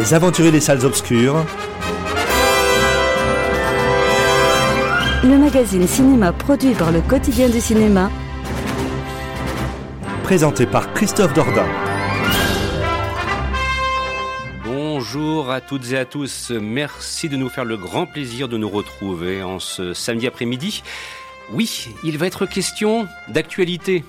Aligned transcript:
Les 0.00 0.14
aventuriers 0.14 0.50
des 0.50 0.60
salles 0.60 0.86
obscures. 0.86 1.44
Le 5.22 5.36
magazine 5.36 5.86
cinéma 5.86 6.32
produit 6.32 6.72
par 6.72 6.90
le 6.90 7.02
quotidien 7.02 7.50
du 7.50 7.60
cinéma. 7.60 8.10
Présenté 10.22 10.64
par 10.64 10.94
Christophe 10.94 11.34
Dordain. 11.34 11.66
Bonjour 14.64 15.50
à 15.50 15.60
toutes 15.60 15.92
et 15.92 15.98
à 15.98 16.06
tous. 16.06 16.50
Merci 16.50 17.28
de 17.28 17.36
nous 17.36 17.50
faire 17.50 17.66
le 17.66 17.76
grand 17.76 18.06
plaisir 18.06 18.48
de 18.48 18.56
nous 18.56 18.70
retrouver 18.70 19.42
en 19.42 19.58
ce 19.58 19.92
samedi 19.92 20.26
après-midi. 20.26 20.82
Oui, 21.52 21.88
il 22.04 22.16
va 22.16 22.26
être 22.26 22.46
question 22.46 23.06
d'actualité, 23.28 24.02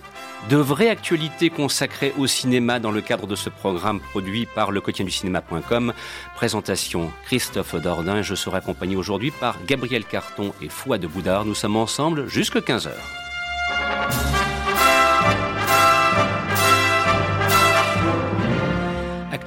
de 0.50 0.58
vraies 0.58 0.90
actualités 0.90 1.50
consacrées 1.50 2.14
au 2.18 2.28
cinéma 2.28 2.80
dans 2.80 2.92
le 2.92 3.02
cadre 3.02 3.28
de 3.28 3.36
ce 3.36 3.50
programme 3.50 4.00
produit 4.00 4.46
par 4.46 4.72
le 4.72 4.82
quotidien 4.82 5.06
du 5.06 5.12
cinéma.com. 5.12 5.94
Présentation 6.36 7.12
Christophe 7.26 7.76
Dordain. 7.76 8.22
Je 8.22 8.36
serai 8.36 8.58
accompagné 8.58 8.96
aujourd'hui 8.96 9.32
par 9.32 9.58
Gabriel 9.66 10.04
Carton 10.04 10.54
et 10.62 10.70
Fouad 10.70 11.02
de 11.02 11.08
Boudard. 11.08 11.46
Nous 11.46 11.56
sommes 11.56 11.78
ensemble 11.78 12.28
jusqu'à 12.28 12.60
15h. 12.60 13.21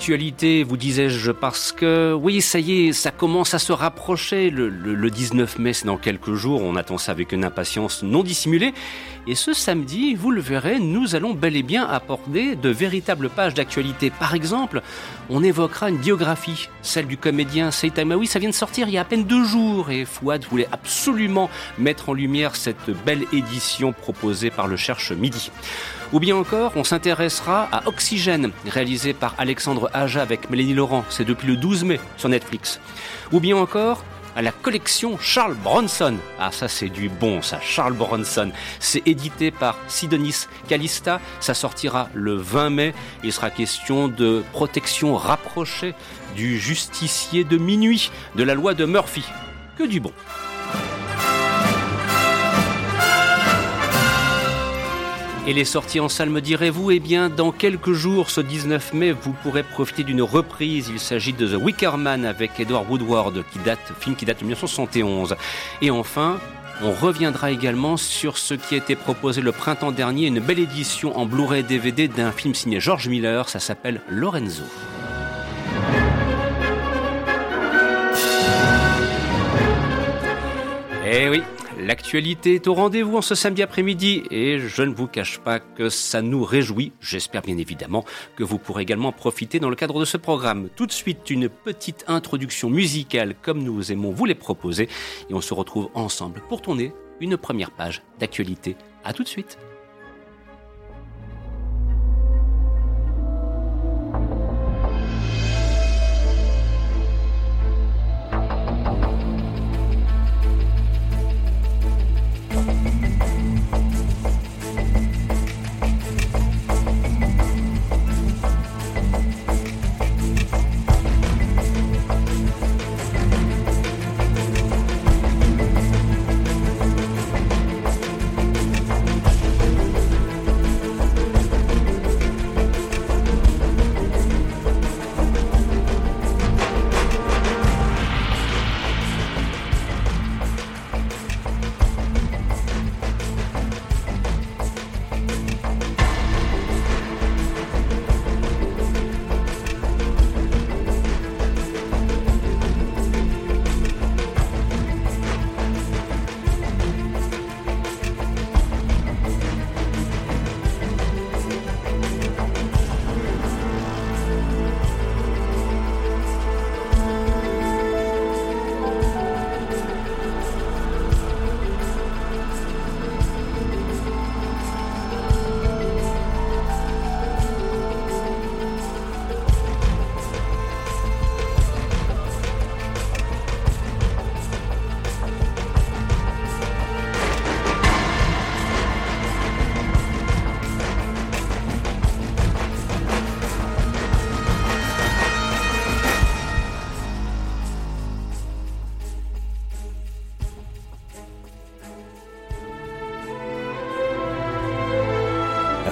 Vous 0.07 0.77
disais-je, 0.77 1.31
parce 1.31 1.73
que 1.73 2.13
oui, 2.13 2.43
ça 2.43 2.59
y 2.59 2.89
est, 2.89 2.93
ça 2.93 3.11
commence 3.11 3.55
à 3.55 3.59
se 3.59 3.73
rapprocher. 3.73 4.51
Le 4.51 5.11
19 5.11 5.59
mai, 5.59 5.73
c'est 5.73 5.87
dans 5.87 5.97
quelques 5.97 6.35
jours. 6.35 6.61
On 6.63 6.77
attend 6.77 6.99
ça 6.99 7.13
avec 7.13 7.33
une 7.33 7.43
impatience 7.43 8.03
non 8.03 8.23
dissimulée. 8.23 8.75
Et 9.27 9.35
ce 9.35 9.55
samedi, 9.55 10.15
vous 10.15 10.31
le 10.31 10.43
verrez, 10.43 10.79
nous 10.79 11.15
allons 11.15 11.33
bel 11.33 11.57
et 11.57 11.63
bien 11.63 11.87
apporter 11.87 12.55
de 12.55 12.69
véritables 12.69 13.31
pages 13.31 13.55
d'actualité. 13.55 14.11
Par 14.11 14.35
exemple, 14.35 14.83
on 15.31 15.43
évoquera 15.43 15.89
une 15.89 15.97
biographie, 15.97 16.69
celle 16.83 17.07
du 17.07 17.17
comédien 17.17 17.71
Seita 17.71 18.05
Maui. 18.05 18.27
Ça 18.27 18.39
vient 18.39 18.51
de 18.51 18.55
sortir 18.55 18.89
il 18.89 18.95
y 18.95 18.99
a 18.99 19.01
à 19.01 19.05
peine 19.07 19.25
deux 19.25 19.45
jours 19.45 19.91
et 19.91 20.05
Fouad 20.05 20.45
voulait 20.45 20.69
absolument 20.71 21.49
mettre 21.79 22.11
en 22.11 22.13
lumière 22.13 22.57
cette 22.57 22.91
belle 23.07 23.25
édition 23.33 23.95
proposée 23.95 24.51
par 24.51 24.67
le 24.69 24.77
Cherche 24.77 25.13
Midi. 25.13 25.51
Ou 26.15 26.21
bien 26.21 26.37
encore, 26.37 26.71
on 26.77 26.85
s'intéressera 26.85 27.69
à 27.73 27.89
Oxygène, 27.89 28.53
réalisé 28.69 29.13
par 29.15 29.35
Alexandre 29.37 29.91
Aja 29.93 30.23
avec 30.23 30.49
Mélanie 30.49 30.73
Laurent. 30.73 31.05
C'est 31.09 31.25
depuis 31.25 31.49
le 31.49 31.57
12 31.57 31.83
mai 31.83 31.99
sur 32.17 32.29
Netflix. 32.29 32.79
Ou 33.33 33.41
bien 33.41 33.57
encore, 33.57 34.05
à 34.37 34.43
la 34.43 34.53
collection 34.53 35.19
Charles 35.19 35.57
Bronson. 35.57 36.15
Ah 36.39 36.53
ça 36.53 36.69
c'est 36.69 36.89
du 36.89 37.09
bon 37.09 37.43
ça, 37.43 37.59
Charles 37.61 37.95
Bronson. 37.95 38.53
C'est 38.79 39.03
édité 39.09 39.51
par 39.51 39.77
Sidonis 39.89 40.47
Calista, 40.69 41.21
ça 41.41 41.53
sortira 41.53 42.09
le 42.15 42.37
20 42.37 42.71
mai. 42.71 42.95
Il 43.25 43.33
sera 43.33 43.51
question 43.51 44.07
de 44.07 44.45
protection 44.53 45.17
rapprochée 45.17 45.95
du 46.37 46.61
justicier 46.61 47.43
de 47.43 47.57
minuit, 47.57 48.13
de 48.37 48.45
la 48.45 48.55
loi 48.55 48.75
de 48.75 48.85
Murphy. 48.85 49.25
Que 49.77 49.83
du 49.83 49.99
bon. 49.99 50.13
Et 55.47 55.53
les 55.53 55.67
sorties 55.67 56.01
en 56.01 56.09
salle, 56.09 56.31
me 56.31 56.41
direz-vous? 56.41 56.91
Eh 56.91 57.01
bien, 57.01 57.29
dans 57.29 57.53
quelques 57.53 57.93
jours, 57.93 58.31
ce 58.31 58.41
19 58.41 58.95
mai, 58.95 59.13
vous 59.13 59.33
pourrez 59.43 59.63
profiter 59.63 60.03
d'une 60.03 60.23
reprise. 60.23 60.89
Il 60.89 60.99
s'agit 60.99 61.35
de 61.35 61.47
The 61.47 61.63
Wicker 61.63 61.99
Man 61.99 62.25
avec 62.25 62.59
Edward 62.59 62.89
Woodward, 62.89 63.45
qui 63.53 63.59
date, 63.59 63.93
film 64.01 64.17
qui 64.17 64.25
date 64.25 64.39
de 64.39 64.45
1971. 64.45 65.37
Et 65.83 65.91
enfin, 65.91 66.39
on 66.83 66.93
reviendra 66.93 67.51
également 67.51 67.99
sur 67.99 68.39
ce 68.39 68.55
qui 68.55 68.75
a 68.75 68.79
été 68.79 68.97
proposé 68.97 69.43
le 69.43 69.53
printemps 69.53 69.93
dernier, 69.93 70.29
une 70.29 70.41
belle 70.41 70.61
édition 70.61 71.15
en 71.19 71.27
Blu-ray 71.27 71.63
DVD 71.63 72.09
d'un 72.09 72.33
film 72.33 72.55
signé 72.55 72.81
George 72.81 73.07
Miller. 73.09 73.47
Ça 73.51 73.61
s'appelle 73.61 74.01
Lorenzo. 74.09 74.65
Eh 81.07 81.29
oui, 81.29 81.43
L'actualité 81.85 82.55
est 82.55 82.67
au 82.67 82.73
rendez-vous 82.73 83.19
en 83.19 83.21
ce 83.21 83.35
samedi 83.35 83.63
après-midi 83.63 84.23
et 84.31 84.59
je 84.59 84.83
ne 84.83 84.95
vous 84.95 85.07
cache 85.07 85.39
pas 85.39 85.61
que 85.61 85.91
ça 85.91 86.23
nous 86.23 86.43
réjouit. 86.43 86.93
J'espère 86.99 87.43
bien 87.43 87.59
évidemment 87.59 88.07
que 88.37 88.43
vous 88.43 88.57
pourrez 88.57 88.85
également 88.85 89.13
profiter 89.13 89.61
dans 89.61 89.69
le 89.69 89.77
cadre 89.77 90.01
de 90.01 90.07
ce 90.07 90.17
programme. 90.17 90.71
Tout 90.77 90.87
de 90.87 90.93
suite, 90.93 91.29
une 91.29 91.51
petite 91.51 92.07
introduction 92.09 92.71
musicale 92.71 93.35
comme 93.43 93.63
nous 93.63 93.93
aimons 93.93 94.13
vous 94.13 94.25
les 94.25 94.35
proposer 94.35 94.89
et 95.29 95.35
on 95.35 95.43
se 95.43 95.53
retrouve 95.53 95.91
ensemble 95.93 96.41
pour 96.49 96.63
tourner 96.63 96.95
une 97.21 97.37
première 97.37 97.71
page 97.71 98.01
d'actualité. 98.19 98.77
À 99.05 99.13
tout 99.13 99.23
de 99.23 99.29
suite. 99.29 99.59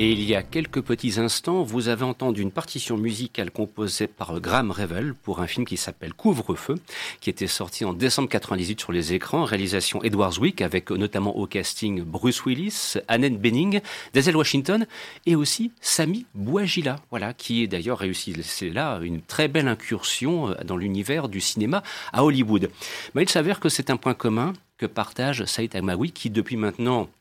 Et 0.00 0.12
il 0.12 0.22
y 0.22 0.36
a 0.36 0.44
quelques 0.44 0.80
petits 0.80 1.18
instants, 1.18 1.64
vous 1.64 1.88
avez 1.88 2.04
entendu 2.04 2.40
une 2.40 2.52
partition 2.52 2.96
musicale 2.96 3.50
composée 3.50 4.06
par 4.06 4.38
Graham 4.38 4.70
Revel 4.70 5.12
pour 5.12 5.40
un 5.40 5.48
film 5.48 5.66
qui 5.66 5.76
s'appelle 5.76 6.14
Couvre-feu, 6.14 6.76
qui 7.20 7.30
était 7.30 7.48
sorti 7.48 7.84
en 7.84 7.94
décembre 7.94 8.28
98 8.28 8.80
sur 8.80 8.92
les 8.92 9.12
écrans, 9.12 9.42
réalisation 9.42 10.00
Edward 10.04 10.34
Zwick 10.34 10.62
avec 10.62 10.92
notamment 10.92 11.36
au 11.36 11.48
casting 11.48 12.04
Bruce 12.04 12.44
Willis, 12.44 12.94
Annette 13.08 13.40
Bening, 13.40 13.80
Denzel 14.14 14.36
Washington 14.36 14.86
et 15.26 15.34
aussi 15.34 15.72
Sami 15.80 16.26
Bouagila, 16.32 17.00
voilà, 17.10 17.34
qui 17.34 17.64
est 17.64 17.66
d'ailleurs 17.66 17.98
réussi. 17.98 18.36
C'est 18.42 18.70
là 18.70 19.00
une 19.02 19.20
très 19.20 19.48
belle 19.48 19.66
incursion 19.66 20.54
dans 20.64 20.76
l'univers 20.76 21.28
du 21.28 21.40
cinéma 21.40 21.82
à 22.12 22.22
Hollywood. 22.22 22.70
Mais 23.16 23.24
il 23.24 23.28
s'avère 23.28 23.58
que 23.58 23.68
c'est 23.68 23.90
un 23.90 23.96
point 23.96 24.14
commun 24.14 24.52
que 24.76 24.86
partage 24.86 25.44
Saïd 25.44 25.74
Amaoui, 25.74 26.12
qui 26.12 26.30
depuis 26.30 26.56
maintenant 26.56 27.02
euh, 27.02 27.17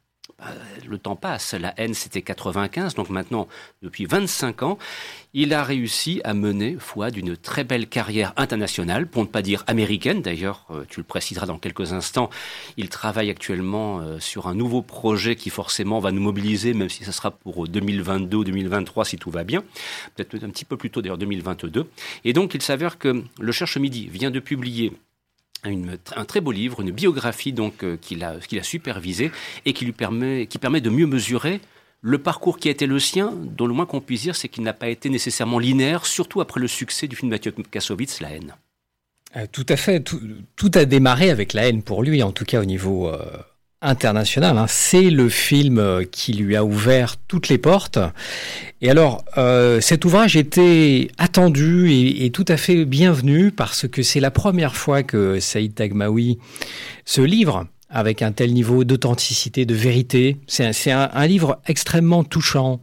le 0.88 0.97
temps 0.97 1.15
passe. 1.15 1.53
La 1.53 1.74
haine, 1.77 1.94
c'était 1.94 2.21
95, 2.21 2.95
donc 2.95 3.09
maintenant, 3.09 3.47
depuis 3.81 4.06
25 4.06 4.63
ans, 4.63 4.77
il 5.33 5.53
a 5.53 5.63
réussi 5.63 6.21
à 6.24 6.33
mener 6.33 6.77
foi 6.79 7.12
d'une 7.12 7.35
très 7.35 7.63
belle 7.63 7.88
carrière 7.88 8.33
internationale, 8.38 9.07
pour 9.07 9.24
ne 9.24 9.27
pas 9.27 9.41
dire 9.41 9.63
américaine. 9.68 10.21
D'ailleurs, 10.21 10.65
euh, 10.71 10.83
tu 10.89 11.00
le 11.00 11.03
préciseras 11.03 11.45
dans 11.45 11.57
quelques 11.57 11.94
instants, 11.94 12.29
il 12.77 12.89
travaille 12.89 13.29
actuellement 13.29 14.00
euh, 14.00 14.19
sur 14.19 14.47
un 14.47 14.56
nouveau 14.56 14.81
projet 14.81 15.35
qui 15.35 15.50
forcément 15.50 16.00
va 16.00 16.12
nous 16.12 16.21
mobiliser, 16.21 16.73
même 16.73 16.89
si 16.89 17.03
ce 17.03 17.12
sera 17.12 17.31
pour 17.31 17.68
2022 17.68 18.38
ou 18.38 18.44
2023 18.44 19.06
si 19.06 19.18
tout 19.18 19.31
va 19.31 19.44
bien. 19.44 19.63
Peut-être 20.15 20.44
un 20.44 20.50
petit 20.50 20.65
peu 20.65 20.77
plus 20.77 20.89
tôt, 20.89 21.01
d'ailleurs 21.01 21.18
2022. 21.18 21.88
Et 22.25 22.33
donc, 22.33 22.53
il 22.53 22.62
s'avère 22.62 22.97
que 22.97 23.23
le 23.39 23.51
Cherche 23.51 23.77
Midi 23.77 24.07
vient 24.07 24.31
de 24.31 24.39
publier 24.39 24.94
un 25.63 26.25
très 26.25 26.42
beau 26.42 26.51
livre, 26.51 26.81
une 26.81 26.92
biographie 26.92 27.51
donc 27.51 27.83
euh, 27.83 27.98
qu'il 27.98 28.24
a, 28.24 28.36
qu'il 28.39 28.59
a 28.59 28.63
supervisé 28.63 29.31
et 29.65 29.74
qui 29.74 29.86
lui 29.86 29.92
permet, 29.92 30.48
qui 30.48 30.57
permet 30.59 30.81
de 30.81 30.89
mieux 30.89 31.07
mesurer 31.07 31.62
le 32.01 32.19
parcours 32.19 32.57
qui 32.57 32.68
a 32.68 32.71
été 32.71 32.86
le 32.86 33.00
sien, 33.00 33.33
dont 33.36 33.68
le 33.68 33.74
moins 33.74 33.86
qu'on 33.86 34.01
puisse 34.01 34.21
dire, 34.21 34.36
c'est 34.36 34.50
qu'il 34.50 34.63
n'a 34.63 34.74
pas 34.74 34.89
été 34.89 35.09
nécessairement 35.09 35.59
linéaire, 35.59 36.06
surtout 36.06 36.42
après 36.42 36.59
le 36.59 36.68
succès 36.68 37.07
du 37.07 37.15
film 37.15 37.30
de 37.30 37.36
Mathieu 37.36 37.51
Kassovitz, 37.51 38.21
La 38.21 38.31
haine. 38.31 38.56
Euh, 39.36 39.45
tout 39.51 39.65
à 39.68 39.75
fait. 39.75 40.01
Tout, 40.01 40.71
a 40.75 40.86
démarré 40.86 41.31
avec 41.31 41.54
La 41.54 41.68
haine 41.68 41.83
pour 41.83 42.04
lui, 42.04 42.24
en 42.24 42.31
tout 42.31 42.45
cas 42.45 42.62
au 42.62 42.65
niveau 42.65 43.09
euh, 43.09 43.19
international. 43.81 44.57
Hein. 44.57 44.65
C'est 44.68 45.09
le 45.09 45.29
film 45.29 45.77
euh, 45.77 46.03
qui 46.09 46.33
lui 46.33 46.56
a 46.56 46.63
ouvert 46.63 47.15
toutes 47.27 47.47
les 47.47 47.57
portes. 47.57 48.00
Et 48.81 48.89
alors, 48.89 49.24
euh, 49.38 49.81
cet 49.81 50.06
ouvrage 50.06 50.35
était 50.35 51.09
attendu 51.18 51.91
et, 51.91 52.29
tout 52.31 52.45
à 52.47 52.57
fait 52.57 52.85
bienvenu 52.85 53.51
parce 53.51 53.88
que 53.88 54.03
c'est 54.03 54.19
la 54.19 54.31
première 54.31 54.75
fois 54.75 55.03
que 55.03 55.39
Saïd 55.39 55.74
Tagmaoui 55.74 56.39
se 57.06 57.21
livre 57.21 57.65
avec 57.89 58.21
un 58.21 58.31
tel 58.31 58.53
niveau 58.53 58.83
d'authenticité, 58.83 59.65
de 59.65 59.74
vérité. 59.74 60.38
C'est 60.47 60.91
un, 60.91 61.27
livre 61.27 61.62
extrêmement 61.68 62.23
touchant, 62.23 62.81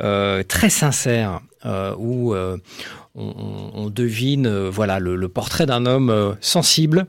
euh, 0.00 0.42
très 0.42 0.70
sincère, 0.70 1.40
où 1.98 2.34
on, 3.14 3.90
devine 3.90 4.48
voilà 4.68 5.00
le 5.00 5.28
portrait 5.28 5.66
d'un 5.66 5.84
homme 5.84 6.36
sensible, 6.40 7.06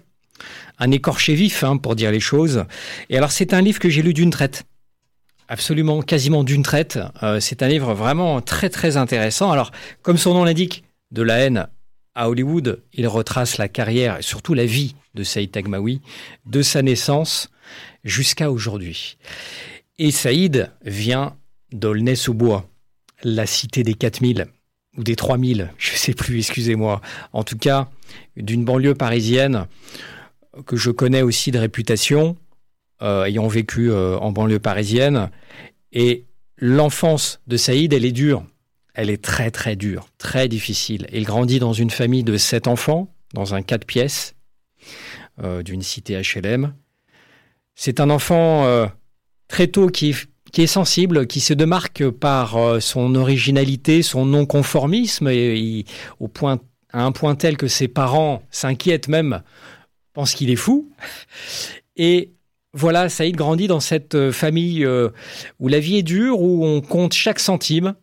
un 0.80 0.92
écorché 0.92 1.36
vif, 1.36 1.64
hein, 1.64 1.78
pour 1.78 1.96
dire 1.96 2.12
les 2.12 2.20
choses. 2.20 2.66
Et 3.10 3.18
alors, 3.18 3.32
c'est 3.32 3.54
un 3.54 3.62
livre 3.62 3.80
que 3.80 3.90
j'ai 3.90 4.02
lu 4.02 4.14
d'une 4.14 4.32
traite. 4.32 4.64
Absolument, 5.48 6.02
quasiment 6.02 6.44
d'une 6.44 6.64
traite. 6.64 7.00
Euh, 7.24 7.40
c'est 7.40 7.64
un 7.64 7.68
livre 7.68 7.94
vraiment 7.94 8.42
très, 8.42 8.70
très 8.70 8.98
intéressant. 8.98 9.52
Alors, 9.52 9.72
comme 10.02 10.18
son 10.18 10.34
nom 10.34 10.44
l'indique, 10.44 10.84
de 11.12 11.24
la 11.24 11.40
haine 11.40 11.68
à 12.16 12.30
Hollywood, 12.30 12.84
il 12.94 13.08
retrace 13.08 13.58
la 13.58 13.68
carrière 13.68 14.18
et 14.18 14.22
surtout 14.22 14.54
la 14.54 14.66
vie 14.66 14.96
de 15.16 15.24
Saïd 15.24 15.52
Tagmaoui, 15.52 16.02
de 16.46 16.62
sa 16.62 16.82
naissance 16.82 17.50
jusqu'à 18.04 18.52
aujourd'hui. 18.52 19.18
Et 19.98 20.12
Saïd 20.12 20.72
vient 20.86 21.36
d'Aulnay-sous-Bois, 21.72 22.68
la 23.24 23.46
cité 23.46 23.84
des 23.84 23.94
4000 23.94 24.48
ou 24.98 25.04
des 25.04 25.16
3000, 25.16 25.72
je 25.78 25.92
ne 25.92 25.98
sais 25.98 26.14
plus, 26.14 26.38
excusez-moi. 26.40 27.02
En 27.34 27.44
tout 27.44 27.58
cas, 27.58 27.90
d'une 28.38 28.66
banlieue 28.66 28.96
parisienne 28.96 29.66
que 30.66 30.76
je 30.76 30.92
connais 30.92 31.22
aussi 31.22 31.52
de 31.52 31.60
réputation, 31.60 32.38
euh, 33.02 33.24
ayant 33.24 33.48
vécu 33.48 33.92
euh, 33.92 34.18
en 34.18 34.32
banlieue 34.32 34.60
parisienne. 34.60 35.30
Et 35.94 36.26
l'enfance 36.58 37.40
de 37.48 37.58
Saïd, 37.58 37.94
elle 37.94 38.06
est 38.06 38.12
dure. 38.12 38.44
Elle 38.94 39.10
est 39.10 39.24
très 39.24 39.52
très 39.52 39.76
dure, 39.76 40.10
très 40.18 40.50
difficile. 40.50 41.08
Il 41.14 41.24
grandit 41.24 41.60
dans 41.60 41.72
une 41.72 41.92
famille 41.92 42.24
de 42.24 42.36
sept 42.36 42.68
enfants, 42.68 43.14
dans 43.34 43.56
un 43.56 43.62
quatre 43.62 43.86
pièces, 43.86 44.36
euh, 45.42 45.64
d'une 45.64 45.82
cité 45.82 46.20
HLM. 46.22 46.74
C'est 47.76 48.02
un 48.02 48.10
enfant 48.10 48.90
très 49.48 49.68
tôt 49.68 49.88
qui, 49.88 50.14
est 50.58 50.68
sensible, 50.68 51.28
qui 51.28 51.40
se 51.40 51.54
démarque 51.54 52.10
par 52.10 52.82
son 52.82 53.16
originalité, 53.16 54.02
son 54.02 54.26
non-conformisme, 54.26 55.30
et, 55.30 55.86
au 56.20 56.28
point, 56.28 56.60
à 56.92 57.06
un 57.06 57.14
point 57.14 57.36
tel 57.36 57.56
que 57.56 57.70
ses 57.70 57.88
parents 57.88 58.44
s'inquiètent 58.52 59.08
même 59.08 59.44
pense 60.20 60.34
qu'il 60.34 60.50
est 60.50 60.58
fou. 60.58 60.92
Et 61.96 62.34
voilà, 62.74 63.08
Saïd 63.08 63.38
grandit 63.38 63.68
dans 63.68 63.80
cette 63.80 64.16
euh, 64.16 64.34
famille 64.34 64.84
euh, 64.84 65.08
où 65.62 65.70
la 65.70 65.80
vie 65.80 65.96
est 65.96 66.04
dure, 66.04 66.42
où 66.42 66.66
on 66.66 66.82
compte 66.82 67.14
chaque 67.14 67.40
centime. 67.40 67.96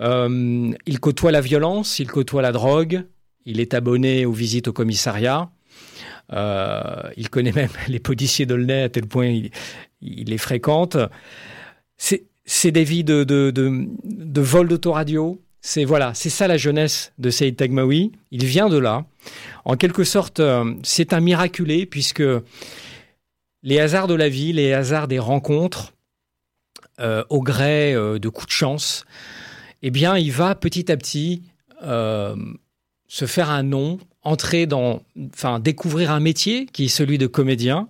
Euh, 0.00 0.72
il 0.86 0.98
côtoie 0.98 1.30
la 1.30 1.40
violence, 1.40 2.00
il 2.00 2.08
côtoie 2.08 2.42
la 2.42 2.50
drogue, 2.50 3.04
il 3.44 3.60
est 3.60 3.72
abonné 3.72 4.26
aux 4.26 4.32
visites 4.32 4.66
au 4.66 4.72
commissariat. 4.72 5.48
il 6.32 7.30
connaît 7.30 7.52
même 7.52 7.70
les 7.88 8.00
policiers 8.00 8.44
d'Aulnay 8.44 8.82
à 8.82 8.88
tel 8.88 9.06
point 9.06 9.28
il, 9.28 9.50
les 10.28 10.38
fréquente. 10.38 10.96
C'est 11.96 12.72
des 12.72 12.84
vies 12.84 13.04
de, 13.04 13.22
de, 13.22 13.52
de 13.52 14.40
vol 14.40 14.66
d'autoradio, 14.66 15.40
c'est 15.68 15.84
voilà, 15.84 16.14
c'est 16.14 16.30
ça 16.30 16.48
la 16.48 16.56
jeunesse 16.56 17.12
de 17.18 17.28
Saïd 17.28 17.54
Tagmaoui. 17.54 18.12
Il 18.30 18.46
vient 18.46 18.70
de 18.70 18.78
là. 18.78 19.04
En 19.66 19.76
quelque 19.76 20.02
sorte, 20.02 20.40
euh, 20.40 20.74
c'est 20.82 21.12
un 21.12 21.20
miraculé 21.20 21.84
puisque 21.84 22.22
les 23.62 23.78
hasards 23.78 24.06
de 24.06 24.14
la 24.14 24.30
vie, 24.30 24.54
les 24.54 24.72
hasards 24.72 25.08
des 25.08 25.18
rencontres, 25.18 25.92
euh, 27.00 27.22
au 27.28 27.42
gré 27.42 27.92
euh, 27.92 28.18
de 28.18 28.30
coups 28.30 28.46
de 28.46 28.52
chance, 28.52 29.04
eh 29.82 29.90
bien, 29.90 30.16
il 30.16 30.32
va 30.32 30.54
petit 30.54 30.90
à 30.90 30.96
petit 30.96 31.42
se 31.82 33.26
faire 33.26 33.50
un 33.50 33.62
nom 33.62 33.98
entrer 34.22 34.66
dans, 34.66 35.02
enfin, 35.32 35.60
découvrir 35.60 36.10
un 36.10 36.20
métier 36.20 36.66
qui 36.66 36.86
est 36.86 36.88
celui 36.88 37.18
de 37.18 37.26
comédien. 37.26 37.88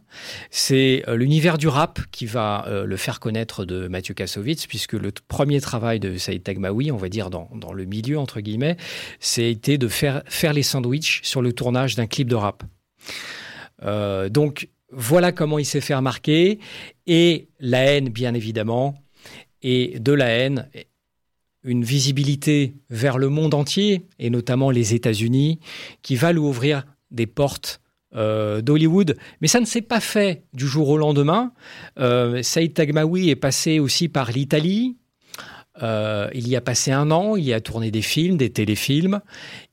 C'est 0.50 1.02
euh, 1.08 1.16
l'univers 1.16 1.58
du 1.58 1.69
rap 1.69 2.00
qui 2.10 2.26
va 2.26 2.66
euh, 2.69 2.84
le 2.84 2.96
faire 2.96 3.19
connaître 3.19 3.64
de 3.64 3.88
Mathieu 3.88 4.14
Kassovitz, 4.14 4.66
puisque 4.66 4.92
le 4.92 5.10
premier 5.26 5.60
travail 5.60 6.00
de 6.00 6.16
Saïd 6.16 6.42
Tagmaoui, 6.42 6.92
on 6.92 6.96
va 6.96 7.08
dire 7.08 7.30
dans, 7.30 7.48
dans 7.54 7.72
le 7.72 7.84
milieu, 7.84 8.19
entre 8.19 8.40
guillemets, 8.40 8.76
c'était 9.20 9.78
de 9.78 9.88
faire, 9.88 10.22
faire 10.26 10.52
les 10.52 10.62
sandwichs 10.62 11.20
sur 11.22 11.42
le 11.42 11.52
tournage 11.52 11.96
d'un 11.96 12.06
clip 12.06 12.28
de 12.28 12.36
rap. 12.36 12.62
Euh, 13.82 14.28
donc, 14.28 14.68
voilà 14.90 15.32
comment 15.32 15.58
il 15.58 15.64
s'est 15.64 15.80
fait 15.80 15.94
remarquer. 15.94 16.58
Et 17.06 17.49
la 17.61 17.85
haine, 17.85 18.08
bien 18.08 18.35
évidemment. 18.35 19.02
Et 19.62 19.99
de 19.99 20.12
la 20.12 20.28
haine, 20.28 20.68
une 21.68 21.84
visibilité 21.84 22.75
vers 22.88 23.18
le 23.18 23.28
monde 23.28 23.52
entier, 23.52 24.06
et 24.18 24.30
notamment 24.30 24.70
les 24.70 24.94
États-Unis, 24.94 25.60
qui 26.00 26.16
va 26.16 26.32
lui 26.32 26.40
ouvrir 26.40 26.84
des 27.10 27.26
portes 27.26 27.82
euh, 28.16 28.62
d'Hollywood. 28.62 29.18
Mais 29.42 29.48
ça 29.48 29.60
ne 29.60 29.66
s'est 29.66 29.82
pas 29.82 30.00
fait 30.00 30.44
du 30.54 30.66
jour 30.66 30.88
au 30.88 30.96
lendemain. 30.96 31.52
Euh, 31.98 32.42
Saïd 32.42 32.72
Tagmaoui 32.72 33.28
est 33.28 33.37
passé 33.37 33.80
aussi 33.80 34.08
par 34.08 34.32
l'Italie. 34.32 34.96
Euh, 35.82 36.30
il 36.32 36.48
y 36.48 36.56
a 36.56 36.62
passé 36.62 36.90
un 36.90 37.10
an, 37.10 37.37
il 37.37 37.44
y 37.44 37.52
a 37.52 37.60
tourné 37.60 37.90
des 37.90 38.00
films, 38.00 38.38
des 38.38 38.48
téléfilms. 38.48 39.20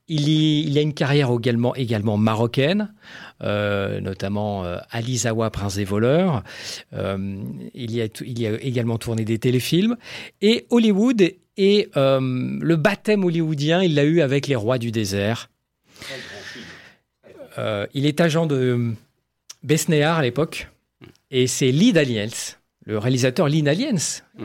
Il, 0.06 0.28
y, 0.28 0.78
a 0.78 0.82
une 0.82 0.94
carrière 0.94 1.30
également, 1.76 2.16
marocaine, 2.16 2.94
notamment 3.40 4.62
Alizawa, 4.90 5.50
Prince 5.50 5.74
des 5.74 5.84
voleurs. 5.84 6.44
il, 6.92 7.90
y 7.90 8.02
a, 8.02 8.06
il 8.24 8.38
y 8.38 8.46
a 8.46 8.62
également 8.62 8.98
tourné 8.98 9.24
des 9.24 9.40
téléfilms. 9.40 9.96
Et 10.42 10.66
Hollywood 10.70 11.32
et 11.56 11.90
euh, 11.96 12.20
le 12.60 12.76
baptême 12.76 13.24
hollywoodien, 13.24 13.82
il 13.82 13.94
l'a 13.94 14.04
eu 14.04 14.20
avec 14.20 14.46
Les 14.46 14.56
Rois 14.56 14.78
du 14.78 14.92
désert. 14.92 15.50
Euh, 17.58 17.86
il 17.94 18.04
est 18.04 18.20
agent 18.20 18.46
de 18.46 18.92
Besnéard 19.62 20.18
à 20.18 20.22
l'époque. 20.22 20.68
Et 21.30 21.46
c'est 21.46 21.72
Lee 21.72 21.92
Daniels, 21.92 22.30
le 22.84 22.98
réalisateur 22.98 23.48
Lee 23.48 23.62
Daniels, 23.62 23.98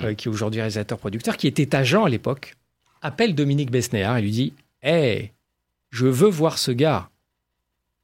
euh, 0.03 0.13
qui 0.13 0.27
est 0.27 0.31
aujourd'hui 0.31 0.61
réalisateur-producteur, 0.61 1.37
qui 1.37 1.47
était 1.47 1.75
agent 1.75 2.05
à 2.05 2.09
l'époque, 2.09 2.55
appelle 3.01 3.35
Dominique 3.35 3.71
Besnéard 3.71 4.17
et 4.17 4.21
lui 4.21 4.31
dit 4.31 4.53
Hé, 4.81 5.31
je 5.89 6.07
veux 6.07 6.29
voir 6.29 6.57
ce 6.57 6.71
gars. 6.71 7.09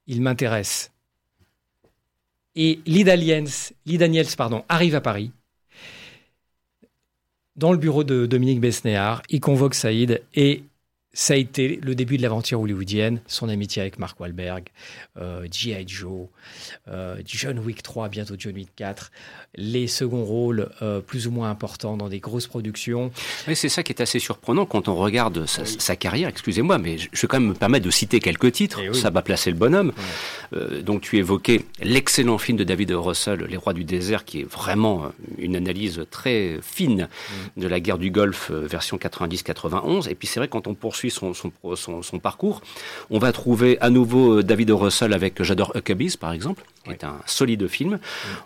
Il 0.06 0.22
m'intéresse. 0.22 0.92
Et 2.54 2.80
Lee 2.86 3.04
Daniels, 3.04 3.48
Lee 3.86 3.98
Daniels 3.98 4.26
pardon, 4.36 4.64
arrive 4.68 4.94
à 4.94 5.00
Paris 5.00 5.32
dans 7.58 7.72
le 7.72 7.78
bureau 7.78 8.04
de 8.04 8.26
Dominique 8.26 8.60
Besnéard, 8.60 9.22
il 9.28 9.40
convoque 9.40 9.74
Saïd 9.74 10.22
et 10.34 10.62
ça 11.18 11.34
a 11.34 11.36
été 11.36 11.80
le 11.82 11.96
début 11.96 12.16
de 12.16 12.22
l'aventure 12.22 12.60
hollywoodienne, 12.60 13.20
son 13.26 13.48
amitié 13.48 13.82
avec 13.82 13.98
Mark 13.98 14.20
Wahlberg, 14.20 14.68
euh, 15.20 15.44
G.I. 15.50 15.82
Joe, 15.84 16.28
euh, 16.86 17.16
John 17.26 17.58
Wick 17.58 17.82
3, 17.82 18.08
bientôt 18.08 18.36
John 18.38 18.54
Wick 18.54 18.68
4, 18.76 19.10
les 19.56 19.88
seconds 19.88 20.22
rôles 20.22 20.70
euh, 20.80 21.00
plus 21.00 21.26
ou 21.26 21.32
moins 21.32 21.50
importants 21.50 21.96
dans 21.96 22.08
des 22.08 22.20
grosses 22.20 22.46
productions. 22.46 23.10
Oui, 23.48 23.56
c'est 23.56 23.68
ça 23.68 23.82
qui 23.82 23.90
est 23.90 24.00
assez 24.00 24.20
surprenant 24.20 24.64
quand 24.64 24.86
on 24.86 24.94
regarde 24.94 25.44
sa, 25.46 25.64
sa 25.64 25.96
carrière, 25.96 26.28
excusez-moi, 26.28 26.78
mais 26.78 26.98
je, 26.98 27.08
je 27.12 27.22
vais 27.22 27.26
quand 27.26 27.40
même 27.40 27.48
me 27.48 27.54
permettre 27.54 27.84
de 27.86 27.90
citer 27.90 28.20
quelques 28.20 28.52
titres, 28.52 28.78
Eh 28.80 28.90
oui. 28.90 28.96
ça 28.96 29.10
va 29.10 29.20
placer 29.20 29.50
le 29.50 29.56
bonhomme. 29.56 29.92
Euh, 30.52 30.82
donc 30.82 31.00
tu 31.00 31.16
évoquais 31.18 31.62
l'excellent 31.82 32.38
film 32.38 32.56
de 32.56 32.62
David 32.62 32.92
Russell, 32.92 33.40
Les 33.50 33.56
Rois 33.56 33.72
du 33.74 33.82
désert, 33.82 34.24
qui 34.24 34.42
est 34.42 34.48
vraiment 34.48 35.10
une 35.36 35.56
analyse 35.56 36.00
très 36.12 36.60
fine 36.62 37.08
de 37.56 37.66
la 37.66 37.80
guerre 37.80 37.98
du 37.98 38.12
Golfe, 38.12 38.52
version 38.52 38.98
90-91. 38.98 40.08
Et 40.08 40.14
puis 40.14 40.28
c'est 40.28 40.38
vrai, 40.38 40.46
quand 40.46 40.68
on 40.68 40.74
poursuit 40.74 41.07
son, 41.10 41.34
son, 41.34 41.52
son, 41.74 42.02
son 42.02 42.18
parcours, 42.18 42.60
on 43.10 43.18
va 43.18 43.32
trouver 43.32 43.78
à 43.80 43.90
nouveau 43.90 44.38
euh, 44.38 44.42
David 44.42 44.70
Russell 44.70 45.12
avec 45.12 45.42
J'adore 45.42 45.72
Huckabees, 45.76 46.16
par 46.18 46.32
exemple, 46.32 46.64
qui 46.84 46.90
est 46.90 47.04
un 47.04 47.16
solide 47.26 47.66
film. 47.68 47.98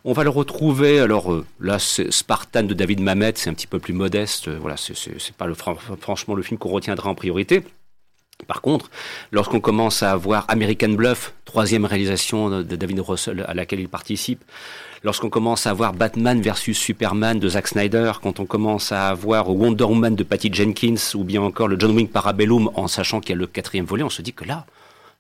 On 0.04 0.12
va 0.12 0.24
le 0.24 0.30
retrouver, 0.30 0.98
alors 1.00 1.32
euh, 1.32 1.44
là, 1.60 1.78
Spartan 1.78 2.62
de 2.64 2.74
David 2.74 3.00
Mamet, 3.00 3.32
c'est 3.36 3.50
un 3.50 3.54
petit 3.54 3.66
peu 3.66 3.78
plus 3.78 3.92
modeste. 3.94 4.48
euh, 4.48 4.58
Voilà, 4.60 4.76
c'est- 4.76 5.32
pas 5.36 5.46
le, 5.46 5.54
franchement 5.54 6.34
le 6.34 6.42
film 6.42 6.58
qu'on 6.58 6.70
retiendra 6.70 7.08
en 7.10 7.14
priorité. 7.14 7.62
Par 8.46 8.60
contre, 8.60 8.90
lorsqu'on 9.30 9.60
commence 9.60 10.02
à 10.02 10.16
voir 10.16 10.44
American 10.48 10.90
Bluff, 10.90 11.32
troisième 11.44 11.84
réalisation 11.84 12.62
de 12.62 12.76
David 12.76 13.00
Russell 13.00 13.44
à 13.46 13.54
laquelle 13.54 13.80
il 13.80 13.88
participe, 13.88 14.42
lorsqu'on 15.04 15.30
commence 15.30 15.66
à 15.66 15.72
voir 15.72 15.92
Batman 15.92 16.40
versus 16.40 16.76
Superman 16.78 17.38
de 17.38 17.48
Zack 17.48 17.68
Snyder, 17.68 18.12
quand 18.22 18.40
on 18.40 18.46
commence 18.46 18.92
à 18.92 19.14
voir 19.14 19.48
Wonder 19.48 19.84
Woman 19.84 20.14
de 20.16 20.22
Patty 20.24 20.52
Jenkins, 20.52 20.96
ou 21.14 21.24
bien 21.24 21.42
encore 21.42 21.68
le 21.68 21.78
John 21.78 21.92
Wick 21.92 22.12
Parabellum, 22.12 22.70
en 22.74 22.88
sachant 22.88 23.20
qu'il 23.20 23.30
y 23.30 23.32
a 23.34 23.36
le 23.36 23.46
quatrième 23.46 23.84
volet, 23.86 24.02
on 24.02 24.10
se 24.10 24.22
dit 24.22 24.32
que 24.32 24.44
là, 24.44 24.66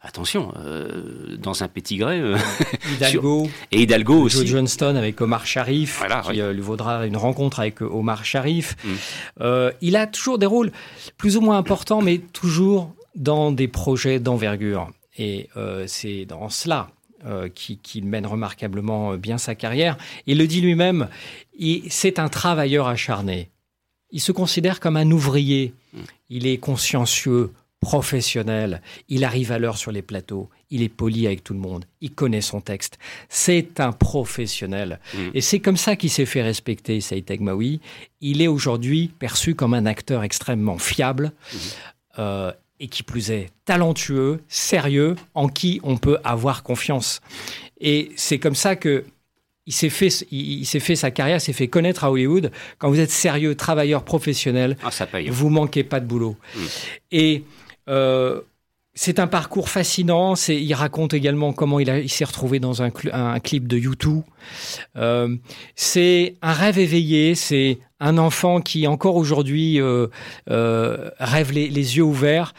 attention, 0.04 0.52
euh, 0.58 1.36
dans 1.38 1.62
un 1.62 1.68
petit 1.68 1.96
gré, 1.96 2.18
euh, 2.18 2.36
Hidalgo, 2.94 3.48
et 3.70 3.82
Hidalgo 3.82 4.28
Joe 4.28 4.40
aussi. 4.42 4.46
Johnston 4.48 4.96
avec 4.96 5.20
Omar 5.20 5.46
Sharif, 5.46 5.98
Voilà, 5.98 6.22
qui 6.22 6.30
oui. 6.32 6.40
euh, 6.40 6.52
lui 6.52 6.60
vaudra 6.60 7.06
une 7.06 7.16
rencontre 7.16 7.60
avec 7.60 7.82
euh, 7.82 7.86
Omar 7.86 8.24
Sharif. 8.24 8.76
Mm. 8.84 8.88
Euh, 9.42 9.70
il 9.80 9.94
a 9.96 10.06
toujours 10.08 10.38
des 10.38 10.46
rôles 10.46 10.72
plus 11.18 11.36
ou 11.36 11.40
moins 11.40 11.56
importants, 11.56 12.02
mais 12.02 12.18
toujours 12.18 12.92
dans 13.14 13.52
des 13.52 13.68
projets 13.68 14.20
d'envergure. 14.20 14.90
Et 15.18 15.48
euh, 15.56 15.84
c'est 15.86 16.24
dans 16.24 16.48
cela 16.48 16.90
euh, 17.24 17.48
qu'il 17.48 18.04
mène 18.04 18.26
remarquablement 18.26 19.12
euh, 19.12 19.16
bien 19.16 19.38
sa 19.38 19.54
carrière. 19.54 19.96
Il 20.26 20.38
le 20.38 20.46
dit 20.46 20.60
lui-même, 20.60 21.08
c'est 21.88 22.18
un 22.18 22.28
travailleur 22.28 22.88
acharné. 22.88 23.50
Il 24.10 24.20
se 24.20 24.32
considère 24.32 24.80
comme 24.80 24.96
un 24.96 25.10
ouvrier. 25.10 25.74
Il 26.28 26.46
est 26.46 26.58
consciencieux, 26.58 27.50
professionnel. 27.80 28.82
Il 29.08 29.24
arrive 29.24 29.52
à 29.52 29.58
l'heure 29.58 29.78
sur 29.78 29.90
les 29.90 30.02
plateaux. 30.02 30.50
Il 30.70 30.82
est 30.82 30.88
poli 30.88 31.26
avec 31.26 31.42
tout 31.42 31.54
le 31.54 31.60
monde. 31.60 31.84
Il 32.00 32.12
connaît 32.12 32.42
son 32.42 32.60
texte. 32.60 32.98
C'est 33.28 33.80
un 33.80 33.92
professionnel. 33.92 35.00
Mm. 35.14 35.18
Et 35.34 35.40
c'est 35.40 35.60
comme 35.60 35.76
ça 35.76 35.96
qu'il 35.96 36.10
s'est 36.10 36.26
fait 36.26 36.42
respecter, 36.42 37.00
Saïd 37.00 37.24
Tegmaoui. 37.24 37.80
Il 38.20 38.42
est 38.42 38.48
aujourd'hui 38.48 39.10
perçu 39.18 39.54
comme 39.54 39.74
un 39.74 39.86
acteur 39.86 40.22
extrêmement 40.22 40.78
fiable. 40.78 41.32
euh, 42.18 42.52
et 42.82 42.88
qui 42.88 43.02
plus 43.04 43.30
est 43.30 43.48
talentueux, 43.64 44.40
sérieux, 44.48 45.14
en 45.34 45.48
qui 45.48 45.80
on 45.84 45.96
peut 45.96 46.18
avoir 46.24 46.62
confiance. 46.64 47.20
Et 47.80 48.10
c'est 48.16 48.38
comme 48.38 48.56
ça 48.56 48.76
que 48.76 49.04
il 49.66 49.72
s'est 49.72 49.88
fait, 49.90 50.08
il, 50.32 50.60
il 50.62 50.66
s'est 50.66 50.80
fait 50.80 50.96
sa 50.96 51.12
carrière, 51.12 51.40
s'est 51.40 51.52
fait 51.52 51.68
connaître 51.68 52.02
à 52.02 52.10
Hollywood. 52.10 52.50
Quand 52.78 52.88
vous 52.90 52.98
êtes 52.98 53.12
sérieux, 53.12 53.54
travailleur 53.54 54.02
professionnel, 54.04 54.76
Ah, 54.82 54.90
ça 54.90 55.06
paye. 55.06 55.28
vous 55.28 55.48
manquez 55.50 55.84
pas 55.84 56.00
de 56.00 56.06
boulot. 56.06 56.36
Mm. 56.56 56.60
Et 57.12 57.44
euh, 57.88 58.40
c'est 58.94 59.20
un 59.20 59.28
parcours 59.28 59.68
fascinant. 59.68 60.34
C'est, 60.34 60.60
il 60.60 60.74
raconte 60.74 61.14
également 61.14 61.52
comment 61.52 61.78
il, 61.78 62.10
s'est 62.10 62.24
retrouvé 62.24 62.58
dans 62.58 62.82
un, 62.82 62.88
cl- 62.88 63.14
un 63.14 63.38
clip 63.38 63.68
de 63.68 63.78
U2. 63.78 64.24
Euh, 64.96 65.36
c'est 65.76 66.34
un 66.42 66.52
rêve 66.52 66.80
éveillé. 66.80 67.36
C'est 67.36 67.78
un 68.02 68.18
enfant 68.18 68.60
qui 68.60 68.86
encore 68.88 69.16
aujourd'hui 69.16 69.80
euh, 69.80 70.08
euh, 70.50 71.10
rêve 71.20 71.52
les, 71.52 71.68
yeux 71.68 72.02
ouverts. 72.02 72.52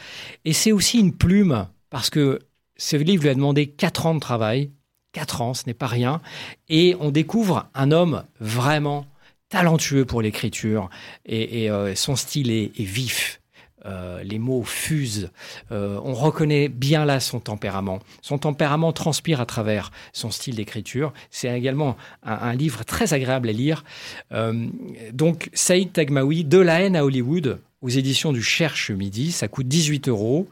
Et 0.44 0.54
c'est 0.54 0.72
aussi 0.72 0.98
une 0.98 1.14
plume 1.14 1.68
parce 1.90 2.08
que 2.10 2.40
ce 2.76 2.96
livre 2.96 3.22
lui 3.22 3.28
a 3.28 3.34
demandé 3.34 3.66
quatre 3.66 4.06
ans 4.06 4.14
de 4.14 4.20
travail. 4.20 4.70
Quatre 5.12 5.42
ans, 5.42 5.54
ce 5.54 5.64
n'est 5.66 5.74
pas 5.74 5.86
rien. 5.86 6.20
Et 6.68 6.96
on 6.98 7.10
découvre 7.10 7.68
un 7.74 7.92
homme 7.92 8.24
vraiment 8.40 9.06
talentueux 9.50 10.06
pour 10.06 10.22
l'écriture. 10.22 10.88
Et, 11.26 11.70
euh, 11.70 11.94
son 11.94 12.16
style 12.16 12.50
est 12.50 12.72
vif. 12.78 13.40
Euh, 13.86 14.22
les 14.22 14.38
mots 14.38 14.62
fusent. 14.62 15.30
Euh, 15.70 16.00
on 16.04 16.14
reconnaît 16.14 16.68
bien 16.68 17.04
là 17.04 17.20
son 17.20 17.40
tempérament. 17.40 18.00
Son 18.22 18.38
tempérament 18.38 18.92
transpire 18.92 19.40
à 19.40 19.46
travers 19.46 19.90
son 20.12 20.30
style 20.30 20.56
d'écriture. 20.56 21.12
C'est 21.30 21.54
également 21.56 21.96
un, 22.22 22.54
livre 22.54 22.84
très 22.84 23.12
agréable 23.12 23.48
à 23.48 23.52
lire. 23.52 23.84
Euh, 24.32 24.66
donc, 25.12 25.50
Saïd 25.52 25.92
Tagmaoui, 25.92 26.44
De 26.44 26.58
la 26.58 26.80
haine 26.80 26.96
à 26.96 27.04
Hollywood, 27.04 27.58
aux 27.82 27.88
éditions 27.90 28.32
du 28.32 28.42
Cherche 28.42 28.90
Midi. 28.90 29.32
Ça 29.32 29.48
coûte 29.48 29.68
18 29.68 30.08
euros. 30.08 30.48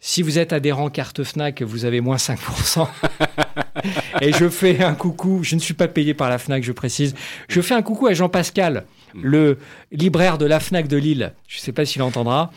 Si 0.00 0.22
vous 0.22 0.38
êtes 0.38 0.54
adhérent 0.54 0.88
carte 0.88 1.22
Fnac, 1.22 1.60
vous 1.60 1.84
avez 1.84 2.00
moins 2.00 2.16
5%. 2.16 2.88
Et 4.22 4.32
je 4.32 4.48
fais 4.48 4.82
un 4.82 4.94
coucou. 4.94 5.40
Je 5.42 5.54
ne 5.54 5.60
suis 5.60 5.74
pas 5.74 5.88
payé 5.88 6.14
par 6.14 6.30
la 6.30 6.38
Fnac, 6.38 6.62
je 6.62 6.72
précise. 6.72 7.14
Je 7.48 7.60
fais 7.60 7.74
un 7.74 7.82
coucou 7.82 8.06
à 8.06 8.14
Jean-Pascal, 8.14 8.86
le 9.14 9.58
libraire 9.92 10.38
de 10.38 10.46
la 10.46 10.60
Fnac 10.60 10.88
de 10.88 10.96
Lille. 10.96 11.32
Je 11.48 11.58
ne 11.58 11.60
sais 11.62 11.72
pas 11.72 11.84
s'il 11.84 12.02
entendra. 12.02 12.52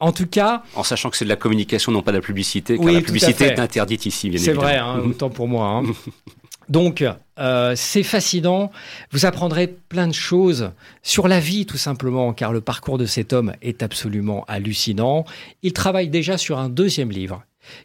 En 0.00 0.12
tout 0.12 0.26
cas, 0.26 0.62
En 0.74 0.82
sachant 0.82 1.10
que 1.10 1.16
c'est 1.16 1.24
de 1.24 1.30
la 1.30 1.36
communication, 1.36 1.92
non 1.92 2.02
pas 2.02 2.12
de 2.12 2.18
la 2.18 2.22
publicité, 2.22 2.76
car 2.76 2.84
Oui, 2.84 2.94
la 2.94 3.00
publicité 3.00 3.44
est 3.44 3.58
interdite 3.58 4.06
ici, 4.06 4.30
bien 4.30 4.38
C'est 4.38 4.52
vrai, 4.52 4.76
hein, 4.76 5.00
autant 5.04 5.30
pour 5.30 5.48
moi. 5.48 5.66
hein. 5.66 5.82
Donc, 6.70 7.04
euh, 7.38 7.72
c'est 7.76 8.02
fascinant. 8.02 8.70
Vous 9.10 9.26
apprendrez 9.26 9.66
plein 9.66 10.08
de 10.08 10.14
choses 10.14 10.70
sur 11.02 11.28
la 11.28 11.38
vie, 11.38 11.66
tout 11.66 11.76
simplement, 11.76 12.32
car 12.32 12.52
le 12.54 12.62
parcours 12.62 12.96
de 12.96 13.04
cet 13.06 13.34
homme 13.34 13.52
est 13.60 13.82
absolument 13.82 14.44
hallucinant. 14.48 15.26
Il 15.62 15.74
travaille 15.74 16.08
déjà 16.08 16.38
sur 16.38 16.58
un 16.58 16.70
deuxième 16.70 17.10
livre, 17.10 17.42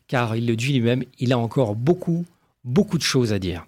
car 0.08 0.36
il 0.38 0.48
le 0.48 0.56
dit 0.56 0.72
lui-même, 0.72 1.04
il 1.20 1.34
a 1.34 1.38
encore 1.38 1.76
beaucoup, 1.76 2.26
beaucoup 2.64 2.98
de 2.98 3.04
choses 3.04 3.34
à 3.34 3.40
dire. 3.40 3.66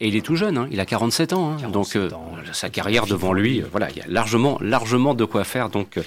Et 0.00 0.08
il 0.08 0.16
est 0.16 0.20
tout 0.20 0.36
jeune, 0.36 0.58
hein, 0.58 0.68
il 0.70 0.80
a 0.80 0.86
47 0.86 1.32
ans, 1.32 1.52
hein, 1.52 1.56
47 1.60 1.72
donc 1.72 1.96
euh, 1.96 2.14
ans. 2.14 2.32
sa 2.52 2.68
carrière 2.68 3.06
devant 3.06 3.32
lui, 3.32 3.62
euh, 3.62 3.66
voilà, 3.70 3.90
il 3.90 3.96
y 3.96 4.00
a 4.00 4.04
largement, 4.08 4.58
largement 4.60 5.14
de 5.14 5.24
quoi 5.24 5.44
faire. 5.44 5.68
Donc 5.68 5.96
euh, 5.96 6.02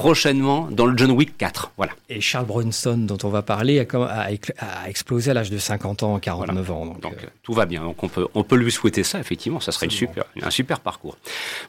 prochainement 0.00 0.66
dans 0.70 0.86
le 0.86 0.96
John 0.96 1.10
Wick 1.10 1.36
4, 1.36 1.72
voilà. 1.76 1.92
Et 2.08 2.22
Charles 2.22 2.46
Bronson, 2.46 2.96
dont 2.96 3.18
on 3.22 3.28
va 3.28 3.42
parler, 3.42 3.86
a, 3.92 4.88
explosé 4.88 5.30
à 5.30 5.34
l'âge 5.34 5.50
de 5.50 5.58
50 5.58 6.02
ans, 6.02 6.18
49 6.18 6.70
ans. 6.70 6.86
Donc, 6.86 7.00
Donc 7.02 7.12
euh, 7.12 7.26
euh, 7.26 7.30
tout 7.42 7.52
va 7.52 7.66
bien. 7.66 7.82
Donc 7.82 8.02
on 8.02 8.08
peut, 8.08 8.26
on 8.32 8.42
peut 8.42 8.56
lui 8.56 8.72
souhaiter 8.72 9.04
ça, 9.04 9.20
effectivement, 9.20 9.60
ça 9.60 9.72
serait 9.72 9.86
une 9.86 9.92
super, 9.92 10.24
un 10.40 10.50
super 10.50 10.80
parcours. 10.80 11.18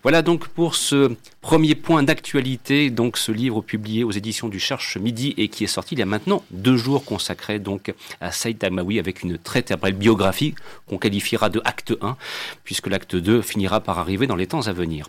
Voilà 0.01 0.21
donc 0.21 0.47
pour 0.47 0.75
ce 0.75 1.11
premier 1.41 1.75
point 1.75 2.03
d'actualité, 2.03 2.89
donc 2.89 3.17
ce 3.17 3.33
livre 3.33 3.59
publié 3.59 4.05
aux 4.05 4.11
éditions 4.11 4.47
du 4.47 4.61
Cherche 4.61 4.95
Midi 4.95 5.33
et 5.37 5.49
qui 5.49 5.65
est 5.65 5.67
sorti 5.67 5.95
il 5.95 5.99
y 5.99 6.03
a 6.03 6.05
maintenant 6.05 6.41
deux 6.51 6.77
jours 6.77 7.03
consacré 7.03 7.59
donc 7.59 7.93
à 8.21 8.31
Saïd 8.31 8.59
Tamawi 8.59 8.97
avec 8.97 9.23
une 9.23 9.37
très 9.37 9.61
très 9.61 9.75
belle 9.75 9.95
biographie 9.95 10.55
qu'on 10.87 10.97
qualifiera 10.97 11.49
de 11.49 11.61
acte 11.65 11.93
1 12.01 12.15
puisque 12.63 12.87
l'acte 12.87 13.17
2 13.17 13.41
finira 13.41 13.81
par 13.81 13.99
arriver 13.99 14.25
dans 14.25 14.37
les 14.37 14.47
temps 14.47 14.67
à 14.67 14.71
venir. 14.73 15.07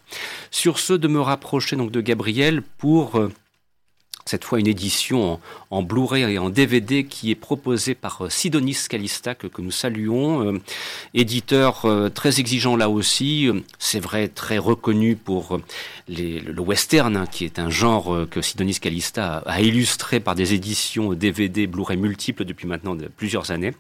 Sur 0.51 0.81
ce, 0.81 0.95
de 0.95 1.07
me 1.07 1.21
rapprocher 1.21 1.77
donc 1.77 1.93
de 1.93 2.01
Gabriel 2.01 2.63
pour 2.79 3.12
euh, 3.17 3.33
cette 4.25 4.45
fois 4.45 4.61
une 4.61 4.69
édition 4.69 5.41
en, 5.71 5.83
Blu-ray 5.83 6.23
et 6.23 6.39
en 6.39 6.49
DVD 6.49 7.05
qui 7.05 7.33
est 7.33 7.37
proposée 7.37 7.97
par 7.97 8.25
euh, 8.25 8.29
Sidonis 8.29 8.79
Calista 8.89 9.35
que, 9.35 9.49
nous 9.59 9.73
saluons, 9.73 10.47
euh, 10.47 10.61
éditeur 11.13 11.87
très 12.15 12.39
exigeant 12.39 12.77
là 12.77 12.89
aussi, 12.89 13.49
c'est 13.79 13.99
vrai 13.99 14.29
très 14.29 14.59
reconnu 14.59 15.17
pour 15.17 15.59
le, 16.09 16.61
western 16.61 17.17
hein, 17.17 17.27
qui 17.31 17.45
est 17.45 17.59
un 17.59 17.71
genre 17.71 18.27
que 18.31 18.41
Sidonis 18.41 18.79
Calista 18.79 19.43
a, 19.45 19.61
illustré 19.61 20.21
par 20.21 20.35
des 20.35 20.55
éditions 20.55 21.13
DVD 21.15 21.67
Blu-ray 21.67 21.97
multiples 21.97 22.45
depuis 22.45 22.69
maintenant 22.69 22.97
plusieurs 23.17 23.51
années. 23.51 23.73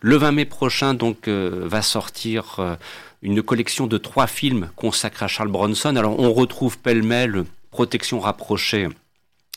Le 0.00 0.16
20 0.16 0.32
mai 0.32 0.44
prochain 0.46 0.94
donc 0.94 1.28
va 1.28 1.82
sortir 1.82 2.78
une 3.22 3.42
collection 3.42 3.86
de 3.86 3.98
trois 3.98 4.26
films 4.26 4.70
consacrés 4.76 5.24
à 5.24 5.28
Charles 5.28 5.50
Bronson. 5.50 5.96
Alors 5.96 6.18
on 6.18 6.32
retrouve 6.32 6.78
pêle-mêle 6.78 7.44
Protection 7.74 8.20
rapprochée 8.20 8.86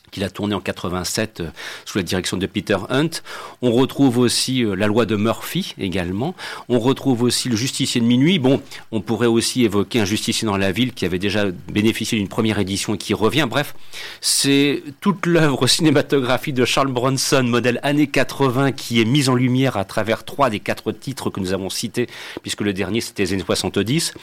qu'il 0.10 0.24
a 0.24 0.30
tourné 0.32 0.56
en 0.56 0.60
87 0.60 1.42
euh, 1.42 1.50
sous 1.86 2.00
la 2.00 2.04
direction 2.04 2.36
de 2.36 2.48
Peter 2.48 2.78
Hunt. 2.90 3.22
On 3.62 3.72
retrouve 3.72 4.18
aussi 4.18 4.64
euh, 4.64 4.74
La 4.74 4.88
loi 4.88 5.06
de 5.06 5.16
Murphy 5.16 5.76
également. 5.78 6.34
On 6.68 6.80
retrouve 6.80 7.22
aussi 7.22 7.48
Le 7.48 7.56
justicier 7.56 8.02
de 8.02 8.08
minuit. 8.08 8.40
Bon, 8.40 8.60
on 8.92 9.02
pourrait 9.02 9.28
aussi 9.28 9.66
évoquer 9.66 10.00
Un 10.00 10.06
justicier 10.06 10.48
dans 10.48 10.58
la 10.58 10.72
ville 10.72 10.94
qui 10.94 11.06
avait 11.06 11.20
déjà 11.20 11.46
bénéficié 11.72 12.18
d'une 12.18 12.28
première 12.28 12.58
édition 12.58 12.96
et 12.96 12.98
qui 12.98 13.14
revient. 13.14 13.46
Bref, 13.48 13.76
c'est 14.20 14.82
toute 15.00 15.28
l'œuvre 15.28 15.68
cinématographique 15.68 16.56
de 16.56 16.66
Charles 16.66 16.92
Bronson, 16.92 17.44
modèle 17.44 17.80
années 17.84 18.08
80, 18.08 18.72
qui 18.72 19.00
est 19.00 19.06
mise 19.06 19.30
en 19.30 19.36
lumière 19.36 19.78
à 19.78 19.86
travers 19.86 20.24
trois 20.24 20.50
des 20.50 20.60
quatre 20.60 20.92
titres 20.92 21.30
que 21.30 21.40
nous 21.40 21.54
avons 21.54 21.70
cités, 21.70 22.08
puisque 22.42 22.62
le 22.62 22.74
dernier 22.74 23.00
c'était 23.00 23.22
les 23.22 23.34
années 23.34 23.44
70. 23.46 24.16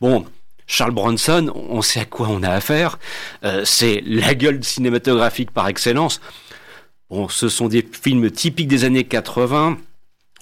Bon, 0.00 0.24
Charles 0.66 0.92
Bronson, 0.92 1.52
on 1.54 1.82
sait 1.82 2.00
à 2.00 2.04
quoi 2.04 2.28
on 2.28 2.42
a 2.42 2.50
affaire. 2.50 2.98
Euh, 3.44 3.62
c'est 3.64 4.02
la 4.04 4.34
gueule 4.34 4.62
cinématographique 4.64 5.50
par 5.50 5.68
excellence. 5.68 6.20
Bon, 7.08 7.28
ce 7.28 7.48
sont 7.48 7.68
des 7.68 7.86
films 7.90 8.30
typiques 8.30 8.68
des 8.68 8.84
années 8.84 9.04
80. 9.04 9.78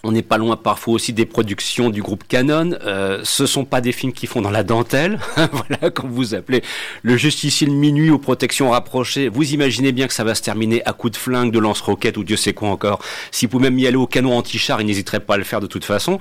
On 0.05 0.13
n'est 0.13 0.23
pas 0.23 0.37
loin 0.37 0.57
parfois 0.57 0.95
aussi 0.95 1.15
des 1.15 1.25
productions 1.25 1.89
du 1.89 2.03
groupe 2.03 2.25
Canon. 2.29 2.73
Euh, 2.85 3.21
ce 3.25 3.47
sont 3.47 3.65
pas 3.65 3.81
des 3.81 3.91
films 3.91 4.13
qui 4.13 4.27
font 4.27 4.43
dans 4.43 4.51
la 4.51 4.63
dentelle. 4.63 5.19
voilà, 5.53 5.91
quand 5.91 6.07
vous 6.07 6.35
appelez 6.35 6.63
le 7.03 7.17
justicier 7.17 7.67
de 7.67 7.73
minuit 7.73 8.11
aux 8.11 8.19
protections 8.19 8.71
rapprochées, 8.71 9.31
vous 9.31 9.55
imaginez 9.55 9.93
bien 9.93 10.07
que 10.07 10.13
ça 10.13 10.23
va 10.23 10.35
se 10.35 10.43
terminer 10.43 10.85
à 10.85 10.93
coups 10.93 11.15
de 11.15 11.17
flingue, 11.17 11.51
de 11.51 11.59
lance-roquettes 11.59 12.19
ou 12.19 12.25
Dieu 12.25 12.37
sait 12.37 12.53
quoi 12.53 12.69
encore. 12.69 13.01
Si 13.31 13.47
vous 13.47 13.59
même 13.59 13.79
y 13.79 13.87
aller 13.87 13.97
au 13.97 14.07
canon 14.07 14.37
anti-char, 14.37 14.83
il 14.83 14.87
n'hésiterait 14.87 15.21
pas 15.21 15.35
à 15.35 15.39
le 15.39 15.45
faire 15.45 15.61
de 15.61 15.67
toute 15.67 15.87
façon. 15.87 16.19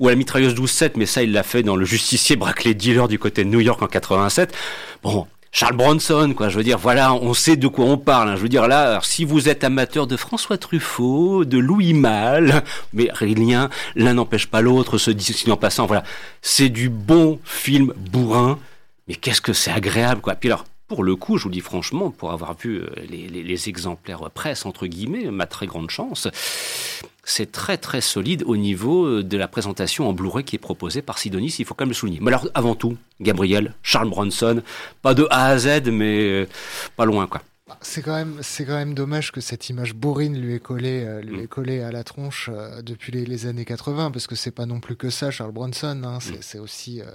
Ou 0.00 0.08
à 0.08 0.12
la 0.12 0.16
mitrailleuse 0.16 0.54
12-7, 0.54 0.92
mais 0.96 1.04
ça, 1.04 1.22
il 1.22 1.32
l'a 1.32 1.42
fait 1.42 1.62
dans 1.62 1.76
le 1.76 1.84
justicier 1.84 2.36
braquelé 2.36 2.72
dealer 2.72 3.06
du 3.06 3.18
côté 3.18 3.44
de 3.44 3.50
New 3.50 3.60
York 3.60 3.82
en 3.82 3.86
87. 3.86 4.54
Bon, 5.02 5.26
Charles 5.52 5.76
Bronson, 5.76 6.32
quoi. 6.36 6.48
Je 6.48 6.56
veux 6.56 6.62
dire, 6.62 6.78
voilà, 6.78 7.12
on 7.12 7.34
sait 7.34 7.56
de 7.56 7.66
quoi 7.66 7.84
on 7.84 7.98
parle. 7.98 8.28
Hein. 8.28 8.36
Je 8.36 8.42
veux 8.42 8.48
dire, 8.48 8.68
là, 8.68 9.00
si 9.02 9.24
vous 9.24 9.48
êtes 9.48 9.64
amateur 9.64 10.06
de 10.06 10.16
François 10.16 10.58
Truffaut, 10.58 11.44
de 11.44 11.58
Louis 11.58 11.92
Malle, 11.92 12.62
mais 12.92 13.08
rien, 13.12 13.68
l'un 13.96 14.14
n'empêche 14.14 14.46
pas 14.46 14.60
l'autre, 14.60 14.96
se 14.98 15.10
dit 15.10 15.44
en 15.50 15.56
passant, 15.56 15.86
voilà, 15.86 16.04
c'est 16.40 16.68
du 16.68 16.88
bon 16.88 17.40
film 17.44 17.92
bourrin. 18.12 18.58
Mais 19.08 19.16
qu'est-ce 19.16 19.40
que 19.40 19.52
c'est 19.52 19.72
agréable, 19.72 20.20
quoi. 20.20 20.36
Puis 20.36 20.48
alors, 20.48 20.64
pour 20.90 21.04
le 21.04 21.14
coup, 21.14 21.38
je 21.38 21.44
vous 21.44 21.50
dis 21.50 21.60
franchement, 21.60 22.10
pour 22.10 22.32
avoir 22.32 22.56
vu 22.56 22.80
euh, 22.80 22.88
les, 23.08 23.68
exemplaires 23.68 24.28
presse, 24.32 24.66
entre 24.66 24.88
guillemets, 24.88 25.30
ma 25.30 25.46
très 25.46 25.68
grande 25.68 25.88
chance, 25.88 26.26
c'est 27.22 27.52
très 27.52 27.76
très 27.76 28.00
solide 28.00 28.42
au 28.44 28.56
niveau 28.56 29.06
euh, 29.06 29.22
de 29.22 29.36
la 29.36 29.46
présentation 29.46 30.08
en 30.08 30.12
Blu-ray 30.12 30.42
qui 30.42 30.56
est 30.56 30.58
proposée 30.58 31.00
par 31.00 31.18
Sidonis, 31.18 31.54
il 31.60 31.64
faut 31.64 31.74
quand 31.74 31.84
même 31.84 31.90
le 31.90 31.94
souligner. 31.94 32.18
Mais 32.20 32.32
alors 32.32 32.48
avant 32.54 32.74
tout, 32.74 32.96
Gabriel, 33.20 33.72
Charles 33.84 34.10
Bronson, 34.10 34.62
pas 35.00 35.14
de 35.14 35.28
A 35.30 35.46
à 35.46 35.58
Z, 35.58 35.90
mais 35.92 36.18
euh, 36.22 36.48
pas 36.96 37.04
loin 37.04 37.28
quoi. 37.28 37.40
C'est 37.82 38.02
quand 38.02 38.14
même, 38.14 38.38
c'est 38.42 38.64
quand 38.64 38.76
même 38.76 38.94
dommage 38.94 39.32
que 39.32 39.40
cette 39.40 39.68
image 39.68 39.94
bourrine 39.94 40.38
lui 40.38 40.54
est 40.54 40.60
collée, 40.60 41.04
euh, 41.04 41.22
lui 41.22 41.38
mm. 41.38 41.40
est 41.40 41.46
collée 41.46 41.80
à 41.80 41.92
la 41.92 42.04
tronche 42.04 42.50
euh, 42.52 42.82
depuis 42.82 43.12
les, 43.12 43.24
les, 43.24 43.46
années 43.46 43.64
80, 43.64 44.10
parce 44.10 44.26
que 44.26 44.34
c'est 44.34 44.50
pas 44.50 44.66
non 44.66 44.80
plus 44.80 44.96
que 44.96 45.10
ça, 45.10 45.30
Charles 45.30 45.52
Bronson. 45.52 46.02
Hein, 46.04 46.18
c'est, 46.20 46.38
mm. 46.38 46.42
c'est 46.42 46.58
aussi, 46.58 47.00
euh, 47.00 47.06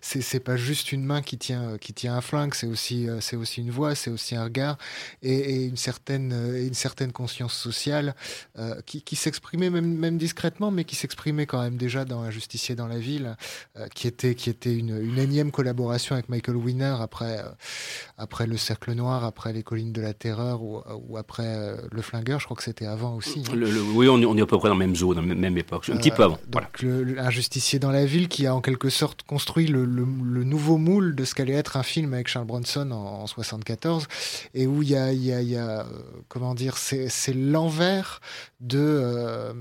c'est, 0.00 0.20
c'est 0.20 0.40
pas 0.40 0.56
juste 0.56 0.92
une 0.92 1.04
main 1.04 1.22
qui 1.22 1.38
tient, 1.38 1.78
qui 1.78 1.94
tient 1.94 2.14
un 2.14 2.20
flingue, 2.20 2.54
c'est 2.54 2.66
aussi, 2.66 3.08
c'est 3.20 3.36
aussi 3.36 3.60
une 3.60 3.70
voix, 3.70 3.94
c'est 3.94 4.10
aussi 4.10 4.34
un 4.34 4.44
regard 4.44 4.78
et, 5.22 5.34
et 5.34 5.64
une 5.64 5.76
certaine, 5.76 6.32
une 6.32 6.74
certaine 6.74 7.12
conscience 7.12 7.54
sociale 7.54 8.14
qui, 8.86 9.02
qui 9.02 9.16
s'exprimait 9.16 9.70
même, 9.70 9.94
même 9.94 10.18
discrètement, 10.18 10.70
mais 10.70 10.84
qui 10.84 10.96
s'exprimait 10.96 11.46
quand 11.46 11.62
même 11.62 11.76
déjà 11.76 12.04
dans 12.04 12.22
Un 12.22 12.30
justicier 12.30 12.74
dans 12.74 12.86
la 12.86 12.98
ville, 12.98 13.36
qui 13.94 14.06
était, 14.06 14.34
qui 14.34 14.50
était 14.50 14.74
une, 14.74 14.96
une, 15.00 15.18
énième 15.18 15.50
collaboration 15.50 16.14
avec 16.14 16.28
Michael 16.28 16.56
Winner 16.56 16.96
après, 17.00 17.42
après 18.18 18.46
Le 18.46 18.56
Cercle 18.56 18.92
Noir, 18.92 19.24
après 19.24 19.52
Les 19.52 19.62
Collines 19.62 19.92
de 19.92 19.99
de 20.00 20.06
la 20.06 20.14
Terreur 20.14 20.62
ou, 20.62 20.80
ou 21.08 21.16
après 21.16 21.46
euh, 21.46 21.76
Le 21.90 22.02
Flingueur, 22.02 22.40
je 22.40 22.44
crois 22.44 22.56
que 22.56 22.62
c'était 22.62 22.86
avant 22.86 23.14
aussi. 23.16 23.44
Hein. 23.48 23.54
Le, 23.54 23.82
oui, 23.94 24.08
on, 24.08 24.14
on, 24.14 24.36
est 24.36 24.42
à 24.42 24.46
peu 24.46 24.58
près 24.58 24.68
dans 24.68 24.74
la 24.74 24.78
même 24.78 24.96
zone, 24.96 25.16
dans 25.16 25.22
la 25.22 25.34
même 25.34 25.58
époque, 25.58 25.88
un 25.88 25.96
petit 25.96 26.10
peu 26.10 26.24
avant. 26.24 26.38
Donc, 26.50 26.82
voilà. 26.82 27.26
un 27.26 27.30
justicier 27.30 27.78
dans 27.78 27.90
la 27.90 28.04
ville 28.04 28.28
qui 28.28 28.46
a 28.46 28.54
en 28.54 28.60
quelque 28.60 28.90
sorte 28.90 29.22
construit 29.22 29.66
le, 29.66 29.86
nouveau 29.86 30.78
moule 30.78 31.14
de 31.14 31.24
ce 31.24 31.34
qu'allait 31.34 31.54
être 31.54 31.76
un 31.76 31.82
film 31.82 32.14
avec 32.14 32.28
Charles 32.28 32.46
Bronson 32.46 32.90
en, 32.90 33.22
en 33.22 33.26
74, 33.26 34.08
et 34.54 34.66
où 34.66 34.82
il 34.82 34.90
y 34.90 34.96
a, 34.96 35.12
y 35.12 35.32
a, 35.32 35.42
y 35.42 35.56
a 35.56 35.80
euh, 35.80 35.84
comment 36.28 36.54
dire, 36.54 36.76
c'est 36.76 37.34
l'envers 37.34 38.20
de, 38.60 38.78
euh, 38.78 39.52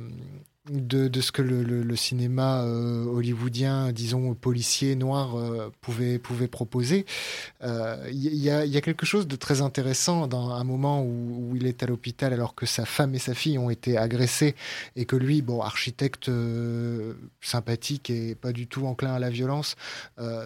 de, 0.69 1.21
ce 1.21 1.31
que 1.31 1.41
le, 1.41 1.95
cinéma 1.95 2.63
euh, 2.63 3.05
hollywoodien, 3.05 3.91
disons 3.91 4.33
policier 4.33 4.95
noir, 4.95 5.37
euh, 5.37 5.71
pouvait, 5.81 6.19
pouvait 6.19 6.47
proposer. 6.47 7.05
Il 7.61 7.67
euh, 7.67 8.09
y, 8.11 8.49
a, 8.49 8.65
y, 8.65 8.77
a, 8.77 8.81
quelque 8.81 9.05
chose 9.05 9.27
de 9.27 9.35
très 9.35 9.61
intéressant 9.61 10.27
dans 10.27 10.51
un 10.51 10.63
moment 10.63 11.03
où, 11.03 11.53
il 11.55 11.65
est 11.65 11.83
à 11.83 11.87
l'hôpital 11.87 12.33
alors 12.33 12.55
que 12.55 12.65
sa 12.65 12.85
femme 12.85 13.15
et 13.15 13.19
sa 13.19 13.33
fille 13.33 13.57
ont 13.57 13.69
été 13.69 13.97
agressées 13.97 14.55
et 14.95 15.05
que 15.05 15.15
lui, 15.15 15.41
bon, 15.41 15.61
architecte 15.61 16.31
sympathique 17.41 18.09
et 18.09 18.35
pas 18.35 18.51
du 18.51 18.67
tout 18.67 18.85
enclin 18.85 19.13
à 19.13 19.19
la 19.19 19.29
violence, 19.29 19.75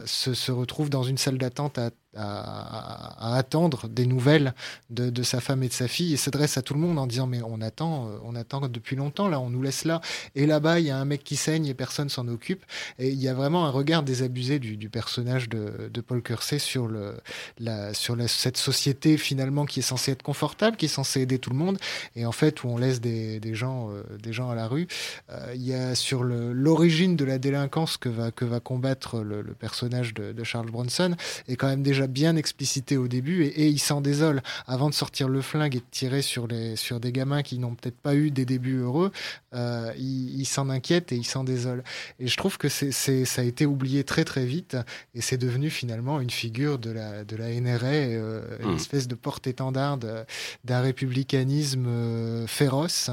se 0.05 0.51
retrouve 0.51 0.89
dans 0.89 1.03
une 1.03 1.17
salle 1.17 1.37
d'attente 1.37 1.77
à 1.77 1.91
à, 2.15 3.35
attendre 3.35 3.87
des 3.87 4.05
nouvelles 4.05 4.53
de, 4.89 5.09
de, 5.09 5.23
sa 5.23 5.39
femme 5.39 5.63
et 5.63 5.67
de 5.67 5.73
sa 5.73 5.87
fille. 5.87 6.13
Et 6.13 6.17
s'adresse 6.17 6.57
à 6.57 6.61
tout 6.61 6.73
le 6.73 6.79
monde 6.79 6.99
en 6.99 7.07
disant 7.07 7.27
mais 7.27 7.41
on 7.43 7.61
attend, 7.61 8.07
euh, 8.07 8.17
on 8.23 8.35
attend 8.35 8.67
depuis 8.67 8.95
longtemps 8.95 9.27
là, 9.27 9.39
on 9.39 9.49
nous 9.49 9.61
laisse 9.61 9.85
là. 9.85 10.01
Et 10.35 10.45
là-bas 10.45 10.79
il 10.79 10.87
y 10.87 10.91
a 10.91 10.97
un 10.97 11.05
mec 11.05 11.23
qui 11.23 11.35
saigne 11.35 11.65
et 11.65 11.73
personne 11.73 12.09
s'en 12.09 12.27
occupe. 12.27 12.63
Et 12.99 13.09
il 13.09 13.21
y 13.21 13.27
a 13.27 13.33
vraiment 13.33 13.65
un 13.65 13.69
regard 13.69 14.03
désabusé 14.03 14.59
du, 14.59 14.77
du 14.77 14.89
personnage 14.89 15.49
de, 15.49 15.89
de, 15.91 16.01
Paul 16.01 16.21
Kersey 16.21 16.59
sur 16.59 16.87
le 16.87 17.17
la, 17.59 17.93
sur 17.93 18.15
la, 18.15 18.27
cette 18.27 18.57
société 18.57 19.17
finalement 19.17 19.65
qui 19.65 19.79
est 19.79 19.83
censée 19.83 20.11
être 20.11 20.23
confortable, 20.23 20.77
qui 20.77 20.85
est 20.85 20.89
censée 20.89 21.21
aider 21.21 21.39
tout 21.39 21.49
le 21.49 21.55
monde. 21.57 21.77
Et 22.15 22.25
en 22.25 22.31
fait 22.31 22.63
où 22.63 22.67
on 22.67 22.77
laisse 22.77 23.01
des, 23.01 23.39
des 23.39 23.55
gens 23.55 23.89
euh, 23.91 24.03
des 24.21 24.33
gens 24.33 24.49
à 24.49 24.55
la 24.55 24.67
rue. 24.67 24.87
Euh, 25.31 25.53
il 25.55 25.63
y 25.63 25.73
a 25.73 25.95
sur 25.95 26.23
l'origine 26.23 27.15
de 27.15 27.25
la 27.25 27.37
délinquance 27.37 27.97
que 27.97 28.09
va 28.09 28.31
que 28.31 28.45
va 28.45 28.59
combattre 28.59 29.21
le, 29.21 29.41
le 29.41 29.53
personnage 29.53 30.13
de, 30.13 30.31
de 30.31 30.43
Charles 30.43 30.69
Bronson 30.69 31.15
et 31.47 31.55
quand 31.55 31.67
même 31.67 31.83
déjà 31.83 32.02
bien 32.07 32.35
explicité 32.35 32.97
au 32.97 33.07
début 33.07 33.43
et, 33.45 33.67
il 33.67 33.79
s'en 33.79 34.01
désole 34.01 34.41
avant 34.67 34.89
de 34.89 34.93
sortir 34.93 35.27
le 35.27 35.41
flingue 35.41 35.75
et 35.75 35.79
de 35.79 35.85
tirer 35.91 36.21
sur, 36.21 36.47
les, 36.47 36.75
sur 36.75 36.99
des 36.99 37.11
gamins 37.11 37.41
qui 37.41 37.59
n'ont 37.59 37.75
peut-être 37.75 37.97
pas 37.97 38.15
eu 38.15 38.31
des 38.31 38.45
débuts 38.45 38.77
heureux. 38.77 39.11
Euh, 39.53 39.91
il, 39.97 40.45
s'en 40.45 40.69
inquiète 40.69 41.11
et 41.11 41.15
il 41.15 41.25
s'en 41.25 41.43
désole. 41.43 41.83
Et 42.19 42.27
je 42.27 42.37
trouve 42.37 42.57
que 42.57 42.69
c'est, 42.69 42.91
ça 42.91 43.41
a 43.41 43.45
été 43.45 43.65
oublié 43.65 44.03
très 44.03 44.23
très 44.23 44.45
vite 44.45 44.77
et 45.15 45.21
c'est 45.21 45.37
devenu 45.37 45.69
finalement 45.69 46.19
une 46.19 46.29
figure 46.29 46.79
de 46.79 46.91
la, 46.91 47.23
de 47.23 47.35
la 47.35 47.49
NRA, 47.59 47.85
euh, 47.87 48.41
une 48.61 48.73
mmh. 48.73 48.75
espèce 48.75 49.07
de 49.07 49.15
porte-étendard 49.15 49.97
d'un 49.97 50.81
républicanisme 50.81 51.85
euh, 51.87 52.47
féroce 52.47 53.09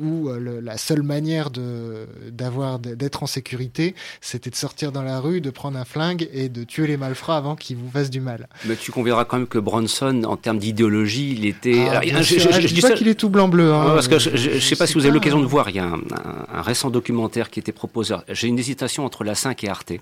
où 0.00 0.28
la 0.28 0.76
seule 0.76 1.02
manière 1.02 1.50
de, 1.50 2.08
d'avoir, 2.30 2.78
d'être 2.78 3.22
en 3.22 3.26
sécurité, 3.26 3.94
c'était 4.20 4.50
de 4.50 4.56
sortir 4.56 4.92
dans 4.92 5.02
la 5.02 5.20
rue, 5.20 5.40
de 5.40 5.50
prendre 5.50 5.78
un 5.78 5.84
flingue 5.84 6.28
et 6.32 6.48
de 6.48 6.64
tuer 6.64 6.86
les 6.86 6.96
malfrats 6.96 7.36
avant 7.36 7.56
qu'ils 7.56 7.76
vous 7.86 7.92
fasse 7.92 8.10
du 8.10 8.20
mal. 8.20 8.48
Mais 8.64 8.76
tu 8.76 8.92
conviendras 8.92 9.24
quand 9.24 9.38
même 9.38 9.46
que 9.46 9.58
Bronson, 9.58 10.22
en 10.24 10.36
termes 10.36 10.58
d'idéologie, 10.58 11.34
il 11.38 11.46
était. 11.46 11.86
Ah, 11.90 12.00
je, 12.22 12.66
dis 12.66 12.80
pas 12.80 12.92
qu'il 12.92 13.08
est 13.08 13.14
tout 13.14 13.28
blanc-bleu. 13.28 13.72
Hein, 13.72 13.92
parce 13.94 14.08
que 14.08 14.18
je 14.18 14.54
ne 14.54 14.60
sais 14.60 14.76
pas 14.76 14.86
si 14.86 14.94
vous 14.94 15.04
avez 15.04 15.14
l'occasion 15.14 15.40
de 15.40 15.46
voir, 15.46 15.70
il 15.70 15.76
y 15.76 15.78
a 15.78 15.84
un, 15.84 16.62
récent 16.62 16.90
documentaire 16.90 17.50
qui 17.50 17.60
était 17.60 17.72
proposé. 17.72 18.16
J'ai 18.28 18.48
une 18.48 18.58
hésitation 18.58 19.04
entre 19.04 19.24
la 19.24 19.34
5 19.34 19.64
et 19.64 19.68
Arte 19.68 19.92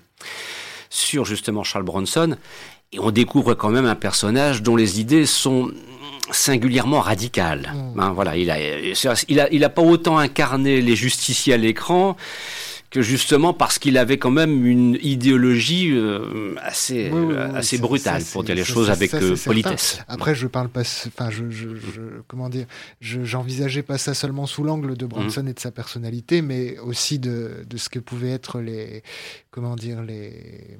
sur 0.89 1.25
justement 1.25 1.63
Charles 1.63 1.85
Bronson. 1.85 2.37
Et 2.91 2.99
on 2.99 3.11
découvre 3.11 3.53
quand 3.55 3.69
même 3.69 3.85
un 3.85 3.95
personnage 3.95 4.61
dont 4.61 4.75
les 4.75 4.99
idées 4.99 5.25
sont 5.25 5.71
singulièrement 6.31 7.01
radicales. 7.01 7.73
Hmm. 7.73 7.99
Hein, 7.99 8.11
voilà, 8.13 8.37
il 8.37 8.49
a, 8.49 8.57
il 8.59 9.39
a, 9.39 9.51
il 9.51 9.63
a 9.63 9.69
pas 9.69 9.81
autant 9.81 10.17
incarné 10.17 10.81
les 10.81 10.95
justiciers 10.95 11.53
à 11.53 11.57
l'écran 11.57 12.15
que 12.89 13.01
justement 13.01 13.53
parce 13.53 13.79
qu'il 13.79 13.97
avait 13.97 14.17
quand 14.17 14.31
même 14.31 14.65
une 14.65 14.97
idéologie 15.01 15.91
euh, 15.91 16.55
assez, 16.61 17.11
euh, 17.11 17.53
assez 17.53 17.77
brutale, 17.77 18.23
pour 18.31 18.43
dire 18.43 18.55
les 18.55 18.63
choses 18.63 18.89
avec 18.89 19.13
euh, 19.13 19.35
politesse. 19.43 19.99
Après, 20.07 20.35
je 20.35 20.47
parle 20.47 20.69
pas, 20.69 20.81
enfin, 20.81 21.29
je, 21.29 21.49
je, 21.49 21.71
comment 22.27 22.49
dire, 22.49 22.65
j'envisageais 23.01 23.83
pas 23.83 23.97
ça 23.97 24.13
seulement 24.13 24.45
sous 24.45 24.63
l'angle 24.63 24.95
de 24.95 25.05
Bronson 25.05 25.43
mmh. 25.43 25.47
et 25.49 25.53
de 25.53 25.59
sa 25.59 25.71
personnalité, 25.71 26.41
mais 26.41 26.77
aussi 26.79 27.19
de, 27.19 27.65
de 27.67 27.77
ce 27.77 27.89
que 27.89 27.99
pouvaient 27.99 28.31
être 28.31 28.59
les, 28.59 29.03
comment 29.51 29.75
dire, 29.75 30.01
les 30.01 30.77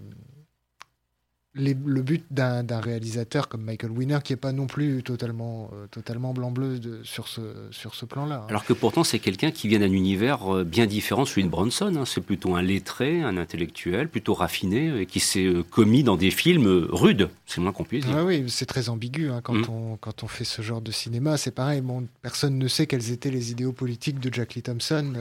le 1.56 2.02
but 2.02 2.26
d'un 2.32 2.80
réalisateur 2.80 3.48
comme 3.48 3.64
Michael 3.64 3.92
Winner, 3.92 4.20
qui 4.24 4.34
n'est 4.34 4.38
pas 4.38 4.52
non 4.52 4.68
plus 4.68 5.04
totalement, 5.04 5.70
euh, 5.74 5.88
totalement 5.88 6.34
blanc-bleu 6.34 6.80
sur 7.04 7.28
ce, 7.28 7.42
sur 7.72 7.96
ce 7.96 8.06
plan-là. 8.06 8.42
Hein. 8.44 8.48
Alors 8.50 8.66
que 8.66 8.74
pourtant, 8.74 9.04
c'est 9.04 9.20
quelqu'un 9.20 9.52
qui 9.52 9.68
vient 9.68 9.80
d'un 9.80 9.92
univers 9.92 10.54
euh, 10.54 10.64
bien 10.64 10.86
différent 10.86 11.24
de 11.24 11.28
celui 11.28 11.44
de 11.44 11.50
Bronson. 11.50 11.94
Hein. 11.96 12.06
C'est 12.06 12.22
plutôt 12.22 12.56
un 12.56 12.62
lettré, 12.62 13.22
un 13.22 13.38
intellectuel, 13.38 14.10
plutôt 14.10 14.34
raffiné, 14.34 15.02
et 15.02 15.06
qui 15.06 15.20
s'est 15.20 15.46
euh, 15.46 15.64
commis 15.64 16.04
dans 16.04 16.18
des 16.18 16.32
films 16.32 16.88
rudes, 16.90 17.30
c'est 17.46 17.62
moins 17.62 17.72
qu'on 17.72 17.86
puisse 17.86 18.06
dire. 18.06 18.16
Ah 18.18 18.26
oui, 18.26 18.46
c'est 18.48 18.66
très 18.66 18.90
ambigu 18.90 19.30
hein, 19.30 19.40
quand, 19.42 19.54
mm. 19.54 19.70
on, 19.70 19.98
quand 19.98 20.24
on 20.24 20.28
fait 20.28 20.46
ce 20.46 20.62
genre 20.62 20.82
de 20.82 20.92
cinéma. 20.92 21.38
C'est 21.38 21.52
pareil, 21.52 21.82
bon, 21.82 22.08
personne 22.22 22.58
ne 22.58 22.68
sait 22.68 22.86
quels 22.86 23.12
étaient 23.12 23.32
les 23.32 23.52
idéaux 23.52 23.72
politiques 23.72 24.20
de 24.20 24.34
Jack 24.34 24.56
Lee 24.56 24.62
Thompson 24.62 25.14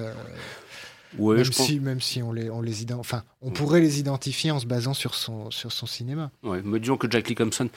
même, 1.18 1.44
si, 1.44 1.80
même 1.80 2.00
si 2.00 2.22
on 2.22 2.32
les, 2.32 2.50
on 2.50 2.60
les 2.60 2.92
enfin, 2.92 3.22
on 3.42 3.50
pourrait 3.50 3.80
les 3.80 3.98
identifier 3.98 4.50
en 4.50 4.58
se 4.58 4.66
basant 4.66 4.94
sur 4.94 5.14
son, 5.14 5.50
sur 5.50 5.72
son 5.72 5.86
cinéma. 5.86 6.30
Ouais, 6.42 6.62
me 6.62 6.78
disons 6.78 6.96
que 6.96 7.10
Jack 7.10 7.28
Nicholson, 7.28 7.68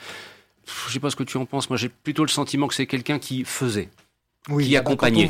je 0.66 0.94
sais 0.94 1.00
pas 1.00 1.10
ce 1.10 1.16
que 1.16 1.24
tu 1.24 1.38
en 1.38 1.46
penses, 1.46 1.70
moi 1.70 1.78
j'ai 1.78 1.90
plutôt 1.90 2.24
le 2.24 2.30
sentiment 2.30 2.68
que 2.68 2.74
c'est 2.74 2.88
quelqu'un 2.88 3.20
qui 3.20 3.44
faisait. 3.44 3.90
Oui, 4.50 4.68
qui 4.68 4.78
accompagnait. 4.78 5.30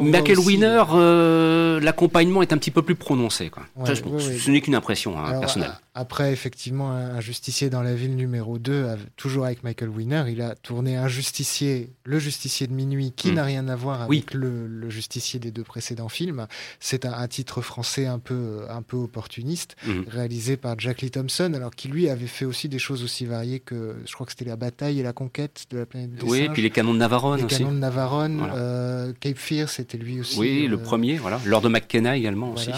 Michael 0.00 0.38
Winner, 0.40 0.82
euh, 0.92 1.78
l'accompagnement 1.80 2.42
est 2.42 2.52
un 2.52 2.58
petit 2.58 2.72
peu 2.72 2.82
plus 2.82 2.96
prononcé. 2.96 3.50
Quoi. 3.50 3.62
ce, 3.84 4.50
n'est 4.50 4.60
qu'une 4.60 4.74
impression 4.74 5.16
hein, 5.16 5.38
personnelle. 5.38 5.72
Après, 6.00 6.32
effectivement, 6.32 6.92
un 6.92 7.20
justicier 7.20 7.70
dans 7.70 7.82
la 7.82 7.92
ville 7.92 8.14
numéro 8.14 8.58
2, 8.58 8.86
toujours 9.16 9.46
avec 9.46 9.64
Michael 9.64 9.88
Winner, 9.88 10.26
il 10.28 10.40
a 10.42 10.54
tourné 10.54 10.94
un 10.94 11.08
justicier, 11.08 11.90
le 12.04 12.20
justicier 12.20 12.68
de 12.68 12.72
minuit, 12.72 13.10
qui 13.10 13.32
mm. 13.32 13.34
n'a 13.34 13.42
rien 13.42 13.66
à 13.66 13.74
voir 13.74 14.02
avec 14.02 14.32
le, 14.32 14.88
justicier 14.90 15.40
des 15.40 15.50
deux 15.50 15.64
précédents 15.64 16.08
films. 16.08 16.46
C'est 16.78 17.04
un, 17.04 17.26
titre 17.26 17.62
français 17.62 18.06
un 18.06 18.20
peu, 18.20 18.60
un 18.70 18.82
peu 18.82 18.96
opportuniste, 18.96 19.74
mm. 19.88 20.02
réalisé 20.06 20.56
par 20.56 20.78
Jack 20.78 21.02
Lee 21.02 21.10
Thompson, 21.10 21.52
alors 21.52 21.74
qui 21.74 21.88
lui 21.88 22.08
avait 22.08 22.28
fait 22.28 22.44
aussi 22.44 22.68
des 22.68 22.78
choses 22.78 23.02
aussi 23.02 23.26
variées 23.26 23.58
que, 23.58 23.96
je 24.06 24.12
crois 24.12 24.24
que 24.24 24.30
c'était 24.30 24.44
la 24.44 24.54
bataille 24.54 25.00
et 25.00 25.02
la 25.02 25.12
conquête 25.12 25.64
de 25.70 25.78
la 25.78 25.86
planète 25.86 26.14
des 26.14 26.22
Oui, 26.22 26.42
et 26.42 26.48
puis 26.48 26.62
les 26.62 26.70
canons 26.70 26.94
de 26.94 26.98
Navarone 26.98 27.42
aussi. 27.42 27.56
Les 27.56 27.64
canons 27.64 27.74
de 27.74 27.80
Navarone, 27.80 28.48
euh, 28.54 29.12
Cape 29.18 29.36
Fear, 29.36 29.68
c'était 29.68 29.98
lui 29.98 30.20
aussi. 30.20 30.38
Oui, 30.38 30.68
le 30.68 30.76
euh, 30.76 30.80
premier, 30.80 31.16
voilà. 31.16 31.40
Lord 31.44 31.62
de 31.62 31.68
McKenna 31.68 32.16
également 32.16 32.52
aussi. 32.52 32.70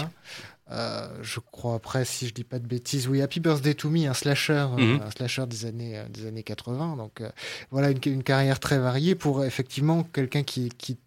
Euh, 0.71 1.07
je 1.21 1.39
crois 1.39 1.75
après, 1.75 2.05
si 2.05 2.27
je 2.27 2.33
dis 2.33 2.43
pas 2.43 2.59
de 2.59 2.67
bêtises, 2.67 3.07
oui, 3.07 3.21
Happy 3.21 3.39
Birthday 3.39 3.73
to 3.73 3.89
Me, 3.89 4.07
un 4.07 4.13
slasher, 4.13 4.53
euh, 4.53 4.77
mhm. 4.77 5.01
un 5.01 5.11
slasher 5.11 5.45
des 5.47 5.65
années 5.65 5.97
euh, 5.97 6.07
des 6.09 6.25
années 6.25 6.43
80. 6.43 6.95
Donc 6.95 7.21
voilà 7.71 7.89
une, 7.89 8.23
carrière 8.23 8.59
très 8.59 8.79
variée 8.79 9.15
pour 9.15 9.43
effectivement 9.43 10.03
quelqu'un 10.03 10.43
qui, 10.43 10.69
qui 10.69 10.97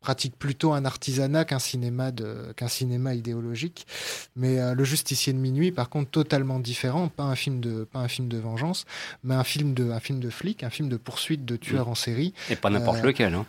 pratique 0.00 0.36
plutôt 0.36 0.72
un 0.72 0.84
artisanat 0.84 1.44
qu'un 1.44 1.58
cinéma 1.58 2.12
de 2.12 2.52
qu'un 2.56 2.68
cinéma 2.68 3.14
idéologique. 3.14 3.86
Mais 4.34 4.74
le 4.74 4.84
Justicier 4.84 5.32
de 5.32 5.38
minuit, 5.38 5.72
par 5.72 5.88
contre, 5.88 6.10
totalement 6.10 6.58
différent, 6.58 7.08
pas 7.08 7.24
un 7.24 7.36
film 7.36 7.60
de 7.60 7.84
pas 7.84 8.00
un 8.00 8.08
film 8.08 8.28
de 8.28 8.38
vengeance, 8.38 8.84
mais 9.22 9.34
un 9.34 9.44
film 9.44 9.74
de 9.74 9.90
un 9.90 10.00
film 10.00 10.20
de 10.20 10.30
flic, 10.30 10.64
un 10.64 10.70
film 10.70 10.88
de 10.88 10.96
poursuite 10.96 11.44
de 11.44 11.56
tueurs 11.56 11.86
mhm. 11.86 11.92
en 11.92 11.94
série. 11.94 12.34
Et 12.50 12.56
pas 12.56 12.70
n'importe 12.70 13.02
lequel. 13.02 13.34
Hein. 13.34 13.46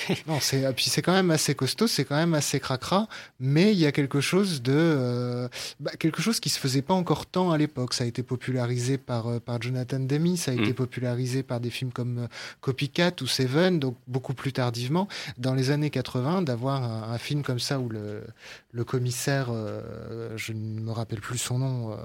non, 0.26 0.38
c'est 0.40 0.72
puis 0.74 0.86
c'est 0.86 1.02
quand 1.02 1.12
même 1.12 1.30
assez 1.30 1.54
costaud, 1.54 1.86
c'est 1.86 2.04
quand 2.04 2.16
même 2.16 2.34
assez 2.34 2.60
cracra, 2.60 3.08
mais 3.40 3.72
il 3.72 3.78
y 3.78 3.86
a 3.86 3.92
quelque 3.92 4.20
chose 4.20 4.62
de 4.62 4.72
euh, 4.74 5.48
bah, 5.80 5.92
quelque 5.98 6.22
chose 6.22 6.40
qui 6.40 6.48
se 6.48 6.58
faisait 6.58 6.82
pas 6.82 6.94
encore 6.94 7.26
tant 7.26 7.52
à 7.52 7.58
l'époque. 7.58 7.94
Ça 7.94 8.04
a 8.04 8.06
été 8.06 8.22
popularisé 8.22 8.98
par 8.98 9.28
euh, 9.28 9.38
par 9.38 9.60
Jonathan 9.60 10.00
Demi, 10.00 10.36
ça 10.36 10.52
a 10.52 10.54
été 10.54 10.70
mm. 10.70 10.74
popularisé 10.74 11.42
par 11.42 11.60
des 11.60 11.70
films 11.70 11.92
comme 11.92 12.18
euh, 12.18 12.26
Copycat 12.60 13.12
ou 13.20 13.26
Seven, 13.26 13.78
donc 13.78 13.96
beaucoup 14.06 14.34
plus 14.34 14.52
tardivement. 14.52 15.08
Dans 15.38 15.54
les 15.54 15.70
années 15.70 15.90
80, 15.90 16.42
d'avoir 16.42 16.82
un, 16.82 17.18
film 17.18 17.42
comme 17.42 17.60
ça 17.60 17.78
où 17.78 17.88
le 17.88 18.22
le 18.72 18.84
commissaire, 18.84 19.52
je 20.36 20.52
ne 20.52 20.80
me 20.80 20.90
rappelle 20.90 21.20
plus 21.20 21.38
son 21.38 21.58
nom. 21.58 21.96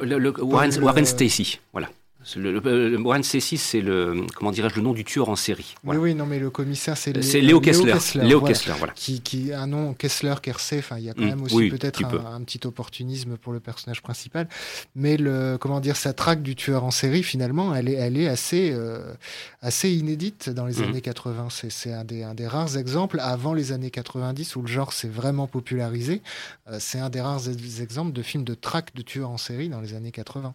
le, 0.00 0.30
Warren, 0.42 0.72
Warren 0.82 1.04
Stacy, 1.04 1.60
voilà. 1.72 1.88
Le, 2.36 2.60
le, 2.60 3.00
Warren 3.00 3.22
C6, 3.22 3.56
c'est 3.56 3.80
le 3.80 4.26
comment 4.34 4.52
dirais-je 4.52 4.76
le 4.76 4.82
nom 4.82 4.92
du 4.92 5.04
tueur 5.04 5.28
en 5.28 5.36
série. 5.36 5.74
Oui, 5.84 5.96
oui, 5.96 6.14
non, 6.14 6.26
mais 6.26 6.38
le 6.38 6.50
commissaire, 6.50 6.96
c'est 6.96 7.12
Léo, 7.12 7.60
Kessler. 7.60 7.94
Léo 8.22 8.40
Kessler, 8.40 8.74
voilà. 8.78 8.92
Qui, 8.94 9.20
qui, 9.20 9.52
un 9.52 9.66
nom 9.66 9.94
Kessler, 9.94 10.34
Kersey. 10.40 10.78
Enfin, 10.78 10.98
il 10.98 11.04
y 11.04 11.10
a 11.10 11.14
quand 11.14 11.22
mm. 11.22 11.26
même 11.26 11.42
aussi 11.42 11.68
peut-être 11.68 12.04
un, 12.04 12.42
petit 12.42 12.60
opportunisme 12.66 13.36
pour 13.36 13.52
le 13.52 13.60
personnage 13.60 14.02
principal. 14.02 14.48
Mais 14.94 15.16
le 15.16 15.56
comment 15.60 15.80
dire, 15.80 15.96
sa 15.96 16.12
traque 16.12 16.42
du 16.42 16.54
tueur 16.54 16.84
en 16.84 16.90
série, 16.90 17.22
finalement, 17.22 17.74
elle 17.74 17.88
est, 17.88 17.94
elle 17.94 18.16
est 18.16 18.28
assez, 18.28 18.70
euh, 18.72 19.12
assez 19.60 19.90
inédite 19.90 20.50
dans 20.50 20.66
les 20.66 20.80
mm. 20.80 20.84
années 20.84 21.00
80. 21.00 21.48
C'est 21.50 21.92
un 21.92 22.04
des, 22.04 22.22
un 22.22 22.34
des 22.34 22.46
rares 22.46 22.76
exemples 22.76 23.18
avant 23.20 23.54
les 23.54 23.72
années 23.72 23.90
90 23.90 24.56
où 24.56 24.62
le 24.62 24.68
genre 24.68 24.92
s'est 24.92 25.08
vraiment 25.08 25.46
popularisé. 25.46 26.22
Euh, 26.68 26.76
c'est 26.78 26.98
un 26.98 27.10
des 27.10 27.20
rares 27.20 27.48
exemples 27.48 28.12
de 28.12 28.22
films 28.22 28.44
de 28.44 28.54
traque 28.54 28.94
de 28.94 29.02
tueur 29.02 29.30
en 29.30 29.38
série 29.38 29.68
dans 29.68 29.80
les 29.80 29.94
années 29.94 30.12
80. 30.12 30.54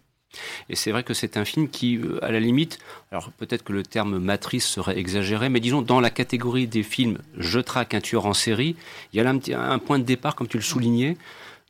Et 0.68 0.76
c'est 0.76 0.90
vrai 0.90 1.02
que 1.02 1.14
c'est 1.14 1.36
un 1.36 1.44
film 1.44 1.68
qui, 1.68 1.96
euh, 1.96 2.22
à 2.24 2.30
la 2.30 2.40
limite, 2.40 2.78
alors 3.10 3.30
peut-être 3.32 3.64
que 3.64 3.72
le 3.72 3.82
terme 3.82 4.18
matrice 4.18 4.66
serait 4.66 4.98
exagéré, 4.98 5.48
mais 5.48 5.60
disons 5.60 5.82
dans 5.82 6.00
la 6.00 6.10
catégorie 6.10 6.66
des 6.66 6.82
films 6.82 7.18
Je 7.36 7.60
traque 7.60 7.94
un 7.94 8.00
tueur 8.00 8.26
en 8.26 8.34
série, 8.34 8.76
il 9.12 9.16
y 9.16 9.20
a 9.20 9.24
là 9.24 9.30
un, 9.30 9.70
un 9.70 9.78
point 9.78 9.98
de 9.98 10.04
départ, 10.04 10.34
comme 10.34 10.48
tu 10.48 10.58
le 10.58 10.62
soulignais, 10.62 11.16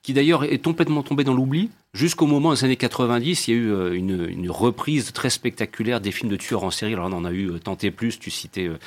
qui 0.03 0.12
d'ailleurs 0.12 0.44
est 0.44 0.59
complètement 0.59 1.03
tombé 1.03 1.25
dans 1.25 1.35
l'oubli, 1.35 1.71
Jusqu'au 1.99 2.27
moment 2.27 2.55
des 2.55 2.63
années 2.63 2.77
90, 2.77 3.49
il 3.49 3.51
y 3.51 3.57
a 3.57 3.61
eu 3.61 3.73
euh, 3.73 3.93
une, 3.93 4.49
reprise 4.51 5.13
très 5.13 5.31
spectaculaire 5.31 6.01
des 6.01 6.13
films 6.13 6.31
de 6.31 6.37
tueurs 6.37 6.63
en 6.63 6.71
série. 6.71 6.93
Alors 6.93 7.07
on 7.07 7.13
en 7.13 7.25
a 7.25 7.33
eu 7.33 7.51
euh, 7.51 7.59
tenté 7.59 7.91
plus. 7.91 8.21
Tu 8.21 8.31
citais, 8.31 8.69
euh, 8.69 8.79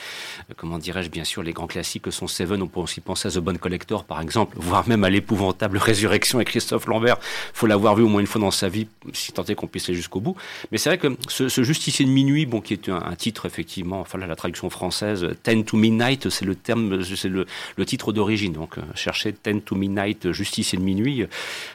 comment 0.56 0.78
dirais-je, 0.78 1.10
bien 1.10 1.26
sûr, 1.26 1.44
les 1.44 1.52
grands 1.52 1.68
classiques 1.68 2.04
que 2.04 2.12
sont 2.12 2.28
Seven. 2.28 2.62
On 2.62 2.68
peut 2.68 2.80
aussi 2.80 3.02
penser 3.02 3.28
à 3.28 3.32
The 3.32 3.40
Bone 3.40 3.58
Collector, 3.58 4.06
par 4.06 4.22
exemple, 4.22 4.56
voire 4.62 4.88
même 4.88 5.04
à 5.04 5.10
l'épouvantable 5.10 5.78
Résurrection 5.78 6.38
avec 6.38 6.48
Christophe 6.48 6.86
Lambert. 6.86 7.18
Faut 7.54 7.68
l'avoir 7.68 7.98
vu 7.98 8.04
au 8.04 8.08
moins 8.08 8.22
une 8.22 8.28
fois 8.28 8.40
dans 8.40 8.50
sa 8.50 8.70
vie, 8.70 8.88
si 9.12 9.34
tant 9.34 9.44
est 9.44 9.56
qu'on 9.56 9.68
puisse 9.68 9.90
aller 9.90 9.98
jusqu'au 9.98 10.22
bout. 10.22 10.38
Mais 10.72 10.78
c'est 10.78 10.90
vrai 10.90 10.98
que 10.98 11.14
ce, 11.28 11.64
Justicier 11.64 12.06
de 12.06 12.12
minuit, 12.12 12.46
bon, 12.46 12.62
qui 12.62 12.72
est 12.72 12.88
un, 12.88 13.14
titre 13.16 13.46
effectivement, 13.46 14.00
enfin 14.00 14.20
là, 14.20 14.26
la 14.26 14.38
traduction 14.38 14.70
française, 14.70 15.28
Ten 15.44 15.66
to 15.66 15.76
Midnight, 15.76 16.30
c'est 16.30 16.46
le 16.46 16.56
terme, 16.56 17.04
c'est 17.04 17.28
le, 17.28 17.46
titre 17.86 18.14
d'origine. 18.14 18.54
Donc 18.54 18.76
chercher 18.96 19.34
Ten 19.34 19.62
to 19.62 19.76
Midnight, 19.76 20.32
Justicier 20.32 20.78
de 20.78 20.84
minuit, 20.84 21.26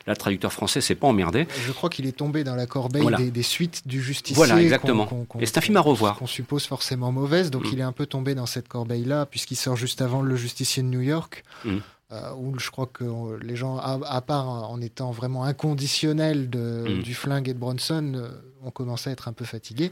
la 0.07 0.17
traducteur 0.17 0.51
français, 0.51 0.81
c'est 0.81 0.95
pas 0.95 1.07
Je 1.33 1.73
crois 1.73 1.91
qu'il 1.91 2.07
est 2.07 2.17
tombé 2.17 2.45
dans 2.45 2.55
la 2.55 2.67
corbeille 2.67 3.31
des, 3.31 3.43
suites 3.43 3.87
du 3.87 4.03
Justicier. 4.03 4.37
Voilà, 4.37 4.61
exactement. 4.61 5.09
Et 5.41 5.47
c'est 5.47 5.59
un 5.59 5.61
film 5.61 5.77
à 5.77 5.81
revoir. 5.81 6.19
Qu'on 6.19 6.27
suppose 6.27 6.67
forcément 6.67 7.13
mauvaise, 7.13 7.51
donc 7.51 7.65
mm. 7.65 7.71
il 7.73 7.79
est 7.81 7.85
un 7.85 7.93
peu 7.93 8.07
tombé 8.07 8.35
dans 8.35 8.47
cette 8.47 8.69
corbeille-là, 8.69 9.27
puisqu'il 9.27 9.57
sort 9.57 9.77
juste 9.77 10.03
avant 10.03 10.23
Le 10.23 10.37
Justicier 10.37 10.83
de 10.83 10.89
New 10.89 11.01
York. 11.01 11.45
Mm. 11.65 11.77
Euh, 12.13 12.33
où 12.39 12.57
je 12.57 12.71
crois 12.71 12.87
que 12.87 13.37
les 13.43 13.57
gens, 13.57 13.79
à, 13.79 14.21
part 14.21 14.47
en 14.47 14.81
étant 14.81 15.11
vraiment 15.11 15.43
inconditionnels 15.43 16.49
de, 16.49 16.85
mm. 16.89 17.03
du 17.03 17.15
flingue 17.15 17.49
et 17.49 17.55
de 17.55 17.59
Bronson, 17.59 18.13
euh, 18.15 18.29
ont 18.63 18.71
commencé 18.71 19.11
à 19.11 19.13
être 19.13 19.27
un 19.27 19.33
peu 19.33 19.45
fatigués 19.45 19.91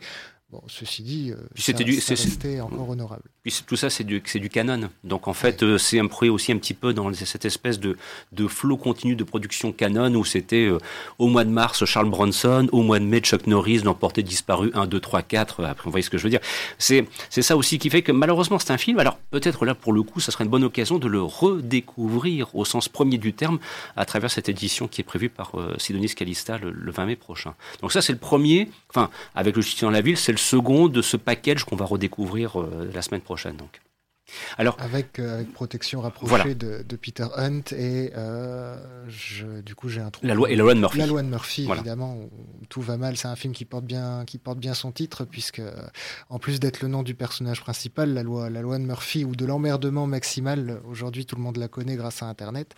ceci 0.68 1.02
dit, 1.02 1.30
euh, 1.30 1.36
c'était 1.56 1.84
du, 1.84 2.00
c'était 2.00 2.60
encore 2.60 2.88
honorable. 2.88 3.22
Puis 3.42 3.62
tout 3.66 3.76
ça, 3.76 3.90
c'est 3.90 4.04
du, 4.04 4.22
c'est 4.24 4.38
du 4.38 4.48
canon. 4.48 4.88
Donc 5.02 5.28
en 5.28 5.32
fait, 5.32 5.62
euh, 5.62 5.78
c'est 5.78 5.98
un 5.98 6.06
projet 6.06 6.30
aussi 6.30 6.52
un 6.52 6.58
petit 6.58 6.74
peu 6.74 6.92
dans 6.94 7.12
cette 7.12 7.44
espèce 7.44 7.78
de, 7.80 7.96
de 8.32 8.46
flot 8.46 8.76
continu 8.76 9.16
de 9.16 9.24
production 9.24 9.72
canon 9.72 10.14
où 10.14 10.24
c'était 10.24 10.66
euh, 10.66 10.78
au 11.18 11.28
mois 11.28 11.44
de 11.44 11.50
mars 11.50 11.84
Charles 11.84 12.08
Bronson, 12.08 12.68
au 12.72 12.82
mois 12.82 12.98
de 12.98 13.04
mai 13.04 13.20
Chuck 13.20 13.46
Norris, 13.46 13.78
l'emporté 13.78 14.22
disparu 14.22 14.70
1, 14.74 14.86
2, 14.86 15.00
3, 15.00 15.22
4. 15.22 15.64
Après, 15.64 15.84
vous 15.84 15.90
voyez 15.90 16.02
ce 16.02 16.10
que 16.10 16.18
je 16.18 16.24
veux 16.24 16.30
dire. 16.30 16.40
C'est, 16.78 17.06
c'est 17.30 17.42
ça 17.42 17.56
aussi 17.56 17.78
qui 17.78 17.90
fait 17.90 18.02
que 18.02 18.12
malheureusement, 18.12 18.58
c'est 18.58 18.72
un 18.72 18.78
film. 18.78 18.98
Alors 18.98 19.18
peut-être 19.30 19.64
là, 19.64 19.74
pour 19.74 19.92
le 19.92 20.02
coup, 20.02 20.20
ça 20.20 20.32
serait 20.32 20.44
une 20.44 20.50
bonne 20.50 20.64
occasion 20.64 20.98
de 20.98 21.08
le 21.08 21.22
redécouvrir 21.22 22.54
au 22.54 22.64
sens 22.64 22.88
premier 22.88 23.18
du 23.18 23.32
terme 23.32 23.58
à 23.96 24.04
travers 24.04 24.30
cette 24.30 24.48
édition 24.48 24.88
qui 24.88 25.00
est 25.00 25.04
prévue 25.04 25.28
par 25.28 25.52
Sidonis 25.78 26.14
Calista 26.14 26.58
le, 26.58 26.70
le, 26.70 26.92
20 26.92 27.06
mai 27.06 27.16
prochain. 27.16 27.54
Donc 27.80 27.92
ça, 27.92 28.02
c'est 28.02 28.12
le 28.12 28.18
premier. 28.18 28.68
Enfin, 28.90 29.10
avec 29.34 29.56
le 29.56 29.62
Justice 29.62 29.82
dans 29.82 29.90
la 29.90 30.00
ville, 30.00 30.16
c'est 30.16 30.32
le 30.34 30.38
second 30.38 30.88
de 30.88 31.00
ce 31.00 31.16
package 31.16 31.64
qu'on 31.64 31.76
va 31.76 31.86
redécouvrir 31.86 32.60
euh, 32.60 32.90
la 32.92 33.02
semaine 33.02 33.22
prochaine. 33.22 33.56
Donc. 33.56 33.80
Alors, 34.56 34.76
avec, 34.80 35.18
euh, 35.18 35.36
avec 35.36 35.52
protection 35.52 36.00
rapprochée 36.00 36.54
de, 36.54 36.96
Peter 36.96 37.26
Hunt 37.36 37.62
et 37.72 38.12
euh, 38.16 38.76
je, 39.08 39.60
du 39.60 39.74
coup 39.74 39.88
j'ai 39.88 40.00
un 40.00 40.10
trou. 40.10 40.24
La 40.24 40.34
loi 40.34 40.50
et 40.50 40.56
la 40.56 40.62
loi 40.62 40.74
de 40.74 40.80
Murphy. 40.80 40.98
La 40.98 41.06
loi 41.06 41.22
de 41.22 41.28
Murphy, 41.28 41.68
évidemment, 41.70 42.18
tout 42.68 42.80
va 42.80 42.96
mal. 42.96 43.16
C'est 43.16 43.28
un 43.28 43.36
film 43.36 43.52
qui 43.52 43.64
porte 43.64 43.84
bien, 43.84 44.24
qui 44.26 44.38
porte 44.38 44.58
bien 44.58 44.74
son 44.74 44.92
titre 44.92 45.24
puisque 45.24 45.62
en 46.30 46.38
plus 46.38 46.60
d'être 46.60 46.80
le 46.80 46.88
nom 46.88 47.02
du 47.02 47.14
personnage 47.14 47.60
principal, 47.60 48.14
la 48.14 48.22
loi, 48.22 48.48
la 48.48 48.62
loi 48.62 48.78
de 48.78 48.84
Murphy 48.84 49.24
ou 49.24 49.34
de 49.36 49.44
l'emmerdement 49.44 50.06
maximal, 50.06 50.80
aujourd'hui 50.88 51.26
tout 51.26 51.36
le 51.36 51.42
monde 51.42 51.56
la 51.56 51.68
connaît 51.68 51.96
grâce 51.96 52.22
à 52.22 52.26
Internet. 52.26 52.74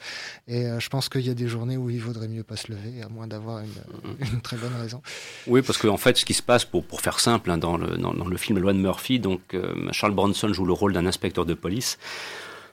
Et 0.48 0.66
euh, 0.66 0.80
je 0.80 0.88
pense 0.88 1.08
qu'il 1.08 1.26
y 1.26 1.30
a 1.30 1.34
des 1.34 1.48
journées 1.48 1.76
où 1.76 1.90
il 1.90 2.00
vaudrait 2.00 2.28
mieux 2.28 2.42
pas 2.42 2.56
se 2.56 2.72
lever, 2.72 3.02
à 3.02 3.08
moins 3.08 3.26
d'avoir 3.26 3.60
une, 3.60 4.40
très 4.40 4.56
bonne 4.56 4.74
raison. 4.74 5.02
Oui, 5.46 5.62
parce 5.62 5.78
qu'en 5.78 5.90
en 5.90 5.96
fait, 5.96 6.16
ce 6.16 6.24
qui 6.24 6.34
se 6.34 6.42
passe, 6.42 6.64
pour, 6.64 6.84
pour 6.84 7.00
faire 7.00 7.20
simple, 7.20 7.50
hein, 7.50 7.58
dans, 7.58 7.76
le, 7.76 7.96
dans, 7.96 8.12
le 8.12 8.36
film 8.36 8.58
La 8.58 8.62
loi 8.62 8.72
de 8.72 8.78
Murphy, 8.78 9.20
donc 9.20 9.56
Charles 9.92 10.14
Bronson 10.14 10.52
joue 10.52 10.64
le 10.64 10.72
rôle 10.72 10.92
d'un 10.92 11.06
inspecteur 11.06 11.35
de 11.44 11.54
police. 11.54 11.98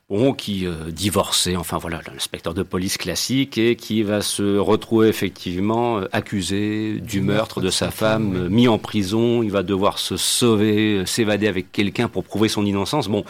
Bon, 0.09 0.33
qui 0.33 0.67
euh, 0.67 0.91
divorçait, 0.91 1.55
enfin 1.55 1.77
voilà, 1.77 2.01
l'inspecteur 2.13 2.53
de 2.53 2.61
police 2.61 2.97
classique, 2.97 3.57
et 3.57 3.75
qui 3.75 4.03
va 4.03 4.21
se 4.21 4.57
retrouver 4.57 5.07
effectivement 5.07 5.97
euh, 5.97 6.09
accusé 6.11 6.99
du 6.99 7.21
meurtre 7.21 7.61
de 7.61 7.69
sa 7.69 7.89
femme, 7.89 8.35
euh, 8.35 8.49
mis 8.49 8.67
en 8.67 8.77
prison, 8.77 9.41
il 9.41 9.49
va 9.49 9.63
devoir 9.63 9.97
se 9.97 10.17
sauver, 10.17 11.03
s'évader 11.05 11.47
avec 11.47 11.71
quelqu'un 11.71 12.09
pour 12.09 12.25
prouver 12.25 12.49
son 12.49 12.65
innocence. 12.65 13.07
Bon, 13.07 13.23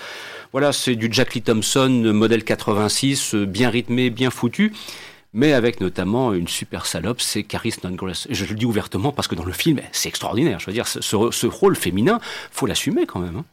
voilà, 0.52 0.74
c'est 0.74 0.96
du 0.96 1.08
Jack 1.12 1.36
Lee 1.36 1.43
Thompson, 1.43 2.12
modèle 2.13 2.43
86, 2.43 3.36
bien 3.36 3.69
rythmé, 3.69 4.10
bien 4.10 4.30
foutu 4.30 4.74
mais 5.36 5.54
avec 5.54 5.82
notamment 5.82 6.32
une 6.34 6.48
super 6.48 6.86
salope, 6.86 7.19
c'est 7.19 7.41
Caris 7.41 7.72
Snodgrass. 7.72 8.28
Je 8.30 8.46
le 8.46 8.54
dis 8.54 8.65
ouvertement 8.65 9.12
parce 9.12 9.28
que 9.28 9.34
dans 9.34 9.46
le 9.46 9.52
film, 9.52 9.80
c'est 9.91 10.08
extraordinaire. 10.08 10.60
Je 10.60 10.67
veux 10.67 10.74
dire, 10.74 10.88
ce, 10.88 11.02
ce 11.02 11.48
rôle 11.48 11.76
féminin, 11.76 12.19
faut 12.52 12.67
l'assumer 12.67 13.08
quand 13.08 13.19
même. 13.19 13.38
Hein. 13.38 13.46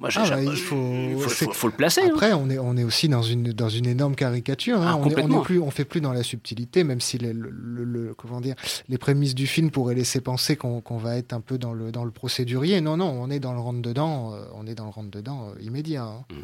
Moi, 0.00 0.10
ah, 0.14 0.30
bah, 0.30 0.40
il 0.40 0.56
faut, 0.56 1.18
faut, 1.52 1.66
le 1.66 1.72
placer. 1.72 2.02
Hein. 2.02 2.10
Après, 2.12 2.32
on, 2.32 2.48
est, 2.50 2.58
on 2.58 2.76
est 2.76 2.84
aussi 2.84 3.08
dans 3.08 3.22
une, 3.22 3.52
dans 3.52 3.68
une 3.68 3.86
énorme 3.86 4.14
caricature. 4.14 4.80
Hein. 4.80 4.90
Ah, 4.92 4.96
on, 4.96 5.10
est, 5.10 5.42
plus, 5.42 5.58
on 5.58 5.72
fait 5.72 5.84
plus 5.84 6.00
dans 6.00 6.12
la 6.12 6.22
subtilité, 6.22 6.84
même 6.84 7.00
si 7.00 7.18
les, 7.18 7.32
le, 7.34 8.14
comment 8.16 8.40
dire, 8.40 8.54
les 8.88 8.96
prémices 8.96 9.34
du 9.34 9.48
film 9.48 9.72
pourraient 9.72 9.96
laisser 9.96 10.20
penser 10.20 10.54
qu'on 10.54 10.98
va 10.98 11.16
être 11.16 11.32
un 11.32 11.40
peu 11.40 11.58
dans 11.58 11.72
le, 11.72 11.90
dans 11.90 12.04
le 12.04 12.12
procédurier. 12.12 12.80
Non, 12.80 12.96
non, 12.96 13.10
on 13.10 13.28
est 13.28 13.40
dans 13.40 13.52
le 13.52 13.58
rentre-dedans, 13.58 14.34
euh, 14.34 14.44
on 14.54 14.68
est 14.68 14.76
dans 14.76 14.84
le 14.84 14.90
rentre-dedans 14.90 15.48
euh, 15.48 15.62
immédiat. 15.62 16.04
Hein. 16.04 16.24
Mmh. 16.30 16.34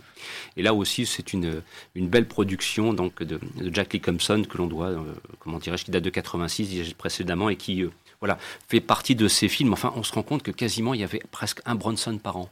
Et 0.56 0.62
là 0.62 0.74
aussi, 0.74 1.06
c'est 1.06 1.32
une, 1.32 1.62
une 1.94 2.08
belle 2.08 2.26
production 2.26 2.92
donc, 2.92 3.22
de, 3.22 3.38
Jack 3.70 3.92
Lee 3.92 4.00
Thompson 4.00 4.42
que 4.50 4.58
l'on 4.58 4.66
doit, 4.66 4.88
euh, 4.88 5.14
comment 5.38 5.60
dirais-je, 5.60 5.84
qui 5.84 5.92
date 5.92 6.02
de 6.02 6.10
86 6.10 6.94
précédemment 6.94 7.48
et 7.50 7.56
qui 7.56 7.84
voilà, 8.18 8.36
fait 8.66 8.80
partie 8.80 9.14
de 9.14 9.28
ces 9.28 9.46
films. 9.46 9.72
Enfin, 9.74 9.92
on 9.94 10.02
se 10.02 10.12
rend 10.12 10.24
compte 10.24 10.42
que 10.42 10.50
quasiment 10.50 10.92
il 10.92 11.00
y 11.00 11.04
avait 11.04 11.22
presque 11.30 11.60
un 11.66 11.76
Bronson 11.76 12.18
par 12.18 12.36
an. 12.36 12.48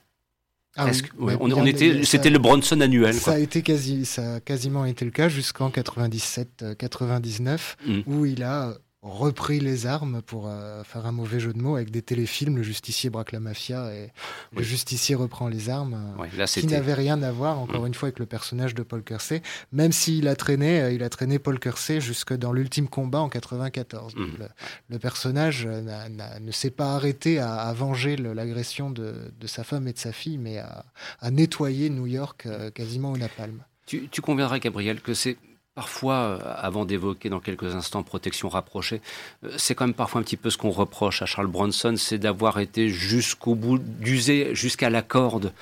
Ah 0.76 0.86
oui, 0.86 1.02
ouais, 1.18 1.36
on, 1.40 1.66
était, 1.66 2.02
c'était 2.04 2.30
le 2.30 2.38
Bronson 2.38 2.80
annuel. 2.80 3.12
Ça 3.14 3.24
Quoi. 3.24 3.32
a 3.34 3.38
été 3.38 3.60
quasi, 3.62 4.06
ça 4.06 4.36
a 4.36 4.40
quasiment 4.40 4.86
été 4.86 5.04
le 5.04 5.10
cas 5.10 5.28
jusqu'en 5.28 5.68
97-99 5.68 7.58
Mm. 7.86 8.00
où 8.06 8.24
il 8.24 8.42
a 8.42 8.74
repris 9.02 9.58
les 9.58 9.86
armes 9.86 10.22
pour 10.22 10.46
euh, 10.48 10.84
faire 10.84 11.06
un 11.06 11.12
mauvais 11.12 11.40
jeu 11.40 11.52
de 11.52 11.60
mots 11.60 11.74
avec 11.74 11.90
des 11.90 12.02
téléfilms. 12.02 12.56
Le 12.56 12.62
justicier 12.62 13.10
braque 13.10 13.32
la 13.32 13.40
mafia 13.40 13.92
et 13.92 14.12
le 14.56 14.62
justicier 14.62 15.16
reprend 15.16 15.48
les 15.48 15.68
armes. 15.70 15.94
euh, 16.16 16.22
Ouais, 16.22 16.28
là, 16.36 16.46
qui 16.46 16.66
n'avait 16.68 16.94
rien 16.94 17.20
à 17.22 17.32
voir, 17.32 17.58
encore 17.58 17.84
une 17.86 17.94
fois, 17.94 18.06
avec 18.08 18.20
le 18.20 18.26
personnage 18.26 18.74
de 18.74 18.82
Paul 18.84 19.02
Kersey, 19.02 19.42
même 19.72 19.90
s'il 19.90 20.28
a 20.28 20.36
traîné, 20.36 20.80
euh, 20.80 20.92
il 20.92 21.02
a 21.02 21.08
traîné 21.08 21.38
Paul 21.40 21.58
Kersey 21.58 22.00
jusque 22.00 22.32
dans 22.32 22.52
l'ultime 22.52 22.86
combat 22.88 23.20
en 23.20 23.28
94. 23.28 24.14
Donc, 24.14 24.28
Mhm. 24.28 24.36
le, 24.38 24.46
le 24.90 24.98
personnage 24.98 25.66
n'a- 25.66 26.08
n'a- 26.08 26.38
ne 26.38 26.50
s'est 26.52 26.70
pas 26.70 26.94
arrêté 26.94 27.38
à, 27.40 27.54
à 27.56 27.72
venger 27.72 28.14
le- 28.16 28.32
l'agression 28.34 28.90
de, 28.90 29.32
de 29.38 29.46
sa 29.48 29.64
femme 29.64 29.88
et 29.88 29.92
de 29.92 29.98
sa 29.98 30.12
fille, 30.12 30.38
mais 30.38 30.58
à, 30.58 30.84
à 31.20 31.30
nettoyer 31.32 31.90
New 31.90 32.06
York 32.06 32.44
euh, 32.46 32.70
quasiment 32.70 33.10
au 33.12 33.16
napalm. 33.16 33.64
Tu, 33.86 34.08
tu 34.08 34.20
conviendras, 34.20 34.60
Gabriel, 34.60 35.00
que 35.00 35.12
c'est 35.12 35.36
parfois, 35.74 36.14
euh, 36.14 36.38
avant 36.56 36.84
d'évoquer 36.84 37.28
dans 37.28 37.40
quelques 37.40 37.74
instants 37.74 38.02
protection 38.02 38.48
rapprochée, 38.48 39.00
euh, 39.44 39.52
c'est 39.56 39.74
quand 39.74 39.86
même 39.86 39.94
parfois 39.94 40.20
un 40.20 40.24
petit 40.24 40.36
peu 40.36 40.50
ce 40.50 40.58
qu'on 40.58 40.70
reproche 40.70 41.22
à 41.22 41.26
Charles 41.26 41.46
Bronson, 41.46 41.94
c'est 41.96 42.18
d'avoir 42.18 42.58
été 42.60 42.88
jusqu'au 42.88 43.54
bout, 43.54 43.78
d'user 43.78 44.54
jusqu'à 44.54 44.90
la 44.90 45.02
corde 45.02 45.52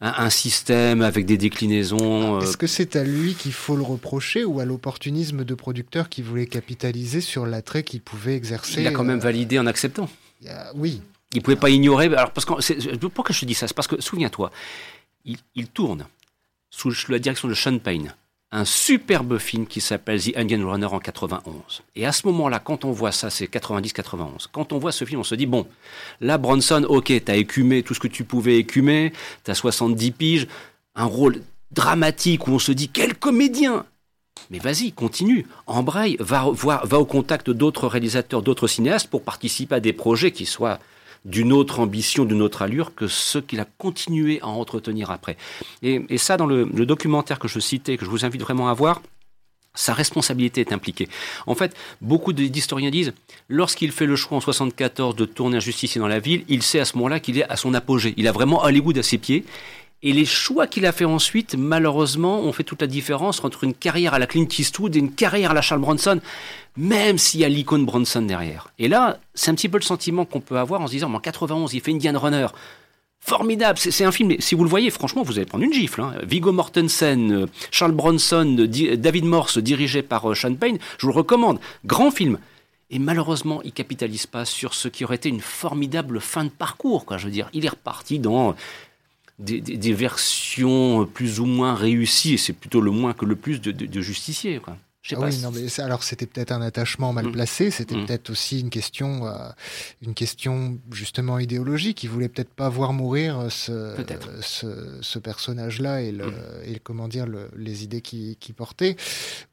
un, 0.00 0.30
système 0.30 1.02
avec 1.02 1.26
des 1.26 1.36
déclinaisons. 1.36 2.36
euh, 2.36 2.40
Est-ce 2.40 2.56
que 2.56 2.68
c'est 2.68 2.94
à 2.94 3.02
lui 3.02 3.34
qu'il 3.34 3.52
faut 3.52 3.74
le 3.74 3.82
reprocher 3.82 4.44
ou 4.44 4.60
à 4.60 4.64
l'opportunisme 4.64 5.42
de 5.44 5.54
producteurs 5.56 6.08
qui 6.08 6.22
voulaient 6.22 6.46
capitaliser 6.46 7.20
sur 7.20 7.46
l'attrait 7.46 7.82
qu'il 7.82 8.00
pouvait 8.00 8.36
exercer 8.36 8.80
il 8.80 8.86
a 8.86 8.92
quand 8.92 9.02
même 9.02 9.18
validé 9.18 9.58
en 9.58 9.66
acceptant. 9.66 10.08
Oui, 10.76 11.02
Il 11.34 11.42
pouvoi 11.42 11.58
pas 11.58 11.70
ignorer. 11.70 12.06
Alors, 12.06 12.30
parce 12.30 12.44
que, 12.44 12.60
c'est- 12.60 12.96
pourquoi 13.08 13.34
je 13.34 13.40
te 13.40 13.44
dis 13.44 13.54
ça? 13.54 13.66
C'est 13.66 13.74
parce 13.74 13.88
que, 13.88 14.00
souviens-toi, 14.00 14.52
il, 15.24 15.36
il 15.56 15.66
tourne 15.66 16.06
sous 16.70 16.92
la 17.08 17.18
direction 17.18 17.48
de 17.48 17.54
Sean 17.54 17.78
Payne 17.78 18.14
un 18.50 18.64
superbe 18.64 19.38
film 19.38 19.66
qui 19.66 19.80
s'appelle 19.80 20.22
The 20.22 20.36
Indian 20.36 20.66
Runner 20.68 20.86
en 20.86 20.98
91. 20.98 21.82
Et 21.96 22.06
à 22.06 22.12
ce 22.12 22.26
moment-là, 22.28 22.58
quand 22.60 22.84
on 22.84 22.92
voit 22.92 23.12
ça, 23.12 23.28
c'est 23.28 23.44
90-91, 23.46 24.46
quand 24.50 24.72
on 24.72 24.78
voit 24.78 24.92
ce 24.92 25.04
film, 25.04 25.20
on 25.20 25.24
se 25.24 25.34
dit, 25.34 25.46
bon, 25.46 25.66
là, 26.20 26.38
Bronson, 26.38 26.84
ok, 26.88 27.12
t'as 27.24 27.36
écumé 27.36 27.82
tout 27.82 27.94
ce 27.94 28.00
que 28.00 28.08
tu 28.08 28.24
pouvais 28.24 28.56
écumer, 28.56 29.12
t'as 29.44 29.54
70 29.54 30.10
piges, 30.12 30.48
un 30.94 31.04
rôle 31.04 31.42
dramatique 31.72 32.48
où 32.48 32.52
on 32.52 32.58
se 32.58 32.72
dit, 32.72 32.88
quel 32.88 33.14
comédien! 33.14 33.84
Mais 34.50 34.60
vas-y, 34.60 34.92
continue, 34.92 35.46
embraye, 35.66 36.16
va, 36.20 36.46
va 36.54 36.98
au 36.98 37.04
contact 37.04 37.50
d'autres 37.50 37.86
réalisateurs, 37.86 38.40
d'autres 38.40 38.68
cinéastes 38.68 39.08
pour 39.08 39.22
participer 39.22 39.74
à 39.74 39.80
des 39.80 39.92
projets 39.92 40.30
qui 40.30 40.46
soient 40.46 40.78
d'une 41.24 41.52
autre 41.52 41.80
ambition, 41.80 42.24
d'une 42.24 42.42
autre 42.42 42.62
allure 42.62 42.94
que 42.94 43.06
ceux 43.06 43.40
qu'il 43.40 43.60
a 43.60 43.66
continué 43.78 44.40
à 44.40 44.48
entretenir 44.48 45.10
après. 45.10 45.36
Et, 45.82 46.18
ça, 46.18 46.36
dans 46.36 46.46
le, 46.46 46.64
documentaire 46.86 47.38
que 47.38 47.48
je 47.48 47.60
citais, 47.60 47.96
que 47.96 48.04
je 48.04 48.10
vous 48.10 48.24
invite 48.24 48.40
vraiment 48.40 48.68
à 48.68 48.74
voir, 48.74 49.02
sa 49.74 49.94
responsabilité 49.94 50.60
est 50.60 50.72
impliquée. 50.72 51.08
En 51.46 51.54
fait, 51.54 51.76
beaucoup 52.00 52.32
d'historiens 52.32 52.90
disent, 52.90 53.12
lorsqu'il 53.48 53.92
fait 53.92 54.06
le 54.06 54.16
choix 54.16 54.38
en 54.38 54.40
74 54.40 55.14
de 55.14 55.24
tourner 55.24 55.58
un 55.58 55.60
justicier 55.60 56.00
dans 56.00 56.08
la 56.08 56.18
ville, 56.18 56.44
il 56.48 56.62
sait 56.62 56.80
à 56.80 56.84
ce 56.84 56.96
moment-là 56.96 57.20
qu'il 57.20 57.38
est 57.38 57.48
à 57.48 57.56
son 57.56 57.74
apogée. 57.74 58.14
Il 58.16 58.26
a 58.26 58.32
vraiment 58.32 58.64
Hollywood 58.64 58.98
à 58.98 59.02
ses 59.02 59.18
pieds. 59.18 59.44
Et 60.04 60.12
les 60.12 60.24
choix 60.24 60.68
qu'il 60.68 60.86
a 60.86 60.92
fait 60.92 61.04
ensuite, 61.04 61.56
malheureusement, 61.56 62.38
ont 62.40 62.52
fait 62.52 62.62
toute 62.62 62.80
la 62.80 62.86
différence 62.86 63.42
entre 63.42 63.64
une 63.64 63.74
carrière 63.74 64.14
à 64.14 64.20
la 64.20 64.26
Clint 64.28 64.46
Eastwood 64.56 64.94
et 64.94 65.00
une 65.00 65.10
carrière 65.12 65.50
à 65.50 65.54
la 65.54 65.60
Charles 65.62 65.80
Bronson, 65.80 66.20
même 66.76 67.18
s'il 67.18 67.40
y 67.40 67.44
a 67.44 67.48
l'icône 67.48 67.84
Bronson 67.84 68.22
derrière. 68.22 68.68
Et 68.78 68.86
là, 68.86 69.18
c'est 69.34 69.50
un 69.50 69.54
petit 69.54 69.68
peu 69.68 69.78
le 69.78 69.82
sentiment 69.82 70.24
qu'on 70.24 70.40
peut 70.40 70.56
avoir 70.58 70.80
en 70.80 70.86
se 70.86 70.92
disant, 70.92 71.12
en 71.12 71.18
91, 71.18 71.74
il 71.74 71.80
fait 71.80 71.90
Indian 71.92 72.16
Runner. 72.18 72.46
Formidable, 73.20 73.76
c'est 73.78 74.04
un 74.04 74.12
film, 74.12 74.36
si 74.38 74.54
vous 74.54 74.62
le 74.62 74.70
voyez, 74.70 74.90
franchement, 74.90 75.22
vous 75.24 75.36
allez 75.36 75.46
prendre 75.46 75.64
une 75.64 75.72
gifle. 75.72 76.00
hein. 76.02 76.14
Viggo 76.22 76.52
Mortensen, 76.52 77.32
euh, 77.32 77.46
Charles 77.72 77.90
Bronson, 77.92 78.56
euh, 78.60 78.66
Di- 78.68 78.96
David 78.96 79.24
Morse, 79.24 79.58
dirigé 79.58 80.02
par 80.02 80.30
euh, 80.30 80.34
Sean 80.36 80.54
Payne, 80.54 80.78
je 80.98 81.06
vous 81.06 81.12
le 81.12 81.18
recommande. 81.18 81.58
Grand 81.84 82.12
film. 82.12 82.38
Et 82.90 83.00
malheureusement, 83.00 83.60
il 83.64 83.72
capitalise 83.72 84.26
pas 84.26 84.44
sur 84.44 84.72
ce 84.72 84.86
qui 84.88 85.04
aurait 85.04 85.16
été 85.16 85.28
une 85.28 85.40
formidable 85.40 86.20
fin 86.20 86.44
de 86.44 86.48
parcours. 86.50 87.04
Quoi. 87.04 87.18
Je 87.18 87.26
veux 87.26 87.32
dire, 87.32 87.50
il 87.52 87.66
est 87.66 87.70
reparti 87.70 88.18
dans 88.20 88.54
des, 89.38 89.60
des- 89.60 89.92
versions 89.92 91.06
plus 91.06 91.40
ou 91.40 91.46
moins 91.46 91.74
réussies, 91.74 92.34
et 92.34 92.36
c'est 92.38 92.52
plutôt 92.52 92.80
le 92.80 92.90
moins 92.90 93.12
que 93.12 93.24
le 93.24 93.36
plus 93.36 93.60
de, 93.60 93.70
de, 93.70 94.00
justicier. 94.00 94.60
Ah 95.16 95.20
pas. 95.20 95.26
oui, 95.28 95.38
non, 95.38 95.50
mais 95.50 95.68
c'est- 95.68 95.82
alors 95.82 96.02
c'était 96.02 96.26
peut-être 96.26 96.52
un 96.52 96.60
attachement 96.62 97.12
mal 97.12 97.26
Mm. 97.28 97.32
placé, 97.32 97.70
c'était 97.70 97.96
Mm. 97.96 98.06
peut-être 98.06 98.30
aussi 98.30 98.60
une 98.60 98.70
question, 98.70 99.26
euh, 99.26 99.48
une 100.02 100.14
question 100.14 100.78
justement 100.92 101.38
idéologique. 101.38 102.02
Il 102.04 102.10
voulait 102.10 102.28
peut-être 102.28 102.52
pas 102.54 102.68
voir 102.68 102.92
mourir 102.92 103.38
euh, 103.38 103.48
ce, 103.48 103.94
ce, 104.42 104.98
ce 105.00 105.18
personnage-là 105.18 106.02
et, 106.02 106.12
le, 106.12 106.26
Mm. 106.26 106.34
et 106.66 106.78
comment 106.80 107.08
dire 107.08 107.26
le- 107.26 107.50
les 107.56 107.84
idées 107.84 108.00
qu'il 108.00 108.36
qu'il 108.36 108.54
portait, 108.54 108.96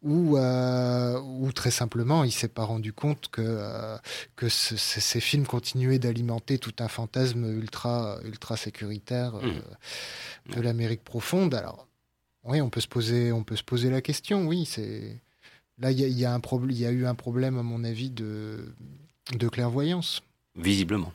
ou 0.03 0.37
euh, 0.37 1.19
ou 1.21 1.51
très 1.51 1.71
simplement, 1.71 2.23
il 2.23 2.31
s'est 2.31 2.47
pas 2.47 2.63
rendu 2.63 2.93
compte 2.93 3.29
que 3.31 3.41
euh, 3.45 3.97
que 4.35 4.49
ce- 4.49 4.75
ces 4.77 5.19
films 5.19 5.45
continuaient 5.45 5.99
d'alimenter 5.99 6.57
tout 6.59 6.73
un 6.79 6.87
fantasme 6.87 7.45
ultra 7.57 8.19
ultra 8.23 8.57
sécuritaire 8.57 9.33
de 10.55 10.61
l'Amérique 10.61 11.03
profonde. 11.03 11.53
Alors 11.53 11.87
oui, 12.43 12.61
on 12.61 12.69
peut 12.69 12.81
se 12.81 12.87
poser, 12.87 13.31
on 13.31 13.43
peut 13.43 13.55
se 13.55 13.63
poser 13.63 13.89
la 13.89 14.01
question. 14.01 14.45
Oui, 14.47 14.65
c'est 14.65 15.19
là 15.79 15.91
il 15.91 15.99
y, 15.99 16.25
a- 16.25 16.91
eu 16.91 17.05
un 17.05 17.15
problème 17.15 17.57
à 17.57 17.63
mon 17.63 17.83
avis 17.83 18.09
de 18.09 18.65
clairvoyance. 19.51 20.21
Visiblement. 20.55 21.11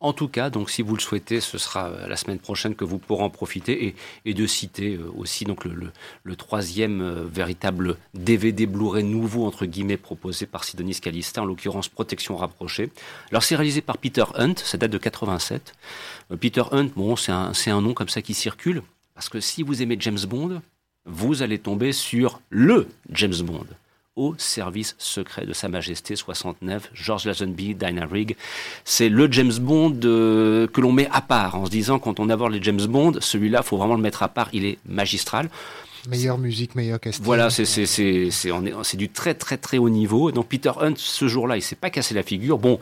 En 0.00 0.12
tout 0.12 0.28
cas, 0.28 0.50
donc 0.50 0.68
si 0.68 0.82
vous 0.82 0.94
le 0.94 1.00
souhaitez, 1.00 1.40
ce 1.40 1.56
sera 1.56 1.88
euh, 1.88 2.08
la 2.08 2.16
semaine 2.16 2.38
prochaine 2.38 2.74
que 2.74 2.84
vous 2.84 2.98
pourrez 2.98 3.22
en 3.22 3.30
profiter 3.30 3.94
et, 4.26 4.34
de 4.34 4.46
citer 4.46 4.96
euh, 4.96 5.10
aussi 5.16 5.44
donc 5.44 5.64
le, 5.64 6.36
troisième 6.36 7.00
euh, 7.00 7.24
véritable 7.24 7.96
DVD 8.12 8.66
Blu-ray 8.66 9.04
nouveau 9.04 9.46
entre 9.46 9.64
guillemets 9.64 9.96
proposé 9.96 10.44
par 10.44 10.64
Sidonis 10.64 11.00
Calista, 11.00 11.40
en 11.40 11.46
l'occurrence 11.46 11.88
Protection 11.88 12.36
rapprochée. 12.36 12.90
Alors 13.30 13.44
c'est 13.44 13.56
réalisé 13.56 13.80
par 13.80 13.96
Peter 13.96 14.24
Hunt, 14.34 14.56
ça 14.56 14.76
date 14.76 14.90
de 14.90 14.98
87. 14.98 15.74
Euh, 16.32 16.36
Peter 16.36 16.64
Hunt, 16.72 16.90
bon, 16.96 17.16
c'est 17.16 17.30
un 17.70 17.80
nom 17.80 17.94
comme 17.94 18.10
ça 18.10 18.20
qui 18.20 18.34
circule 18.34 18.82
parce 19.14 19.30
que 19.30 19.40
si 19.40 19.62
vous 19.62 19.80
aimez 19.80 19.96
James 20.00 20.20
Bond, 20.28 20.60
vous 21.06 21.42
allez 21.42 21.58
tomber 21.58 21.92
sur 21.92 22.42
le 22.50 22.88
James 23.10 23.40
Bond 23.42 23.66
au 24.16 24.34
service 24.38 24.94
secret 24.98 25.44
de 25.44 25.52
Sa 25.52 25.68
Majesté 25.68 26.14
69, 26.16 26.90
George 26.94 27.24
Lazenby, 27.26 27.74
Dinah 27.74 28.06
Rigg. 28.06 28.36
C'est 28.84 29.08
le 29.08 29.30
James 29.32 29.52
Bond 29.60 29.98
euh, 30.04 30.66
que 30.68 30.80
l'on 30.80 30.92
met 30.92 31.08
à 31.10 31.20
part, 31.20 31.56
en 31.56 31.66
se 31.66 31.70
disant 31.70 31.98
quand 31.98 32.20
on 32.20 32.28
aborde 32.30 32.52
les 32.52 32.62
James 32.62 32.84
Bond, 32.86 33.14
celui-là, 33.20 33.62
faut 33.62 33.76
vraiment 33.76 33.96
le 33.96 34.02
mettre 34.02 34.22
à 34.22 34.28
part, 34.28 34.48
il 34.52 34.64
est 34.66 34.78
magistral. 34.88 35.48
Meilleure 36.08 36.36
musique, 36.38 36.74
meilleur 36.74 37.00
casting. 37.00 37.24
Voilà, 37.24 37.48
c'est 37.48 37.64
c'est 37.64 37.86
c'est 37.86 38.28
c'est 38.30 38.52
on 38.52 38.64
est- 38.66 38.74
c'est 38.82 38.98
du 38.98 39.08
très 39.08 39.32
très 39.34 39.56
très 39.56 39.78
haut 39.78 39.88
niveau. 39.88 40.30
Donc 40.32 40.48
Peter 40.48 40.70
Hunt, 40.78 40.92
ce 40.96 41.28
jour-là, 41.28 41.56
il 41.56 41.62
s'est 41.62 41.76
pas 41.76 41.88
cassé 41.88 42.12
la 42.14 42.22
figure. 42.22 42.58
Bon, 42.58 42.78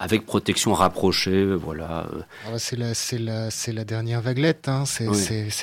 avec 0.00 0.24
protection 0.24 0.72
rapprochée, 0.72 1.44
voilà. 1.54 2.08
Ah 2.46 2.58
c'est 2.58 2.76
la, 2.76 2.94
la, 3.18 3.48
la 3.72 3.84
dernière 3.84 4.22
vaguelette. 4.22 4.66
Hein. 4.68 4.84
C'est, 4.86 5.06
Oui. 5.06 5.14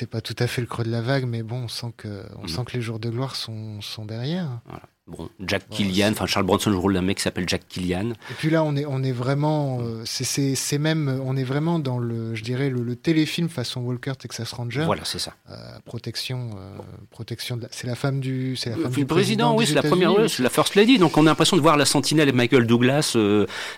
pas 0.06 0.20
tout 0.20 0.36
à 0.38 0.46
fait 0.46 0.60
le 0.60 0.66
creux 0.68 0.84
de 0.84 0.90
la 0.90 1.02
vague, 1.02 1.26
mais 1.26 1.42
bon, 1.42 1.64
on 1.64 1.68
sent 1.68 1.92
que, 1.96 2.24
on 2.36 2.42
Mhm. 2.42 2.48
sent 2.48 2.64
que 2.66 2.72
les 2.74 2.80
jours 2.80 3.00
de 3.00 3.10
gloire 3.10 3.34
sont, 3.34 3.80
sont 3.80 4.04
derrière. 4.06 4.60
Bon, 5.08 5.28
Jack 5.40 5.68
Killian, 5.70 6.10
enfin 6.12 6.26
Charles 6.26 6.44
Bronson 6.44 6.70
joue 6.70 6.76
le 6.76 6.82
rôle 6.82 6.94
d'un 6.94 7.00
mec 7.02 7.16
qui 7.16 7.22
s'appelle 7.22 7.48
Jack 7.48 7.66
Killian. 7.68 8.10
Et 8.10 8.34
puis 8.38 8.50
là, 8.50 8.62
on 8.62 8.76
est, 8.76 8.84
on 8.84 9.02
est 9.02 9.12
vraiment, 9.12 9.78
euh, 9.80 10.02
c'est, 10.04 10.78
même, 10.78 11.20
on 11.24 11.34
est 11.36 11.44
vraiment 11.44 11.78
dans 11.78 11.98
le, 11.98 12.34
je 12.34 12.42
dirais, 12.42 12.68
le, 12.68 12.82
le 12.82 12.94
téléfilm 12.94 13.48
façon 13.48 13.80
Walker 13.80 14.12
Texas 14.18 14.52
Ranger. 14.52 14.84
Voilà, 14.84 15.04
c'est 15.06 15.18
ça. 15.18 15.32
Euh, 15.50 15.54
protection, 15.86 16.50
euh, 16.58 16.78
protection. 17.10 17.58
C'est 17.70 17.86
la 17.86 17.94
femme 17.94 18.20
du, 18.20 18.54
c'est 18.56 18.70
la 18.70 18.76
femme 18.76 18.92
du 18.92 19.06
président, 19.06 19.54
oui, 19.56 19.64
des 19.64 19.68
c'est 19.70 19.74
la 19.76 19.82
première, 19.82 20.12
c'est 20.28 20.42
la 20.42 20.50
First 20.50 20.74
Lady. 20.74 20.98
Donc 20.98 21.16
on 21.16 21.22
a 21.26 21.30
l'impression 21.30 21.56
de 21.56 21.62
voir 21.62 21.78
la 21.78 21.86
sentinelle 21.86 22.28
et 22.28 22.32
Michael 22.32 22.66
Douglas 22.66 23.16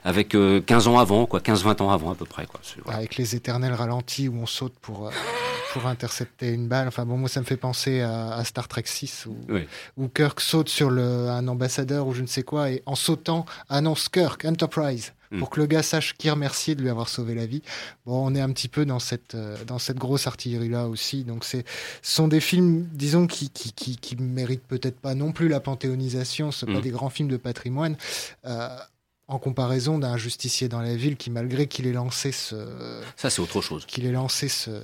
avec 0.04 0.34
euh, 0.34 0.60
15 0.60 0.88
ans 0.88 0.98
avant, 0.98 1.26
quoi, 1.26 1.40
15-20 1.40 1.82
ans 1.82 1.90
avant 1.90 2.10
à 2.10 2.14
peu 2.16 2.24
près. 2.24 2.46
Quoi. 2.46 2.60
Avec 2.92 3.16
les 3.16 3.36
éternels 3.36 3.74
ralentis 3.74 4.28
où 4.28 4.34
on 4.36 4.46
saute 4.46 4.74
pour, 4.80 5.10
pour 5.72 5.86
intercepter 5.86 6.52
une 6.52 6.66
balle. 6.66 6.88
Enfin 6.88 7.04
bon, 7.04 7.16
moi 7.16 7.28
ça 7.28 7.40
me 7.40 7.44
fait 7.44 7.56
penser 7.56 8.00
à, 8.00 8.32
à 8.34 8.44
Star 8.44 8.66
Trek 8.68 8.82
6 8.84 9.26
où, 9.26 9.36
Oui. 9.48 9.66
où 9.96 10.08
Kirk 10.08 10.40
saute 10.40 10.68
sur 10.68 10.90
le, 10.90 11.19
un 11.28 11.46
ambassadeur 11.48 12.06
ou 12.06 12.14
je 12.14 12.22
ne 12.22 12.26
sais 12.26 12.42
quoi 12.42 12.70
et 12.70 12.82
en 12.86 12.94
sautant 12.94 13.44
annonce 13.68 14.08
Kirk 14.08 14.44
Enterprise 14.44 15.12
Mm. 15.32 15.38
pour 15.38 15.50
que 15.50 15.60
le 15.60 15.66
gars 15.66 15.84
sache 15.84 16.14
qui 16.18 16.28
remercier 16.28 16.74
de 16.74 16.82
lui 16.82 16.88
avoir 16.90 17.08
sauvé 17.08 17.36
la 17.36 17.46
vie. 17.46 17.62
Bon, 18.04 18.26
on 18.26 18.34
est 18.34 18.40
un 18.40 18.50
petit 18.50 18.66
peu 18.66 18.84
dans 18.84 18.98
cette, 18.98 19.36
euh, 19.36 19.56
dans 19.64 19.78
cette 19.78 19.96
grosse 19.96 20.26
artillerie 20.26 20.68
là 20.68 20.88
aussi. 20.88 21.22
Donc 21.22 21.44
c'est 21.44 21.64
ce 22.02 22.16
sont 22.16 22.26
des 22.26 22.40
films, 22.40 22.88
disons, 22.92 23.28
qui, 23.28 23.48
qui, 23.48 23.72
qui, 23.72 23.96
qui 23.96 24.16
méritent 24.16 24.66
peut-être 24.66 24.98
pas 24.98 25.14
non 25.14 25.30
plus 25.30 25.46
la 25.46 25.60
panthéonisation. 25.60 26.50
Ce 26.50 26.60
sont 26.60 26.66
pas 26.66 26.78
Mm. 26.80 26.82
des 26.82 26.90
grands 26.90 27.10
films 27.10 27.28
de 27.28 27.36
patrimoine. 27.36 27.96
Euh, 28.44 28.76
en 29.30 29.38
comparaison 29.38 29.98
d'un 29.98 30.16
justicier 30.16 30.68
dans 30.68 30.80
la 30.80 30.96
ville 30.96 31.16
qui, 31.16 31.30
malgré 31.30 31.66
qu'il 31.68 31.86
ait 31.86 31.92
lancé 31.92 32.32
ce, 32.32 33.00
Ça, 33.16 33.30
c'est 33.30 33.40
autre 33.40 33.60
chose. 33.60 33.86
qu'il 33.86 34.04
ait 34.04 34.12
lancé 34.12 34.48
ce, 34.48 34.82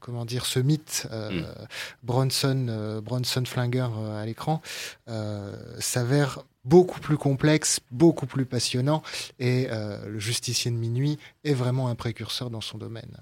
comment 0.00 0.24
dire, 0.24 0.46
ce 0.46 0.60
mythe 0.60 1.06
euh, 1.12 1.28
Mm. 1.28 1.44
Bronson, 2.02 2.66
euh, 2.68 3.00
Bronson 3.00 3.44
Flingueur 3.44 3.92
euh, 3.98 4.22
à 4.22 4.24
l'écran, 4.24 4.62
s'avère 5.78 6.40
beaucoup 6.64 7.00
plus 7.00 7.16
complexe, 7.16 7.80
beaucoup 7.90 8.26
plus 8.26 8.44
passionnant, 8.44 9.02
et 9.38 9.68
le 9.68 10.18
justicier 10.18 10.70
de 10.70 10.76
minuit 10.76 11.18
est 11.44 11.54
vraiment 11.54 11.88
un 11.88 11.94
précurseur 11.94 12.50
dans 12.50 12.60
son 12.60 12.78
domaine. 12.78 13.16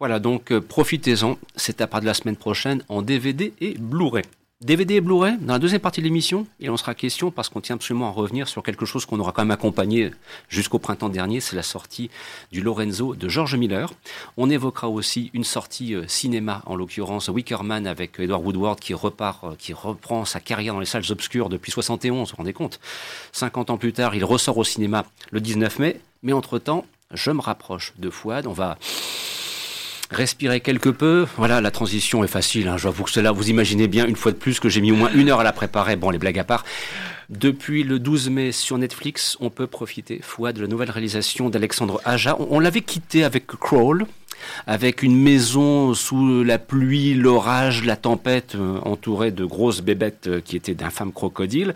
Voilà, 0.00 0.18
donc 0.18 0.52
profitez-en. 0.58 1.38
C'est 1.56 1.80
à 1.80 1.86
part 1.86 2.00
de 2.00 2.06
la 2.06 2.14
semaine 2.14 2.36
prochaine 2.36 2.82
en 2.88 3.02
DVD 3.02 3.52
et 3.60 3.74
Blu-ray. 3.78 4.24
DVD 4.62 4.96
et 4.96 5.00
Blu-ray, 5.00 5.38
dans 5.40 5.54
la 5.54 5.58
deuxième 5.58 5.80
partie 5.80 6.02
de 6.02 6.04
l'émission, 6.04 6.46
il 6.60 6.68
en 6.68 6.76
sera 6.76 6.94
question 6.94 7.30
parce 7.30 7.48
qu'on 7.48 7.62
tient 7.62 7.76
absolument 7.76 8.08
à 8.08 8.10
revenir 8.10 8.46
sur 8.46 8.62
quelque 8.62 8.84
chose 8.84 9.06
qu'on 9.06 9.18
aura 9.18 9.32
quand 9.32 9.40
même 9.40 9.52
accompagné 9.52 10.10
jusqu'au 10.50 10.78
printemps 10.78 11.08
dernier, 11.08 11.40
c'est 11.40 11.56
la 11.56 11.62
sortie 11.62 12.10
du 12.52 12.60
Lorenzo 12.60 13.14
de 13.14 13.26
George 13.26 13.56
Miller. 13.56 13.90
On 14.36 14.50
évoquera 14.50 14.90
aussi 14.90 15.30
une 15.32 15.44
sortie 15.44 15.94
euh, 15.94 16.06
cinéma, 16.08 16.60
en 16.66 16.76
l'occurrence 16.76 17.28
Wickerman 17.28 17.86
avec 17.86 18.20
Edward 18.20 18.44
Woodward 18.44 18.78
qui 18.78 18.92
repart, 18.92 19.44
euh, 19.44 19.54
qui 19.58 19.72
reprend 19.72 20.26
sa 20.26 20.40
carrière 20.40 20.74
dans 20.74 20.80
les 20.80 20.84
salles 20.84 21.10
obscures 21.10 21.48
depuis 21.48 21.72
71, 21.72 22.18
vous 22.18 22.24
vous 22.26 22.36
rendez 22.36 22.52
compte? 22.52 22.80
50 23.32 23.70
ans 23.70 23.78
plus 23.78 23.94
tard, 23.94 24.14
il 24.14 24.26
ressort 24.26 24.58
au 24.58 24.64
cinéma 24.64 25.06
le 25.30 25.40
19 25.40 25.78
mai, 25.78 26.00
mais 26.22 26.34
entre-temps, 26.34 26.84
je 27.14 27.30
me 27.30 27.40
rapproche 27.40 27.94
de 27.98 28.10
Fouad, 28.10 28.46
on 28.46 28.52
va 28.52 28.76
respirer 30.10 30.60
quelque 30.60 30.88
peu. 30.88 31.26
Voilà, 31.36 31.60
la 31.60 31.70
transition 31.70 32.24
est 32.24 32.28
facile. 32.28 32.68
Hein. 32.68 32.76
Je 32.76 32.88
vois 32.88 33.04
que 33.04 33.10
cela, 33.10 33.32
vous 33.32 33.48
imaginez 33.50 33.88
bien 33.88 34.06
une 34.06 34.16
fois 34.16 34.32
de 34.32 34.36
plus 34.36 34.60
que 34.60 34.68
j'ai 34.68 34.80
mis 34.80 34.92
au 34.92 34.96
moins 34.96 35.10
une 35.14 35.28
heure 35.30 35.40
à 35.40 35.44
la 35.44 35.52
préparer. 35.52 35.96
Bon, 35.96 36.10
les 36.10 36.18
blagues 36.18 36.38
à 36.38 36.44
part. 36.44 36.64
Depuis 37.30 37.84
le 37.84 38.00
12 38.00 38.28
mai 38.28 38.50
sur 38.50 38.76
Netflix, 38.76 39.36
on 39.38 39.50
peut 39.50 39.68
profiter, 39.68 40.18
foi 40.20 40.52
de 40.52 40.60
la 40.60 40.66
nouvelle 40.66 40.90
réalisation 40.90 41.48
d'Alexandre 41.48 42.00
Aja. 42.04 42.36
On, 42.50 42.58
l'avait 42.58 42.80
quitté 42.80 43.22
avec 43.22 43.46
Crawl, 43.46 44.04
avec 44.66 45.04
une 45.04 45.16
maison 45.16 45.94
sous 45.94 46.42
la 46.42 46.58
pluie, 46.58 47.14
l'orage, 47.14 47.84
la 47.84 47.94
tempête, 47.94 48.56
euh, 48.56 48.80
entourée 48.84 49.30
de 49.30 49.44
grosses 49.44 49.80
bébêtes 49.80 50.26
euh, 50.26 50.40
qui 50.40 50.56
étaient 50.56 50.74
d'infâmes 50.74 51.12
crocodiles. 51.12 51.72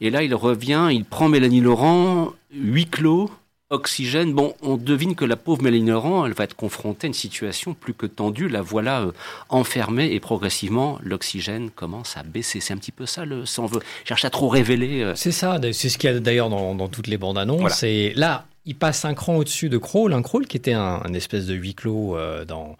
Et 0.00 0.08
là, 0.08 0.22
il 0.22 0.34
revient, 0.34 0.88
il 0.90 1.04
prend 1.04 1.28
Mélanie 1.28 1.60
Laurent, 1.60 2.32
huis 2.54 2.86
clos, 2.86 3.30
Oxygène, 3.70 4.34
bon, 4.34 4.54
on 4.60 4.76
devine 4.76 5.14
que 5.14 5.24
la 5.24 5.36
pauvre 5.36 5.62
Mélanie 5.62 5.88
Laurent, 5.88 6.26
elle 6.26 6.34
va 6.34 6.44
être 6.44 6.54
confrontée 6.54 7.06
à 7.06 7.08
une 7.08 7.14
situation 7.14 7.72
plus 7.72 7.94
que 7.94 8.04
tendue. 8.04 8.46
La 8.48 8.60
voilà 8.60 9.00
euh, 9.00 9.12
enfermée 9.48 10.12
et 10.12 10.20
progressivement, 10.20 10.98
l'oxygène 11.02 11.70
commence 11.70 12.18
à 12.18 12.22
baisser. 12.22 12.60
C'est 12.60 12.74
un 12.74 12.76
petit 12.76 12.92
peu 12.92 13.06
ça, 13.06 13.24
le, 13.24 13.46
sans 13.46 13.64
veut 13.64 13.80
cherche 14.04 14.26
à 14.26 14.30
trop 14.30 14.48
révéler. 14.48 15.00
Euh. 15.00 15.14
C'est 15.14 15.32
ça, 15.32 15.58
c'est 15.72 15.88
ce 15.88 15.96
qu'il 15.96 16.10
y 16.10 16.12
a 16.12 16.20
d'ailleurs 16.20 16.50
dans, 16.50 16.88
toutes 16.88 17.06
les 17.06 17.16
bandes 17.16 17.38
annonces. 17.38 17.82
Et 17.82 18.12
là, 18.16 18.44
il 18.66 18.74
passe 18.74 19.04
un 19.04 19.14
cran 19.14 19.36
au-dessus 19.36 19.68
de 19.68 19.76
Crawl, 19.76 20.12
un 20.12 20.22
Crawl 20.22 20.46
qui 20.46 20.56
était 20.56 20.72
un, 20.72 21.02
espèce 21.12 21.46
de 21.46 21.54
huis 21.54 21.74
clos 21.74 22.16
euh, 22.16 22.44
dans 22.44 22.76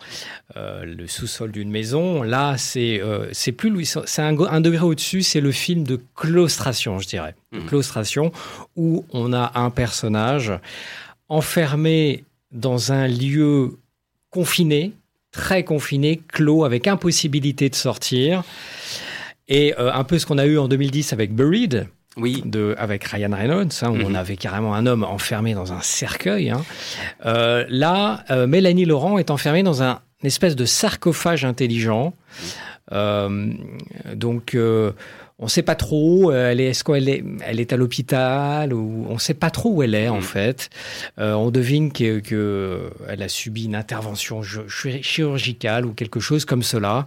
euh, 0.57 0.85
le 0.85 1.07
sous-sol 1.07 1.53
d'une 1.53 1.70
maison. 1.70 2.23
Là, 2.23 2.57
c'est 2.57 3.01
euh, 3.03 3.29
c'est 3.33 3.53
plus 3.53 3.70
c'est 4.07 4.23
un, 4.23 4.38
un, 4.38 4.61
degré 4.61 4.85
au-dessus, 4.85 5.23
c'est 5.23 5.40
le 5.40 5.53
film 5.53 5.85
de 5.85 6.01
claustration, 6.16 6.99
je 7.01 7.09
dirais, 7.09 7.35
mmh. 7.53 7.66
claustration, 7.66 8.33
où 8.77 9.05
on 9.12 9.33
a 9.33 9.53
un 9.57 9.70
personnage 9.70 10.53
enfermé 11.29 12.25
dans 12.53 12.92
un 12.92 13.07
lieu 13.07 13.79
confiné, 14.31 14.92
très 15.33 15.64
confiné, 15.64 16.20
clos, 16.29 16.64
avec 16.64 16.87
impossibilité 16.87 17.68
de 17.68 17.75
sortir. 17.75 18.42
Et 19.49 19.75
un 19.77 20.05
peu 20.05 20.18
ce 20.18 20.25
qu'on 20.25 20.38
a 20.38 20.47
eu 20.47 20.57
en 20.57 20.68
2010 20.68 21.12
avec 21.12 21.35
Buried, 21.35 21.87
oui. 22.16 22.42
De, 22.44 22.74
avec 22.79 23.05
Ryan 23.05 23.31
Reynolds, 23.33 23.72
hein, 23.83 23.90
où 23.90 23.96
on 23.96 24.11
mhm. 24.11 24.16
avait 24.16 24.37
carrément 24.37 24.74
un 24.74 24.87
homme 24.87 25.05
enfermé 25.05 25.55
dans 25.55 25.72
un 25.72 25.81
cercueil. 25.81 26.50
Hein. 26.50 26.64
Euh, 27.27 27.64
là, 27.68 28.24
euh, 28.31 28.46
Mélanie 28.46 28.85
Laurent 28.85 29.18
est 29.18 29.31
enfermée 29.31 29.62
dans 29.62 29.83
un 29.83 30.00
une 30.22 30.29
espèce 30.29 30.57
de 30.57 30.64
sarcophage 30.64 31.44
intelligent. 31.44 32.14
Euh, 32.92 33.53
donc, 34.14 34.57
on 34.57 35.44
ne 35.44 35.48
sait 35.48 35.61
pas 35.61 35.74
trop. 35.74 36.33
Elle 36.33 36.62
est, 36.62 36.68
est-ce 36.68 36.83
qu'elle 36.83 37.11
est, 37.11 37.22
elle 37.44 37.61
est 37.61 37.74
à 37.74 37.77
l'hôpital 37.77 38.72
ou 38.72 39.05
on 39.11 39.14
ne 39.14 39.18
sait 39.18 39.35
pas 39.35 39.50
trop 39.50 39.68
où 39.68 39.83
elle 39.83 39.94
est 39.94 40.09
en 40.09 40.16
mhm. 40.16 40.22
fait. 40.22 40.70
on 41.18 41.50
devine 41.50 41.92
qu'elle 41.92 42.22
que 42.22 42.90
elle 43.07 43.22
a 43.22 43.29
subi 43.29 43.66
une 43.66 43.77
intervention 43.77 44.40
chirurgicale 44.42 45.85
ou 45.85 45.92
quelque 45.92 46.20
chose 46.20 46.46
comme 46.46 46.62
cela. 46.62 47.05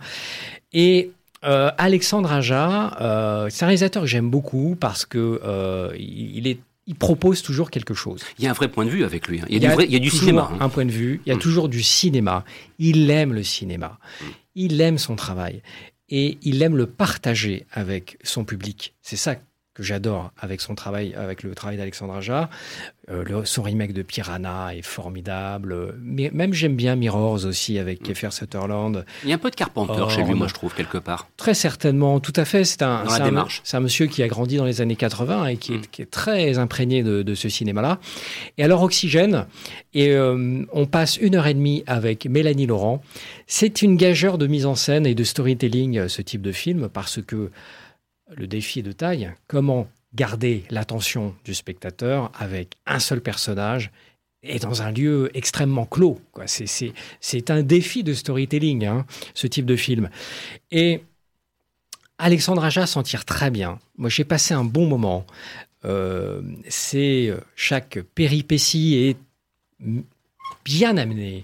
Et 0.74 1.10
euh, 1.48 1.72
Alexandre 1.78 2.32
Aja, 2.32 2.98
euh, 3.00 3.48
c'est 3.50 3.64
un 3.64 3.68
réalisateur 3.68 4.04
que 4.04 4.08
j'aime 4.08 4.30
beaucoup 4.30 4.76
parce 4.80 5.06
que 5.06 5.40
euh, 5.44 5.96
il, 5.98 6.48
est 6.48 6.60
il 6.88 6.96
propose 6.96 7.42
toujours 7.42 7.72
quelque 7.72 7.94
chose. 7.94 8.22
Il 8.38 8.46
y 8.46 8.48
a 8.48 8.52
un 8.52 8.54
vrai 8.54 8.70
point 8.70 8.86
de 8.86 8.90
vue 8.90 9.04
avec 9.04 9.28
lui. 9.28 9.42
Hein. 9.42 9.46
Il, 9.50 9.62
y 9.62 9.66
a, 9.66 10.00
du, 10.00 10.10
cinéma. 10.10 10.50
Hein. 10.52 10.58
Un 10.60 10.70
point 10.70 10.86
de 10.86 10.92
vue. 10.92 11.22
Il 11.26 11.30
y 11.30 11.32
a 11.32 11.36
mm. 11.36 11.40
toujours 11.40 11.70
du 11.70 11.84
cinéma. 11.84 12.46
Il 12.80 13.10
aime 13.10 13.34
le 13.34 13.44
cinéma. 13.44 14.00
Il 14.56 14.80
aime 14.82 14.98
son 14.98 15.16
travail. 15.16 15.62
Et 16.10 16.38
il 16.42 16.62
aime 16.62 16.78
le 16.78 16.86
partager 16.86 17.66
avec 17.72 18.18
son 18.24 18.46
public. 18.46 18.94
C'est 19.02 19.18
ça 19.18 19.36
que 19.78 19.84
j'adore 19.84 20.32
avec 20.40 20.60
son 20.60 20.74
travail, 20.74 21.13
avec 21.13 21.44
le 21.44 21.54
travail 21.54 21.78
d'Alexandre 21.78 22.16
Aja. 22.16 22.50
Euh, 23.10 23.44
son 23.46 23.62
remake 23.62 23.94
de 23.94 24.02
Piranha 24.02 24.76
est 24.76 24.82
formidable. 24.82 25.96
Mais 26.02 26.32
même 26.34 26.52
j'aime 26.52 26.76
bien 26.76 26.96
Mirrors 26.96 27.46
aussi 27.46 27.78
avec 27.78 28.02
mm. 28.02 28.04
Kiefer 28.04 28.32
Sutherland. 28.32 29.06
Il 29.24 29.30
y 29.30 29.32
a 29.32 29.36
un 29.36 29.38
peu 29.38 29.52
de 29.52 29.56
Carpenter 29.56 30.04
chez 30.10 30.24
lui, 30.24 30.34
moi 30.34 30.48
je 30.48 30.56
trouve 30.56 30.74
quelque 30.74 30.98
part. 30.98 31.30
Très 31.38 31.54
certainement, 31.54 32.20
tout 32.20 32.34
à 32.36 32.44
fait. 32.44 32.63
C'est 32.63 32.82
un, 32.82 33.04
c'est 33.63 33.78
un, 33.78 33.80
monsieur 33.80 34.08
qui 34.08 34.24
a 34.24 34.28
grandi 34.28 34.58
dans 34.58 34.66
les 34.66 34.82
années 34.82 34.96
80 34.96 35.46
et 35.46 35.58
qui, 35.58 35.76
est, 35.76 35.78
mm. 35.78 35.88
qui 35.92 36.02
est, 36.02 36.10
très 36.10 36.58
imprégné 36.58 37.04
de, 37.04 37.22
de 37.22 37.36
ce 37.36 37.48
cinéma-là. 37.48 38.00
Et 38.58 38.63
alors 38.63 38.82
Oxygène, 38.82 39.46
et 39.94 40.12
euh, 40.13 40.66
on 40.74 40.88
passe 40.88 41.18
une 41.18 41.36
heure 41.36 41.46
et 41.46 41.54
demie 41.54 41.84
avec 41.86 42.26
Mélanie 42.26 42.66
Laurent. 42.66 43.04
C'est 43.46 43.84
une 43.84 43.96
gageure 43.96 44.40
de 44.40 44.48
mise 44.48 44.66
en 44.66 44.76
scène 44.76 45.06
et 45.06 45.13
de 45.13 45.24
storytelling, 45.24 46.08
ce 46.08 46.24
type 46.24 46.42
de 46.42 46.52
film, 46.52 46.90
parce 46.90 47.22
que 47.22 47.52
le 48.36 48.48
défi 48.48 48.84
de 48.84 48.92
taille. 48.92 49.32
Comment 49.48 49.88
garder 50.13 50.63
l'attention 50.70 51.36
du 51.46 51.54
spectateur 51.54 52.32
avec 52.38 52.76
un 52.86 53.00
seul 53.00 53.22
personnage 53.22 53.92
et 54.44 54.60
dans 54.60 54.82
un 54.82 54.92
lieu 54.92 55.30
extrêmement 55.34 55.86
clos. 55.86 56.20
C'est 56.46 57.52
un 57.52 57.63
défi 57.63 58.04
de 58.04 58.13
storytelling, 58.13 58.86
hein, 58.86 59.06
ce 59.34 59.48
type 59.48 59.66
de 59.66 59.76
film. 59.76 60.10
Et 60.72 61.04
Alexandre 62.18 62.63
Aja 62.63 62.88
s'en 62.88 63.04
tire 63.04 63.26
très 63.26 63.52
bien. 63.52 63.80
Moi, 63.98 64.10
j'ai 64.10 64.24
passé 64.24 64.54
un 64.54 64.63
bon 64.63 64.88
moment. 64.88 65.26
Euh, 65.86 66.42
c'est 66.68 67.34
chaque 67.56 68.00
péripétie 68.16 68.96
est 68.96 69.18
bien 70.66 70.98
amenée. 70.98 71.44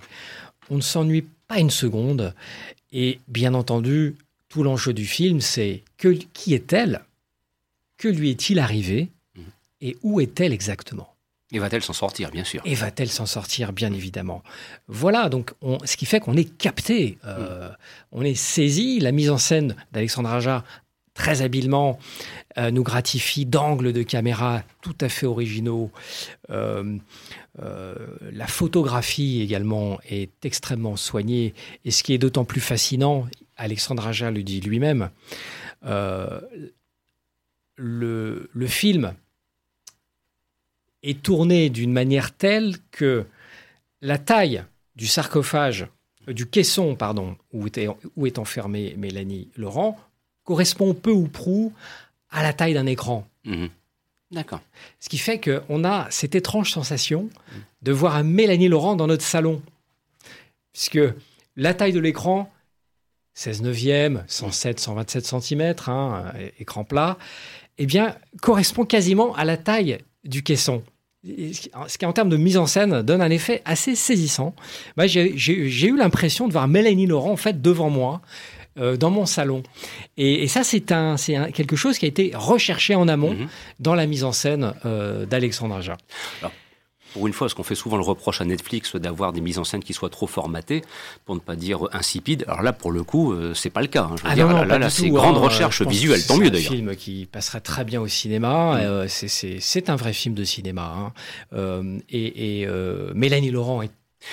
On 0.70 0.78
ne 0.78 0.82
s'ennuie 0.82 1.26
pas 1.48 1.60
une 1.60 1.70
seconde. 1.70 2.34
Et 2.92 3.20
bien 3.28 3.54
entendu, 3.54 4.16
tout 4.54 4.62
l'enjeu 4.62 4.94
du 4.94 5.08
film, 5.08 5.42
c'est 5.42 5.84
que, 5.98 6.10
qui 6.10 6.54
est-elle? 6.54 7.02
Que 7.98 8.08
lui 8.08 8.30
est-il 8.30 8.60
arrivé? 8.60 9.10
Mhm. 9.36 9.44
Et 9.82 9.98
où 10.04 10.22
est-elle 10.22 10.54
exactement? 10.54 11.16
Et 11.52 11.58
va-t-elle 11.58 11.82
s'en 11.82 11.94
sortir, 11.94 12.30
bien 12.30 12.44
sûr 12.44 12.62
Et 12.64 12.76
va-t-elle 12.76 13.10
s'en 13.10 13.26
sortir, 13.26 13.74
bien 13.74 13.92
évidemment? 13.92 14.44
Voilà, 14.88 15.30
donc 15.30 15.54
ce 15.86 15.98
qui 15.98 16.06
fait 16.06 16.20
qu'on 16.20 16.38
est 16.38 16.56
capté, 16.56 17.18
euh, 17.26 17.72
on 18.12 18.22
est 18.22 18.36
saisi. 18.36 19.00
La 19.00 19.12
mise 19.12 19.32
en 19.32 19.40
scène 19.40 19.76
d'Alexandre 19.92 20.30
Aja, 20.30 20.64
très 21.16 21.42
habilement, 21.42 21.98
euh, 22.60 22.70
nous 22.70 22.84
gratifie 22.84 23.48
d'angles 23.48 23.92
de 23.92 24.04
caméra 24.04 24.62
tout 24.82 24.98
à 25.02 25.10
fait 25.10 25.26
originaux. 25.26 25.90
Euh, 26.52 27.00
la 28.32 28.48
photographie 28.48 29.42
également 29.42 30.00
est 30.08 30.46
extrêmement 30.46 30.96
soignée. 30.96 31.56
Et 31.86 31.92
ce 31.92 32.04
qui 32.04 32.14
est 32.14 32.20
d'autant 32.20 32.46
plus 32.46 32.62
fascinant, 32.62 33.28
Alexandre 33.58 34.08
Aja 34.08 34.32
le 34.32 34.44
dit 34.44 34.62
lui-même, 34.62 35.10
euh, 35.86 36.42
le, 37.76 38.50
film 38.68 39.14
est 41.02 41.22
tourné 41.22 41.70
d'une 41.70 41.92
manière 41.92 42.36
telle 42.36 42.76
que 42.92 43.26
la 44.02 44.18
taille 44.18 44.64
du 44.96 45.08
sarcophage, 45.08 45.88
euh, 46.28 46.34
du 46.34 46.48
caisson, 46.48 46.96
pardon, 46.96 47.36
où, 47.52 47.68
était, 47.68 47.88
où 48.16 48.26
est 48.26 48.40
enfermée 48.40 48.96
Mélanie 48.98 49.50
Laurent, 49.56 50.00
correspond 50.44 50.94
peu 50.94 51.12
ou 51.12 51.28
prou 51.28 51.74
à 52.30 52.44
la 52.44 52.54
taille 52.54 52.74
d'un 52.74 52.86
écran. 52.86 53.28
Mhm. 53.46 53.70
D'accord. 54.32 54.62
Ce 55.00 55.10
qui 55.10 55.20
fait 55.20 55.40
qu'on 55.40 55.84
a 55.84 56.10
cette 56.10 56.34
étrange 56.34 56.72
sensation 56.72 57.30
de 57.84 57.92
voir 57.92 58.16
un 58.16 58.24
Mélanie 58.24 58.68
Laurent 58.68 58.96
dans 58.96 59.06
notre 59.06 59.24
salon. 59.24 59.62
Puisque 60.72 61.00
la 61.56 61.76
taille 61.76 61.94
de 61.94 62.00
l'écran 62.00 62.52
16 63.34 63.62
neuvième, 63.64 64.24
107, 64.28 64.80
127 64.80 65.26
cm, 65.26 65.74
écran 66.60 66.84
plat, 66.84 67.18
eh 67.78 67.86
bien, 67.86 68.16
correspond 68.42 68.86
quasiment 68.86 69.36
à 69.36 69.46
la 69.46 69.58
taille 69.58 69.98
du 70.24 70.44
caisson. 70.44 70.84
Ce 71.26 71.98
qui, 71.98 72.06
en 72.06 72.14
termes 72.14 72.30
de 72.30 72.38
mise 72.38 72.58
en 72.58 72.68
scène, 72.68 73.02
donne 73.02 73.22
un 73.22 73.30
effet 73.30 73.62
assez 73.66 73.96
saisissant. 73.96 74.54
J'ai 75.06 75.88
eu 75.88 75.98
l'impression 75.98 76.48
de 76.48 76.52
voir 76.52 76.68
Mélanie 76.68 77.08
Laurent, 77.08 77.32
en 77.32 77.38
fait, 77.38 77.62
devant 77.62 77.90
moi, 77.90 78.22
euh, 78.78 78.98
dans 78.98 79.10
mon 79.10 79.26
salon. 79.26 79.64
Et, 80.18 80.48
ça, 80.48 80.64
c'est 80.64 80.92
un, 80.92 81.16
quelque 81.54 81.76
chose 81.76 81.98
qui 81.98 82.06
a 82.06 82.08
été 82.08 82.32
recherché 82.34 82.96
en 82.96 83.08
amont 83.08 83.34
mm-hmm. 83.34 83.48
dans 83.80 83.96
la 83.96 84.06
mise 84.06 84.24
en 84.24 84.32
scène 84.32 84.74
euh, 84.86 85.26
d'Alexandre 85.26 85.76
Aja 85.76 85.98
pour 87.14 87.28
une 87.28 87.34
fois, 87.34 87.50
ce 87.50 87.56
qu'on 87.56 87.64
fait 87.64 87.76
souvent 87.76 87.98
le 87.98 88.04
reproche 88.04 88.42
à 88.42 88.46
Netflix 88.46 88.96
d'avoir 88.96 89.34
des 89.34 89.42
mises 89.42 89.60
en 89.60 89.64
scène 89.64 89.84
qui 89.84 89.94
soient 89.94 90.10
trop 90.10 90.28
formatées, 90.28 90.84
pour 91.26 91.36
ne 91.36 91.40
pas 91.40 91.56
dire 91.56 91.88
insipides. 91.94 92.46
Alors 92.48 92.62
là, 92.62 92.74
pour 92.74 92.92
le 92.92 93.04
coup, 93.04 93.34
euh, 93.34 93.54
c'est 93.54 93.70
pas 93.70 93.82
le 93.82 93.88
cas. 93.88 94.04
Hein. 94.04 94.16
Je 94.18 94.24
veux 94.24 94.30
ah 94.30 94.36
dire, 94.36 94.66
là, 94.66 94.78
là, 94.78 94.90
c'est 94.90 95.10
grande 95.10 95.38
hein. 95.38 95.40
recherche 95.40 95.82
visuelle, 95.84 96.26
tant 96.26 96.38
mieux 96.38 96.50
d'ailleurs. 96.50 96.72
C'est 96.72 96.76
un 96.76 96.78
film 96.78 96.96
qui 96.96 97.28
passerait 97.32 97.62
très 97.62 97.84
bien 97.84 98.02
au 98.02 98.08
cinéma. 98.08 98.76
Mm. 98.76 98.80
Euh, 98.82 99.08
c'est 99.08 99.90
un 99.90 99.96
vrai 99.96 100.14
film 100.14 100.36
de 100.36 100.44
cinéma. 100.44 100.94
Hein. 100.98 101.14
Euh, 101.54 102.00
et, 102.10 102.68
Mélanie 103.14 103.52
Laurent 103.52 103.82
est 103.82 103.92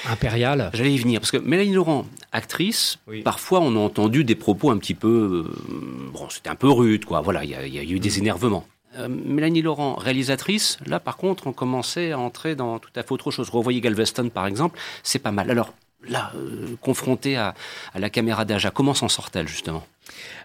impériale. 0.09 0.71
J'allais 0.75 0.93
y 0.93 0.99
venir, 0.99 1.21
parce 1.21 1.31
que 1.31 1.37
Mélanie 1.37 1.73
Laurent, 1.73 2.07
actrice, 2.33 2.99
parfois 3.25 3.61
on 3.61 3.75
a 3.77 3.79
entendu 3.79 4.25
des 4.25 4.35
propos 4.35 4.71
un 4.71 4.79
petit 4.79 4.95
peu... 4.95 5.47
Euh, 5.47 6.13
bon, 6.13 6.29
c'était 6.31 6.51
un 6.51 6.55
peu 6.55 6.71
rude, 6.71 7.05
quoi. 7.05 7.21
Voilà, 7.21 7.45
il 7.45 7.51
y, 7.51 7.79
a 7.79 7.83
eu 7.83 7.99
des 7.99 8.11
mm. 8.11 8.19
énervements. 8.19 8.67
Euh, 8.97 9.09
Mélanie 9.09 9.63
Laurent, 9.63 9.95
réalisatrice, 9.95 10.79
là 10.85 10.99
par 10.99 11.17
contre, 11.17 11.47
on 11.47 11.53
commençait 11.53 12.13
à 12.13 12.19
entrer 12.19 12.57
dans 12.57 12.79
tout 12.79 12.91
à 12.97 13.03
fait 13.03 13.13
autre 13.13 13.31
chose. 13.31 13.49
Revoyez 13.51 13.81
Galveston 13.81 14.31
par 14.31 14.47
exemple, 14.47 14.79
c'est 15.03 15.21
pas 15.21 15.31
mal. 15.31 15.51
Alors 15.51 15.73
là, 16.09 16.33
euh, 16.35 16.77
confrontée 16.81 17.37
à, 17.37 17.55
la 17.95 18.11
caméra 18.11 18.45
d'Aja, 18.45 18.71
comment 18.71 18.95
s'en 18.95 19.09
sort-elle 19.09 19.49
justement? 19.49 19.87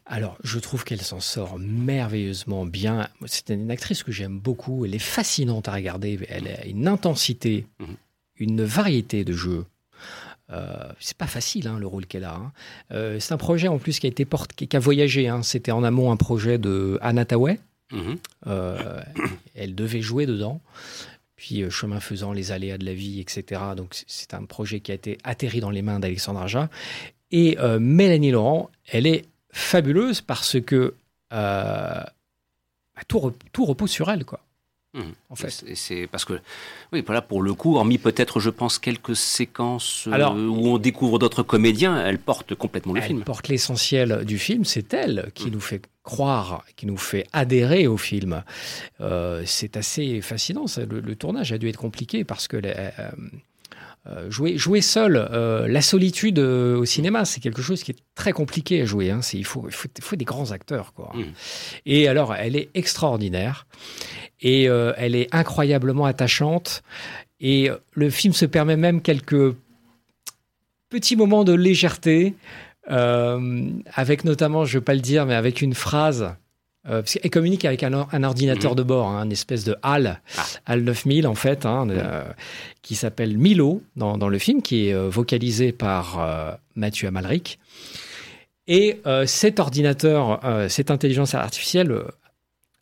Alors, 0.06 0.38
je 0.44 0.60
trouve 0.60 0.84
qu'elle 0.84 1.02
s'en 1.02 1.20
sort 1.20 1.58
merveilleusement 1.58 2.66
bien. 2.66 3.08
C'est 3.26 3.50
une 3.50 3.72
actrice 3.72 4.04
que 4.04 4.12
j'aime 4.12 4.38
beaucoup. 4.38 4.86
Elle 4.86 4.94
est 4.94 5.00
fascinante 5.00 5.68
à 5.68 5.74
regarder. 5.74 6.20
Elle 6.30 6.48
a 6.48 6.66
une 6.66 6.88
intensité, 6.88 7.66
mhm. 7.80 7.96
une 8.38 8.64
variété 8.64 9.24
de 9.26 9.34
jeux. 9.34 9.66
Euh, 10.52 10.92
c'est 11.00 11.18
pas 11.18 11.26
facile 11.26 11.68
hein, 11.68 11.80
le 11.80 11.88
rôle 11.88 12.06
qu'elle 12.06 12.24
a. 12.24 12.36
Hein. 12.36 12.52
Euh, 12.92 13.20
c'est 13.20 13.34
un 13.34 13.38
projet 13.38 13.68
en 13.68 13.80
plus 13.80 14.00
qui 14.00 14.06
a 14.06 14.10
été 14.10 14.26
porté, 14.26 14.68
qui 14.68 14.78
a 14.78 14.80
voyagé. 14.80 15.28
Hein. 15.28 15.42
C'était 15.42 15.72
en 15.72 15.84
amont 15.84 16.12
un 16.12 16.18
projet 16.18 16.60
de 16.60 17.00
Anna 17.02 17.26
mhm. 17.92 18.18
euh, 18.48 19.02
elle 19.56 19.76
devait 19.76 20.02
jouer 20.02 20.26
dedans. 20.26 20.62
Puis 21.36 21.64
euh, 21.64 21.70
chemin 21.70 22.00
faisant, 22.00 22.32
les 22.32 22.52
aléas 22.52 22.78
de 22.78 22.86
la 22.86 22.94
vie, 22.94 23.20
etc. 23.20 23.62
Donc 23.76 24.04
c'est 24.08 24.34
un 24.34 24.46
projet 24.46 24.80
qui 24.80 24.92
a 24.92 24.96
été 24.96 25.18
atterri 25.24 25.60
dans 25.60 25.70
les 25.70 25.82
mains 25.82 26.00
d'Alexandre 26.00 26.42
Aja. 26.42 26.70
Et 27.32 27.58
Mélanie 27.80 28.32
Laurent, 28.32 28.70
elle 28.88 29.08
est 29.08 29.26
fabuleuse 29.52 30.22
parce 30.22 30.62
que 30.62 30.94
euh, 31.34 32.04
bah, 32.96 33.02
tout, 33.08 33.34
tout, 33.52 33.66
repose 33.66 33.90
sur 33.90 34.10
elle, 34.12 34.26
quoi. 34.26 34.45
Mmh. 34.96 35.02
En 35.30 35.36
fait, 35.36 35.50
c'est 35.76 36.08
parce 36.08 36.24
que 36.24 36.40
oui, 36.94 37.04
voilà 37.06 37.22
pour 37.22 37.42
le 37.42 37.54
coup, 37.54 37.76
hormis 37.76 37.98
peut-être, 37.98 38.40
je 38.40 38.50
pense, 38.50 38.80
quelques 38.80 39.16
séquences 39.16 40.08
euh, 40.08 40.48
où 40.48 40.68
on 40.68 40.78
découvre 40.78 41.20
d'autres 41.20 41.44
comédiens, 41.44 42.02
elle 42.06 42.18
porte 42.18 42.56
complètement 42.56 42.94
le 42.94 43.02
film. 43.02 43.20
Elle 43.20 43.26
porte 43.26 43.50
l'essentiel 43.50 44.24
du 44.24 44.40
film. 44.40 44.64
C'est 44.64 44.94
elle 44.94 45.32
qui 45.36 45.48
mmh. 45.48 45.54
nous 45.54 45.60
fait 45.60 45.82
croire, 46.04 46.64
qui 46.78 46.86
nous 46.86 46.98
fait 46.98 47.28
adhérer 47.34 47.88
au 47.88 47.98
film. 47.98 48.44
Euh, 49.02 49.44
c'est 49.46 49.76
assez 49.76 50.22
fascinant. 50.22 50.66
Le, 50.78 51.16
tournage 51.16 51.52
a 51.52 51.58
dû 51.58 51.68
être 51.68 51.80
compliqué 51.80 52.24
parce 52.24 52.48
que 52.48 52.58
euh, 52.64 52.92
jouer, 54.30 54.58
jouer 54.58 54.82
seul, 54.82 55.16
euh, 55.18 55.68
la 55.68 55.82
solitude 55.82 56.40
euh, 56.40 56.78
au 56.78 56.86
cinéma, 56.86 57.26
c'est 57.26 57.40
quelque 57.40 57.62
chose 57.62 57.84
qui 57.84 57.92
est 57.92 57.98
très 58.14 58.34
compliqué 58.34 58.82
à 58.82 58.86
jouer. 58.86 59.10
Hein. 59.10 59.22
Il, 59.34 59.46
faut, 59.46 59.68
il, 59.68 59.74
faut, 59.74 60.16
des 60.16 60.26
grands 60.26 60.52
acteurs. 60.52 60.94
Quoi. 60.94 61.12
Mm. 61.16 61.24
Et 61.86 62.08
alors, 62.08 62.34
elle 62.36 62.56
est 62.56 62.70
extraordinaire 62.74 63.66
et 64.42 64.66
elle 64.66 65.16
est 65.16 65.34
incroyablement 65.34 66.06
attachante. 66.06 66.84
Et 67.40 67.70
le 67.94 68.10
film 68.12 68.34
se 68.34 68.46
permet 68.46 68.78
même 68.78 69.02
quelques 69.02 69.56
petits 70.90 71.16
moments 71.16 71.44
de 71.44 71.54
légèreté, 71.54 72.36
avec 72.88 74.24
notamment, 74.24 74.66
je 74.66 74.76
ne 74.76 74.80
vais 74.80 74.84
pas 74.84 74.94
le 74.94 75.00
dire, 75.00 75.26
mais 75.26 75.34
avec 75.34 75.64
une 75.64 75.74
phrase 75.74 76.36
euh, 76.88 77.02
parce 77.02 77.14
qu'elle 77.14 77.32
communique 77.32 77.66
avec 77.66 77.82
un, 77.84 77.94
ordinateur 78.24 78.72
mhm. 78.72 78.78
de 78.78 78.84
bord, 78.84 79.08
hein, 79.08 79.26
une 79.26 79.32
espèce 79.32 79.64
de 79.64 79.76
HAL, 79.82 80.22
ah. 80.38 80.44
HAL 80.68 80.82
9000 80.84 81.26
en 81.26 81.34
fait, 81.34 81.66
hein, 81.66 81.88
euh, 81.90 82.24
qui 82.84 82.94
s'appelle 82.96 83.38
Milo 83.38 83.82
dans, 83.96 84.18
dans, 84.18 84.30
le 84.30 84.38
film, 84.38 84.62
qui 84.62 84.90
est 84.90 84.94
euh, 84.94 85.10
vocalisé 85.10 85.72
par 85.72 86.60
Mathieu 86.76 87.08
Amalric. 87.08 87.60
Et 88.68 89.00
cet 89.28 89.60
ordinateur, 89.60 90.40
cette 90.70 90.90
intelligence 90.90 91.36
artificielle 91.36 92.02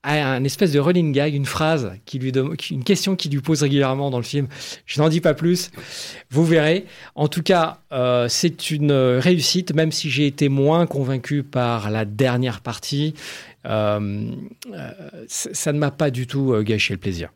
a 0.02 0.14
un 0.14 0.44
espèce 0.46 0.72
de 0.72 0.80
running 0.80 1.12
gag, 1.12 1.34
une 1.34 1.46
phrase, 1.46 1.92
qui 2.06 2.20
lui 2.20 2.32
une 2.72 2.84
question 2.86 3.18
qu'il 3.18 3.32
lui 3.32 3.42
pose 3.42 3.64
régulièrement 3.64 4.10
dans 4.10 4.18
le 4.18 4.24
film. 4.24 4.48
Je 4.86 5.02
n'en 5.02 5.10
dis 5.10 5.20
pas 5.20 5.34
plus, 5.34 5.72
vous 6.30 6.46
verrez. 6.46 6.86
En 7.16 7.28
tout 7.28 7.44
cas, 7.44 7.80
c'est 8.30 8.72
une 8.72 8.94
réussite, 8.94 9.74
même 9.74 9.92
si 9.92 10.10
j'ai 10.10 10.26
été 10.26 10.48
moins 10.48 10.86
convaincu 10.86 11.44
par 11.44 11.92
la 11.92 12.06
dernière 12.06 12.62
partie. 12.62 13.14
Euh, 13.66 14.32
euh, 14.72 15.26
ça 15.28 15.72
ne 15.72 15.80
m'a 15.80 15.92
pas 15.92 16.12
du 16.12 16.28
tout 16.28 16.54
euh, 16.54 16.64
gâché 16.64 16.94
le 16.94 17.00
plaisir. 17.00 17.30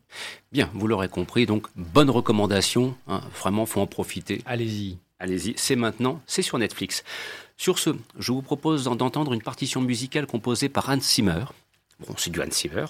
Bien, 0.52 0.70
vous 0.74 0.86
l'aurez 0.86 1.08
compris, 1.08 1.46
donc 1.46 1.66
bonne 1.74 2.10
recommandation, 2.10 2.94
hein, 3.06 3.22
vraiment 3.40 3.66
faut 3.66 3.80
en 3.80 3.86
profiter. 3.86 4.42
Allez-y. 4.46 4.98
Allez-y, 5.20 5.54
c'est 5.56 5.76
maintenant, 5.76 6.20
c'est 6.26 6.42
sur 6.42 6.58
Netflix. 6.58 7.02
Sur 7.56 7.78
ce, 7.78 7.90
je 8.18 8.32
vous 8.32 8.42
propose 8.42 8.84
d'entendre 8.84 9.32
une 9.32 9.42
partition 9.42 9.80
musicale 9.80 10.26
composée 10.26 10.68
par 10.68 10.88
Hans 10.88 11.00
Zimmer. 11.00 11.44
Bon, 12.00 12.14
c'est 12.16 12.30
du 12.30 12.40
Hans 12.40 12.50
Zimmer. 12.52 12.84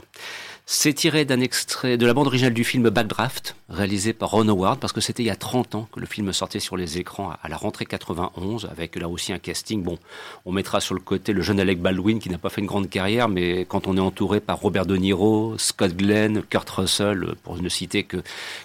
C'est 0.71 0.93
tiré 0.93 1.25
d'un 1.25 1.41
extrait 1.41 1.97
de 1.97 2.05
la 2.05 2.13
bande 2.13 2.27
originale 2.27 2.53
du 2.53 2.63
film 2.63 2.91
Backdraft, 2.91 3.57
réalisé 3.71 4.13
par 4.13 4.33
Ron 4.33 4.49
Howard, 4.49 4.79
parce 4.79 4.93
que 4.93 5.01
c'était 5.01 5.23
il 5.23 5.27
y 5.27 5.31
a 5.31 5.35
30 5.35 5.75
ans 5.75 5.89
que 5.91 5.99
le 5.99 6.05
film 6.05 6.31
sortait 6.35 6.61
sur 6.61 6.77
les 6.77 6.99
écrans 6.99 7.33
à 7.43 7.49
la 7.49 7.57
rentrée 7.57 7.87
91, 7.87 8.69
avec 8.71 8.97
là 8.97 9.09
aussi 9.09 9.33
un 9.33 9.39
casting. 9.39 9.83
Bon, 9.83 9.99
on 10.45 10.53
mettra 10.53 10.83
sur 10.83 10.95
le 10.95 11.01
côté 11.01 11.33
le 11.33 11.41
jeune 11.41 11.59
Alec 11.59 11.81
Baldwin, 11.81 12.19
qui 12.19 12.29
n'a 12.29 12.37
pas 12.37 12.51
fait 12.51 12.61
une 12.61 12.67
grande 12.67 12.91
carrière, 12.91 13.31
mais 13.31 13.65
quand 13.65 13.87
on 13.87 13.97
est 13.97 14.01
entouré 14.01 14.41
par 14.41 14.61
Robert 14.61 14.85
De 14.85 14.95
Niro, 14.97 15.55
Scott 15.57 15.97
Glenn, 15.97 16.43
Kurt 16.43 16.69
Russell, 16.69 17.35
pour 17.45 17.57
ne 17.57 17.69
citer 17.71 18.03
que, 18.03 18.19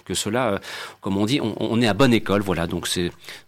que 0.04 0.12
cela, 0.12 0.48
euh, 0.48 0.58
comme 1.00 1.16
on 1.16 1.24
dit, 1.24 1.40
on, 1.40 1.80
est 1.80 1.86
à 1.86 1.94
bonne 1.94 2.12
école. 2.12 2.42
Voilà, 2.42 2.66
donc 2.66 2.86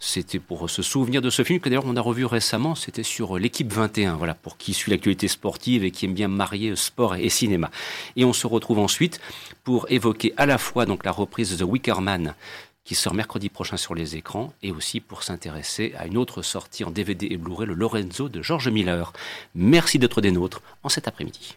c'était 0.00 0.38
pour 0.38 0.70
se 0.70 0.80
souvenir 0.80 1.20
de 1.20 1.28
ce 1.28 1.44
film, 1.44 1.60
que 1.60 1.68
d'ailleurs 1.68 1.84
on 1.86 1.96
a 1.96 2.00
revu 2.00 2.24
récemment, 2.24 2.74
c'était 2.74 3.02
sur 3.02 3.38
l'équipe 3.38 3.70
21, 3.70 4.14
voilà, 4.14 4.32
pour 4.32 4.56
qui 4.56 4.72
suit 4.72 4.90
l'actualité 4.90 5.28
sportive 5.28 5.84
et 5.84 5.90
qui 5.90 6.06
aime 6.06 6.14
bien 6.14 6.28
marier 6.28 6.74
sport 6.74 7.16
et 7.16 7.28
cinéma. 7.28 7.70
Et 8.16 8.24
on 8.24 8.32
se 8.32 8.45
retrouve 8.46 8.78
ensuite 8.78 9.20
pour 9.64 9.86
évoquer 9.90 10.32
à 10.36 10.46
la 10.46 10.58
fois 10.58 10.86
donc 10.86 11.04
la 11.04 11.12
reprise 11.12 11.50
de 11.50 11.64
The 11.64 11.68
Wicker 11.68 12.00
Man 12.00 12.34
qui 12.86 12.94
sort 12.94 13.14
mercredi 13.14 13.48
prochain 13.48 13.76
sur 13.76 13.96
les 13.96 14.14
écrans, 14.14 14.52
et 14.62 14.70
aussi 14.70 15.00
pour 15.00 15.24
s'intéresser 15.24 15.92
à 15.98 16.06
une 16.06 16.16
autre 16.16 16.40
sortie 16.42 16.84
en 16.84 16.92
DVD 16.92 17.26
et 17.28 17.36
Blu-ray, 17.36 17.66
le 17.66 17.74
Lorenzo 17.74 18.28
de 18.28 18.40
George 18.42 18.68
Miller. 18.68 19.12
Merci 19.56 19.98
d'être 19.98 20.20
des 20.20 20.30
nôtres 20.30 20.62
en 20.84 20.88
cet 20.88 21.08
après-midi. 21.08 21.56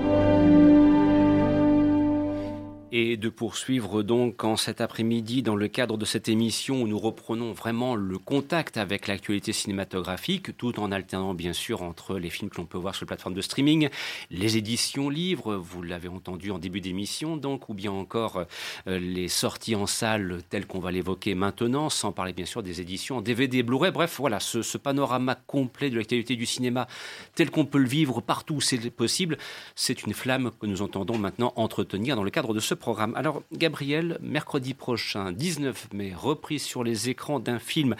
de 3.21 3.29
poursuivre 3.29 4.01
donc 4.01 4.43
en 4.43 4.57
cet 4.57 4.81
après-midi 4.81 5.43
dans 5.43 5.55
le 5.55 5.67
cadre 5.67 5.95
de 5.95 6.05
cette 6.05 6.27
émission 6.27 6.81
où 6.81 6.87
nous 6.87 6.97
reprenons 6.97 7.53
vraiment 7.53 7.95
le 7.95 8.17
contact 8.17 8.77
avec 8.77 9.07
l'actualité 9.07 9.53
cinématographique 9.53 10.57
tout 10.57 10.79
en 10.79 10.91
alternant 10.91 11.35
bien 11.35 11.53
sûr 11.53 11.83
entre 11.83 12.17
les 12.17 12.31
films 12.31 12.49
que 12.49 12.57
l'on 12.57 12.65
peut 12.65 12.79
voir 12.79 12.95
sur 12.95 13.05
les 13.05 13.07
plateformes 13.07 13.35
de 13.35 13.41
streaming, 13.41 13.89
les 14.31 14.57
éditions 14.57 15.07
livres, 15.07 15.55
vous 15.55 15.83
l'avez 15.83 16.07
entendu 16.07 16.49
en 16.49 16.57
début 16.57 16.81
d'émission 16.81 17.37
donc, 17.37 17.69
ou 17.69 17.75
bien 17.75 17.91
encore 17.91 18.45
euh, 18.87 18.97
les 18.99 19.27
sorties 19.27 19.75
en 19.75 19.85
salle 19.85 20.39
telles 20.49 20.65
qu'on 20.65 20.79
va 20.79 20.91
l'évoquer 20.91 21.35
maintenant, 21.35 21.89
sans 21.89 22.11
parler 22.11 22.33
bien 22.33 22.45
sûr 22.45 22.63
des 22.63 22.81
éditions 22.81 23.17
en 23.17 23.21
DVD, 23.21 23.61
Blu-ray, 23.61 23.91
bref 23.91 24.15
voilà, 24.17 24.39
ce, 24.39 24.63
ce 24.63 24.79
panorama 24.79 25.35
complet 25.35 25.91
de 25.91 25.97
l'actualité 25.97 26.35
du 26.35 26.47
cinéma 26.47 26.87
tel 27.35 27.51
qu'on 27.51 27.65
peut 27.65 27.77
le 27.77 27.87
vivre 27.87 28.19
partout 28.19 28.55
où 28.55 28.61
c'est 28.61 28.89
possible, 28.89 29.37
c'est 29.75 30.07
une 30.07 30.15
flamme 30.15 30.49
que 30.59 30.65
nous 30.65 30.81
entendons 30.81 31.19
maintenant 31.19 31.53
entretenir 31.55 32.15
dans 32.15 32.23
le 32.23 32.31
cadre 32.31 32.55
de 32.55 32.59
ce 32.59 32.73
programme. 32.73 33.10
Alors, 33.15 33.43
Gabriel, 33.53 34.17
mercredi 34.21 34.73
prochain, 34.73 35.31
19 35.31 35.89
mai, 35.93 36.13
reprise 36.15 36.63
sur 36.63 36.83
les 36.83 37.09
écrans 37.09 37.39
d'un 37.39 37.59
film. 37.59 37.95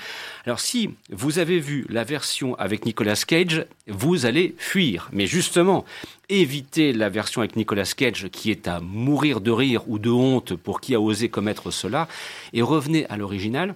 Alors, 0.46 0.60
si 0.60 0.90
vous 1.10 1.40
avez 1.40 1.60
vu 1.60 1.86
la 1.90 2.04
version 2.04 2.56
avec 2.56 2.86
Nicolas 2.86 3.22
Cage, 3.28 3.66
vous 3.88 4.26
allez 4.26 4.56
fuir. 4.58 5.10
Mais 5.12 5.28
justement, 5.28 5.86
évitez 6.30 6.94
la 6.94 7.10
version 7.10 7.42
avec 7.42 7.56
Nicolas 7.56 7.92
Cage 7.96 8.30
qui 8.30 8.52
est 8.52 8.68
à 8.68 8.80
mourir 8.80 9.42
de 9.42 9.52
rire 9.52 9.84
ou 9.88 10.00
de 10.00 10.10
honte 10.10 10.56
pour 10.56 10.82
qui 10.82 10.96
a 10.96 11.02
osé 11.02 11.30
commettre 11.30 11.72
cela 11.72 12.08
et 12.54 12.62
revenez 12.62 13.06
à 13.08 13.18
l'original. 13.18 13.76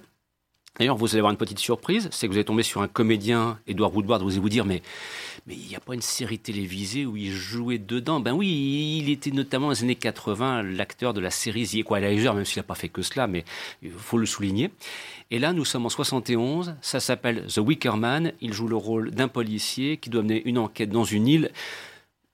D'ailleurs, 0.78 0.96
vous 0.96 1.08
allez 1.08 1.18
avoir 1.18 1.32
une 1.32 1.38
petite 1.38 1.58
surprise, 1.58 2.08
c'est 2.12 2.26
que 2.26 2.32
vous 2.32 2.38
allez 2.38 2.44
tomber 2.44 2.62
sur 2.62 2.82
un 2.82 2.88
comédien, 2.88 3.58
Edouard 3.66 3.94
Woodward, 3.94 4.22
vous 4.22 4.30
allez 4.30 4.40
vous 4.40 4.48
dire, 4.48 4.64
mais 4.64 4.82
mais 5.46 5.54
il 5.54 5.68
n'y 5.68 5.76
a 5.76 5.80
pas 5.80 5.94
une 5.94 6.02
série 6.02 6.40
télévisée 6.40 7.06
où 7.06 7.16
il 7.16 7.30
jouait 7.30 7.78
dedans? 7.78 8.18
Ben 8.18 8.32
oui, 8.32 8.98
il 9.00 9.10
était 9.10 9.30
notamment 9.30 9.66
dans 9.66 9.72
les 9.74 9.84
années 9.84 9.94
80 9.94 10.64
l'acteur 10.64 11.14
de 11.14 11.20
la 11.20 11.30
série 11.30 11.66
The 11.66 11.74
Equalizer, 11.76 12.34
même 12.34 12.44
s'il 12.44 12.58
n'a 12.58 12.64
pas 12.64 12.74
fait 12.74 12.88
que 12.88 13.00
cela, 13.00 13.28
mais 13.28 13.44
il 13.80 13.92
faut 13.92 14.18
le 14.18 14.26
souligner. 14.26 14.70
Et 15.30 15.38
là, 15.38 15.52
nous 15.52 15.64
sommes 15.64 15.86
en 15.86 15.88
71, 15.88 16.74
ça 16.80 16.98
s'appelle 16.98 17.46
The 17.46 17.58
Wicker 17.58 17.96
Man, 17.96 18.32
il 18.40 18.52
joue 18.52 18.66
le 18.66 18.76
rôle 18.76 19.12
d'un 19.12 19.28
policier 19.28 19.98
qui 19.98 20.10
doit 20.10 20.22
mener 20.22 20.42
une 20.46 20.58
enquête 20.58 20.90
dans 20.90 21.04
une 21.04 21.28
île. 21.28 21.52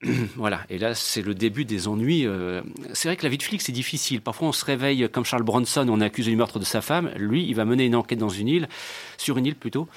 voilà, 0.37 0.63
et 0.69 0.79
là 0.79 0.95
c'est 0.95 1.23
le 1.23 1.35
début 1.35 1.65
des 1.65 1.89
ennuis. 1.89 2.27
Euh, 2.27 2.63
c'est 2.93 3.09
vrai 3.09 3.17
que 3.17 3.23
la 3.23 3.29
vie 3.29 3.39
de 3.39 3.43
flic 3.43 3.63
c'est 3.63 3.73
difficile. 3.73 4.21
Parfois 4.21 4.49
on 4.49 4.53
se 4.53 4.65
réveille 4.65 5.09
comme 5.11 5.25
Charles 5.25 5.43
Bronson, 5.45 5.87
on 5.89 6.01
accuse 6.01 6.27
du 6.27 6.37
meurtre 6.37 6.59
de 6.59 6.65
sa 6.65 6.81
femme. 6.81 7.11
Lui, 7.17 7.47
il 7.47 7.55
va 7.55 7.65
mener 7.65 7.85
une 7.85 7.95
enquête 7.95 8.19
dans 8.19 8.29
une 8.29 8.49
île, 8.49 8.69
sur 9.17 9.39
une 9.39 9.47
île 9.47 9.57
plutôt. 9.57 9.89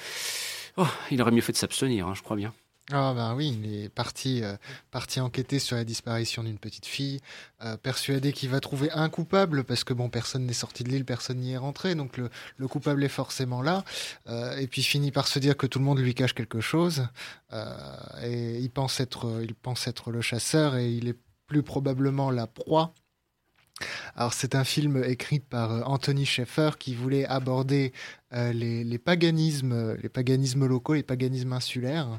Oh, 0.76 0.86
il 1.10 1.20
aurait 1.22 1.30
mieux 1.30 1.40
fait 1.40 1.52
de 1.52 1.56
s'abstenir, 1.56 2.06
hein, 2.06 2.14
je 2.14 2.22
crois 2.22 2.36
bien. 2.36 2.52
Ah 2.92 3.14
ben 3.16 3.34
oui, 3.34 3.58
il 3.60 3.74
est 3.74 3.88
parti, 3.88 4.44
euh, 4.44 4.56
parti 4.92 5.18
enquêter 5.20 5.58
sur 5.58 5.74
la 5.74 5.82
disparition 5.82 6.44
d'une 6.44 6.58
petite 6.58 6.86
fille, 6.86 7.18
euh, 7.64 7.76
persuadé 7.76 8.32
qu'il 8.32 8.48
va 8.48 8.60
trouver 8.60 8.92
un 8.92 9.08
coupable, 9.08 9.64
parce 9.64 9.82
que 9.82 9.92
bon, 9.92 10.08
personne 10.08 10.46
n'est 10.46 10.52
sorti 10.52 10.84
de 10.84 10.90
l'île, 10.90 11.04
personne 11.04 11.38
n'y 11.38 11.50
est 11.50 11.56
rentré, 11.56 11.96
donc 11.96 12.16
le, 12.16 12.30
le 12.56 12.68
coupable 12.68 13.02
est 13.02 13.08
forcément 13.08 13.60
là, 13.60 13.82
euh, 14.28 14.56
et 14.56 14.68
puis 14.68 14.84
finit 14.84 15.10
par 15.10 15.26
se 15.26 15.40
dire 15.40 15.56
que 15.56 15.66
tout 15.66 15.80
le 15.80 15.84
monde 15.84 15.98
lui 15.98 16.14
cache 16.14 16.32
quelque 16.32 16.60
chose, 16.60 17.08
et 18.22 18.58
il 18.60 18.70
pense, 18.70 19.00
être, 19.00 19.40
il 19.42 19.56
pense 19.56 19.88
être 19.88 20.12
le 20.12 20.20
chasseur, 20.20 20.76
et 20.76 20.92
il 20.92 21.08
est 21.08 21.18
plus 21.48 21.64
probablement 21.64 22.30
la 22.30 22.46
proie. 22.46 22.92
Alors 24.14 24.32
c'est 24.32 24.54
un 24.54 24.64
film 24.64 25.04
écrit 25.04 25.38
par 25.38 25.88
Anthony 25.90 26.24
Schaeffer 26.24 26.70
qui 26.78 26.94
voulait 26.94 27.26
aborder 27.26 27.92
euh, 28.32 28.52
les, 28.52 28.98
paganismes, 28.98 29.96
les 30.02 30.08
paganismes 30.08 30.66
locaux, 30.66 30.94
les 30.94 31.04
paganismes 31.04 31.52
insulaires, 31.52 32.18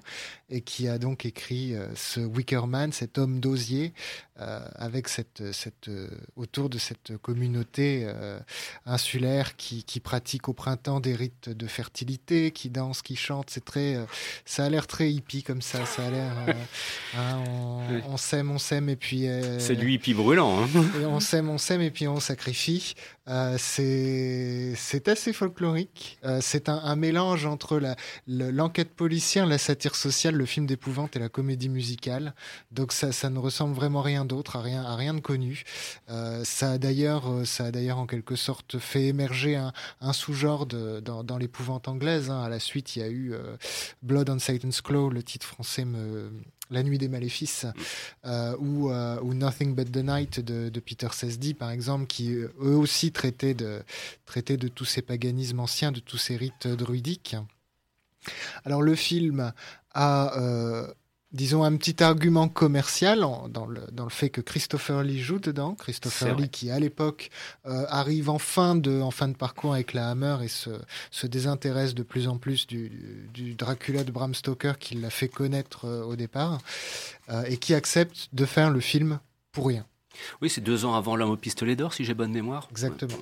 et 0.50 0.62
qui 0.62 0.88
a 0.88 1.00
donc 1.00 1.26
écrit 1.26 1.76
euh, 1.76 1.94
ce 1.96 2.22
Wickerman, 2.22 2.94
cet 2.94 3.18
homme 3.18 3.42
d'osier, 3.42 3.94
euh, 4.40 4.66
avec 4.76 5.10
cette, 5.10 5.52
cette, 5.52 5.90
autour 6.38 6.70
de 6.70 6.78
cette 6.78 7.18
communauté 7.18 8.10
insulaire 8.86 9.58
qui, 9.58 9.84
qui, 9.84 10.00
pratique 10.00 10.48
au 10.48 10.54
printemps 10.54 11.02
des 11.02 11.14
rites 11.14 11.50
de 11.50 11.68
fertilité, 11.68 12.52
qui 12.52 12.70
danse, 12.70 13.02
qui 13.02 13.18
chante. 13.18 13.50
C'est 13.50 13.66
très, 13.66 13.98
ça 14.46 14.64
a 14.64 14.70
l'air 14.70 14.88
très 14.88 15.12
hippie 15.12 15.44
comme 15.44 15.62
ça. 15.62 15.86
Ça 15.86 16.06
a 16.06 16.10
l'air, 16.10 16.32
hein, 17.18 17.44
on, 18.08 18.16
s'aime, 18.16 18.52
on 18.52 18.60
s'aime, 18.60 18.88
et 18.88 18.96
puis. 18.96 19.26
c'est 19.60 19.76
du 19.76 19.92
hippie 19.92 20.14
brûlant. 20.14 20.64
Hein. 20.64 20.68
et 21.02 21.06
on 21.06 21.20
s'aime, 21.20 21.50
on 21.50 21.58
s'aime, 21.58 21.82
et 21.82 21.92
puis 21.92 22.08
on 22.08 22.22
sacrifie. 22.22 22.94
c'est 23.58 25.08
assez 25.08 25.34
folklorique. 25.34 25.97
Euh, 26.24 26.40
c'est 26.42 26.70
un, 26.70 26.96
mélange 26.96 27.46
entre 27.46 27.82
l'enquête 28.28 28.94
policière, 28.94 29.46
la 29.46 29.58
satire 29.58 29.96
sociale, 29.96 30.36
le 30.36 30.46
film 30.46 30.66
d'épouvante 30.66 31.16
et 31.16 31.20
la 31.20 31.30
comédie 31.30 31.70
musicale. 31.70 32.34
Donc 32.72 32.92
ça, 32.92 33.30
ne 33.30 33.40
ressemble 33.40 33.76
vraiment 33.76 34.02
rien 34.02 34.26
d'autre, 34.26 34.56
à 34.56 34.62
rien, 34.62 34.84
à 34.84 34.96
rien 34.96 35.14
de 35.14 35.20
connu. 35.20 35.64
Euh, 36.10 36.44
ça 36.44 36.72
a 36.72 36.78
d'ailleurs, 36.78 37.32
euh, 37.32 37.46
ça 37.46 37.66
a 37.66 37.72
d'ailleurs 37.72 38.00
en 38.00 38.08
quelque 38.08 38.36
sorte 38.36 38.80
fait 38.80 39.06
émerger 39.06 39.56
un, 39.56 40.14
sous-genre 40.14 40.66
dans, 40.66 41.38
l'épouvante 41.38 41.88
anglaise. 41.88 42.30
Hein. 42.32 42.42
À 42.42 42.50
la 42.50 42.60
suite, 42.60 42.96
il 42.96 43.00
y 43.00 43.04
a 43.04 43.10
eu 43.10 43.34
Blood 44.02 44.30
on 44.30 44.40
Satan's 44.40 44.82
Claw, 44.82 45.10
le 45.10 45.24
titre 45.24 45.46
français 45.46 45.86
me 45.86 46.32
la 46.70 46.84
nuit 46.84 46.98
des 46.98 47.08
maléfices 47.08 47.66
euh, 48.26 48.56
ou, 48.60 48.92
euh, 48.92 49.20
ou, 49.22 49.34
Nothing 49.34 49.76
But 49.76 49.92
the 49.92 50.04
Night 50.04 50.40
de, 50.40 50.80
Peter 50.80 51.08
Sesdy, 51.12 51.54
par 51.54 51.72
exemple, 51.72 52.08
qui 52.08 52.32
eux 52.34 52.54
aussi 52.60 53.12
traitaient 53.12 53.54
de, 53.54 53.82
traitaient 54.26 54.58
de 54.58 54.68
tous 54.68 54.86
ces 54.86 55.02
paganismes 55.02 55.60
anciens, 55.60 55.92
de 55.92 56.00
tous 56.00 56.18
ces 56.18 56.38
rites 56.38 56.68
druidiques. 56.68 57.36
Alors 58.66 58.82
le 58.82 58.96
film 58.96 59.54
a 59.94 60.38
euh, 60.38 60.94
disons, 61.38 61.64
un 61.64 61.78
petit 61.78 62.04
argument 62.04 62.50
commercial 62.50 63.20
dans, 63.20 63.68
le, 63.68 63.82
dans, 63.92 64.04
le, 64.04 64.10
fait 64.10 64.30
que 64.30 64.42
Christopher 64.42 65.04
Lee 65.04 65.22
joue 65.22 65.40
dedans. 65.40 65.76
Christopher 65.76 66.36
Lee 66.36 66.50
qui, 66.50 66.72
à 66.72 66.80
l'époque, 66.80 67.30
euh, 67.68 67.86
arrive 67.90 68.30
en 68.30 68.40
fin, 68.40 68.76
de, 68.76 69.00
en 69.00 69.12
fin 69.12 69.28
de 69.28 69.36
parcours 69.36 69.74
avec 69.74 69.94
la 69.94 70.10
Hammer 70.10 70.38
et 70.44 70.48
se, 70.48 70.72
se 71.12 71.28
désintéresse 71.28 71.94
de 71.94 72.04
plus 72.04 72.28
en 72.28 72.38
plus 72.38 72.66
du, 72.66 73.30
du 73.34 73.54
Dracula 73.54 74.04
de 74.04 74.12
Bram 74.12 74.34
Stoker 74.34 74.74
qui 74.80 74.96
l'a 74.96 75.12
fait 75.12 75.30
connaître 75.30 75.86
euh, 75.86 76.04
au 76.04 76.16
départ 76.16 76.58
euh, 77.30 77.44
et 77.44 77.58
qui 77.58 77.76
accepte 77.76 78.30
de 78.34 78.46
faire 78.46 78.72
le 78.72 78.80
film 78.80 79.20
pour 79.52 79.68
rien. 79.68 79.86
Oui, 80.42 80.50
c'est 80.50 80.62
deux 80.62 80.86
ans 80.86 80.96
avant 80.96 81.16
L'homme 81.16 81.30
au 81.30 81.38
pistolet 81.38 81.76
d'or, 81.76 81.94
si 81.94 82.04
j'ai 82.04 82.16
bonne 82.16 82.32
mémoire. 82.32 82.68
Exactement. 82.72 83.14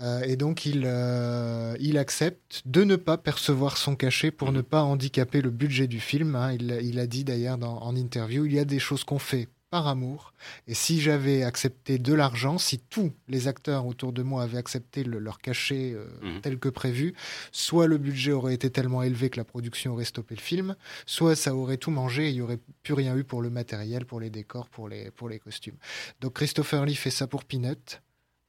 Euh, 0.00 0.22
et 0.22 0.36
donc 0.36 0.66
il, 0.66 0.82
euh, 0.86 1.76
il 1.78 1.98
accepte 1.98 2.62
de 2.66 2.82
ne 2.82 2.96
pas 2.96 3.16
percevoir 3.16 3.76
son 3.76 3.94
cachet 3.94 4.30
pour 4.32 4.50
ne 4.50 4.60
pas 4.60 4.82
handicaper 4.82 5.40
le 5.40 5.50
budget 5.50 5.86
du 5.86 6.00
film. 6.00 6.34
Hein. 6.34 6.52
Il, 6.52 6.78
il, 6.82 6.98
a 6.98 7.06
dit 7.06 7.24
d'ailleurs 7.24 7.58
en 7.62 7.94
interview, 7.94 8.44
il 8.44 8.54
y 8.54 8.58
a 8.58 8.64
des 8.64 8.80
choses 8.80 9.04
qu'on 9.04 9.20
fait 9.20 9.48
par 9.74 9.88
amour. 9.88 10.34
Et 10.68 10.74
si 10.74 11.00
j'avais 11.00 11.42
accepté 11.42 11.98
de 11.98 12.14
l'argent, 12.14 12.58
si 12.58 12.78
tous 12.78 13.10
les 13.26 13.48
acteurs 13.48 13.86
autour 13.86 14.12
de 14.12 14.22
moi 14.22 14.44
avaient 14.44 14.56
accepté 14.56 15.02
leur 15.02 15.38
cachet 15.38 15.94
euh, 15.94 16.06
mhm. 16.22 16.40
tel 16.42 16.60
que 16.60 16.68
prévu, 16.68 17.12
soit 17.50 17.88
le 17.88 17.98
budget 17.98 18.30
aurait 18.30 18.54
été 18.54 18.70
tellement 18.70 19.02
élevé 19.02 19.30
que 19.30 19.36
la 19.36 19.42
production 19.44 19.94
aurait 19.94 20.04
stoppé 20.04 20.36
le 20.36 20.40
film, 20.40 20.76
soit 21.06 21.34
ça 21.34 21.56
aurait 21.56 21.76
tout 21.76 21.90
mangé 21.90 22.26
et 22.26 22.30
il 22.30 22.36
n'y 22.36 22.40
aurait 22.40 22.60
plus 22.84 22.94
rien 22.94 23.16
eu 23.16 23.24
pour 23.24 23.42
le 23.42 23.50
matériel, 23.50 24.06
pour 24.06 24.20
les 24.20 24.30
décors, 24.30 24.68
pour 24.68 24.88
les, 24.88 25.10
pour 25.10 25.28
les 25.28 25.40
costumes. 25.40 25.76
Donc 26.20 26.34
Christopher 26.34 26.84
Lee 26.84 26.94
fait 26.94 27.10
ça 27.10 27.26
pour 27.26 27.42
Peanut 27.42 28.00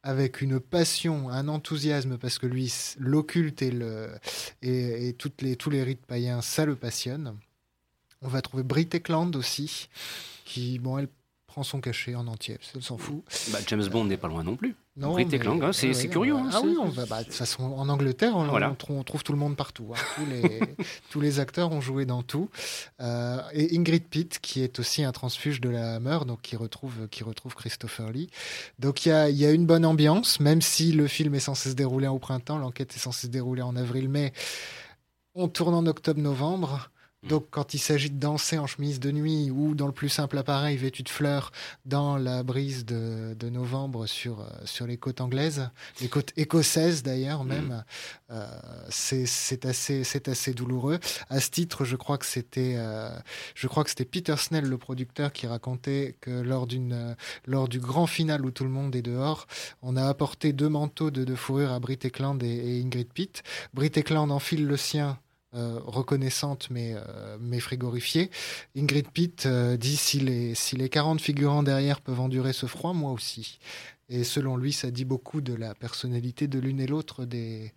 avec 0.05 0.41
une 0.41 0.59
passion, 0.59 1.29
un 1.29 1.47
enthousiasme, 1.47 2.19
parce 2.19 2.37
que 2.37 2.45
lui, 2.45 2.71
l'occulte 2.99 3.63
et, 3.63 3.71
le, 3.71 4.11
et, 4.61 5.15
les, 5.41 5.55
tous 5.55 5.69
les 5.71 5.83
rites 5.83 6.05
païens, 6.05 6.41
ça 6.41 6.65
le 6.65 6.75
passionne. 6.75 7.35
On 8.21 8.27
va 8.27 8.43
trouver 8.43 8.61
Brit 8.61 8.87
Eklund 8.93 9.35
aussi, 9.35 9.89
qui, 10.45 10.77
bon, 10.77 10.99
elle 10.99 11.09
prend 11.47 11.63
son 11.63 11.81
cachet 11.81 12.13
en 12.13 12.27
entier, 12.27 12.59
elle 12.75 12.83
s'en 12.83 12.99
fout. 12.99 13.23
Bah, 13.51 13.59
James 13.65 13.87
Bond 13.87 14.05
n'est 14.05 14.17
pas 14.17 14.27
loin 14.27 14.43
non 14.43 14.55
plus. 14.55 14.75
Non, 14.97 15.17
hein, 15.17 15.73
c'est 15.73 16.07
curieux. 16.07 16.35
Hein, 16.35 16.49
ah 16.53 16.61
oui, 16.63 16.77
on 16.81 16.87
va, 16.87 17.05
bah, 17.05 17.19
de 17.19 17.25
toute 17.25 17.33
façon, 17.33 17.63
en 17.63 17.89
Angleterre, 17.89 18.37
on, 18.37 19.03
trouve 19.03 19.23
tout 19.23 19.33
le 19.33 19.37
monde 19.37 19.57
partout. 19.57 19.91
Hein. 19.93 19.99
Tous, 20.15 20.25
les, 20.25 20.59
tous, 21.09 21.19
les, 21.19 21.41
acteurs 21.41 21.73
ont 21.73 21.81
joué 21.81 22.05
dans 22.05 22.23
tout. 22.23 22.49
Euh, 23.01 23.41
et 23.51 23.77
Ingrid 23.77 24.05
Pitt, 24.05 24.39
qui 24.39 24.63
est 24.63 24.79
aussi 24.79 25.03
un 25.03 25.11
transfuge 25.11 25.59
de 25.59 25.67
la 25.67 25.95
Hammer, 25.95 26.19
donc 26.25 26.41
qui 26.41 26.55
retrouve, 26.55 27.09
qui 27.09 27.25
retrouve 27.25 27.55
Christopher 27.55 28.09
Lee. 28.09 28.29
Donc 28.79 29.05
il 29.05 29.09
y 29.09 29.11
a, 29.11 29.29
y 29.29 29.45
a, 29.45 29.51
une 29.51 29.65
bonne 29.65 29.85
ambiance, 29.85 30.39
même 30.39 30.61
si 30.61 30.93
le 30.93 31.07
film 31.07 31.35
est 31.35 31.39
censé 31.39 31.71
se 31.71 31.75
dérouler 31.75 32.07
au 32.07 32.19
printemps, 32.19 32.57
l'enquête 32.57 32.95
est 32.95 32.99
censée 32.99 33.27
se 33.27 33.31
dérouler 33.31 33.63
en 33.63 33.75
avril-mai. 33.75 34.31
On 35.33 35.49
tourne 35.49 35.73
en 35.73 35.85
octobre-novembre. 35.87 36.89
Mmh. 37.26 37.30
Donc, 37.30 37.47
quand 37.49 37.73
il 37.73 37.80
s'agit 37.80 38.09
de 38.09 38.19
danser 38.19 38.57
en 38.57 38.67
chemise 38.67 38.99
de 38.99 39.11
nuit 39.11 39.51
ou 39.51 39.76
dans 39.76 39.88
le 39.88 39.91
plus 39.91 40.09
simple 40.09 40.38
appareil 40.38 40.78
vêtu 40.78 41.03
de 41.03 41.09
fleurs 41.09 41.51
dans 41.86 42.17
la 42.17 42.43
brise 42.43 42.86
de, 42.86 43.36
novembre 43.49 44.07
sur, 44.07 44.41
euh, 44.41 44.45
sur 44.65 44.88
les 44.88 44.97
côtes 44.97 45.21
anglaises, 45.21 45.69
les 46.01 46.07
côtes 46.07 46.34
écossaises 46.36 47.03
d'ailleurs 47.03 47.43
mmh. 47.43 47.47
même, 47.47 47.84
euh, 48.32 48.47
c'est 48.89 49.65
assez, 49.65 50.03
assez 50.26 50.53
douloureux. 50.53 50.99
À 51.30 51.39
ce 51.39 51.49
titre, 51.49 51.86
je 51.86 51.95
crois 51.95 52.17
que 52.17 52.26
c'était 52.26 52.76
euh, 52.78 53.09
je 53.53 53.67
crois 53.67 53.84
que 53.84 53.89
c'était 53.89 54.05
Peter 54.05 54.36
Snell, 54.38 54.65
le 54.65 54.78
producteur, 54.78 55.32
qui 55.32 55.47
racontait 55.47 56.15
que 56.21 56.32
lors, 56.32 56.67
d'une, 56.67 57.15
lors 57.45 57.67
du 57.67 57.80
grand 57.80 58.07
final 58.07 58.45
où 58.45 58.51
tout 58.51 58.63
le 58.63 58.69
monde 58.69 58.95
est 58.95 59.01
dehors, 59.01 59.47
on 59.82 59.95
a 59.95 60.05
apporté 60.07 60.53
deux 60.53 60.69
manteaux 60.69 61.11
de, 61.11 61.23
de 61.23 61.36
fourrure 61.36 61.71
à 61.71 61.80
Brit 61.80 61.99
Eklund 62.03 62.41
et, 62.43 62.78
et 62.78 62.82
Ingrid 62.82 63.11
Pitt. 63.13 63.43
Brit 63.73 63.91
Eklund 63.95 64.32
enfile 64.32 64.65
le 64.65 64.78
sien 64.78 65.17
euh, 65.55 65.79
reconnaissante 65.85 66.67
mais, 66.69 66.93
euh, 66.95 67.37
mais 67.39 67.59
frigorifiée. 67.59 68.29
Ingrid 68.75 69.07
Pitt 69.09 69.45
euh, 69.45 69.77
dit 69.77 69.95
si 69.95 70.19
les, 70.19 70.53
si 70.53 70.75
les 70.75 70.89
40 70.89 71.21
figurants 71.21 71.63
derrière 71.63 72.01
peuvent 72.01 72.19
endurer 72.19 72.51
ce 72.51 72.65
froid, 72.65 72.93
moi 72.93 73.11
aussi. 73.11 73.59
Et 74.09 74.23
selon 74.23 74.57
lui, 74.57 74.73
ça 74.73 74.91
dit 74.91 75.05
beaucoup 75.05 75.41
de 75.41 75.53
la 75.53 75.73
personnalité 75.73 76.47
de 76.47 76.59
l'une 76.59 76.79
et 76.79 76.87
l'autre 76.87 77.25
des, 77.25 77.71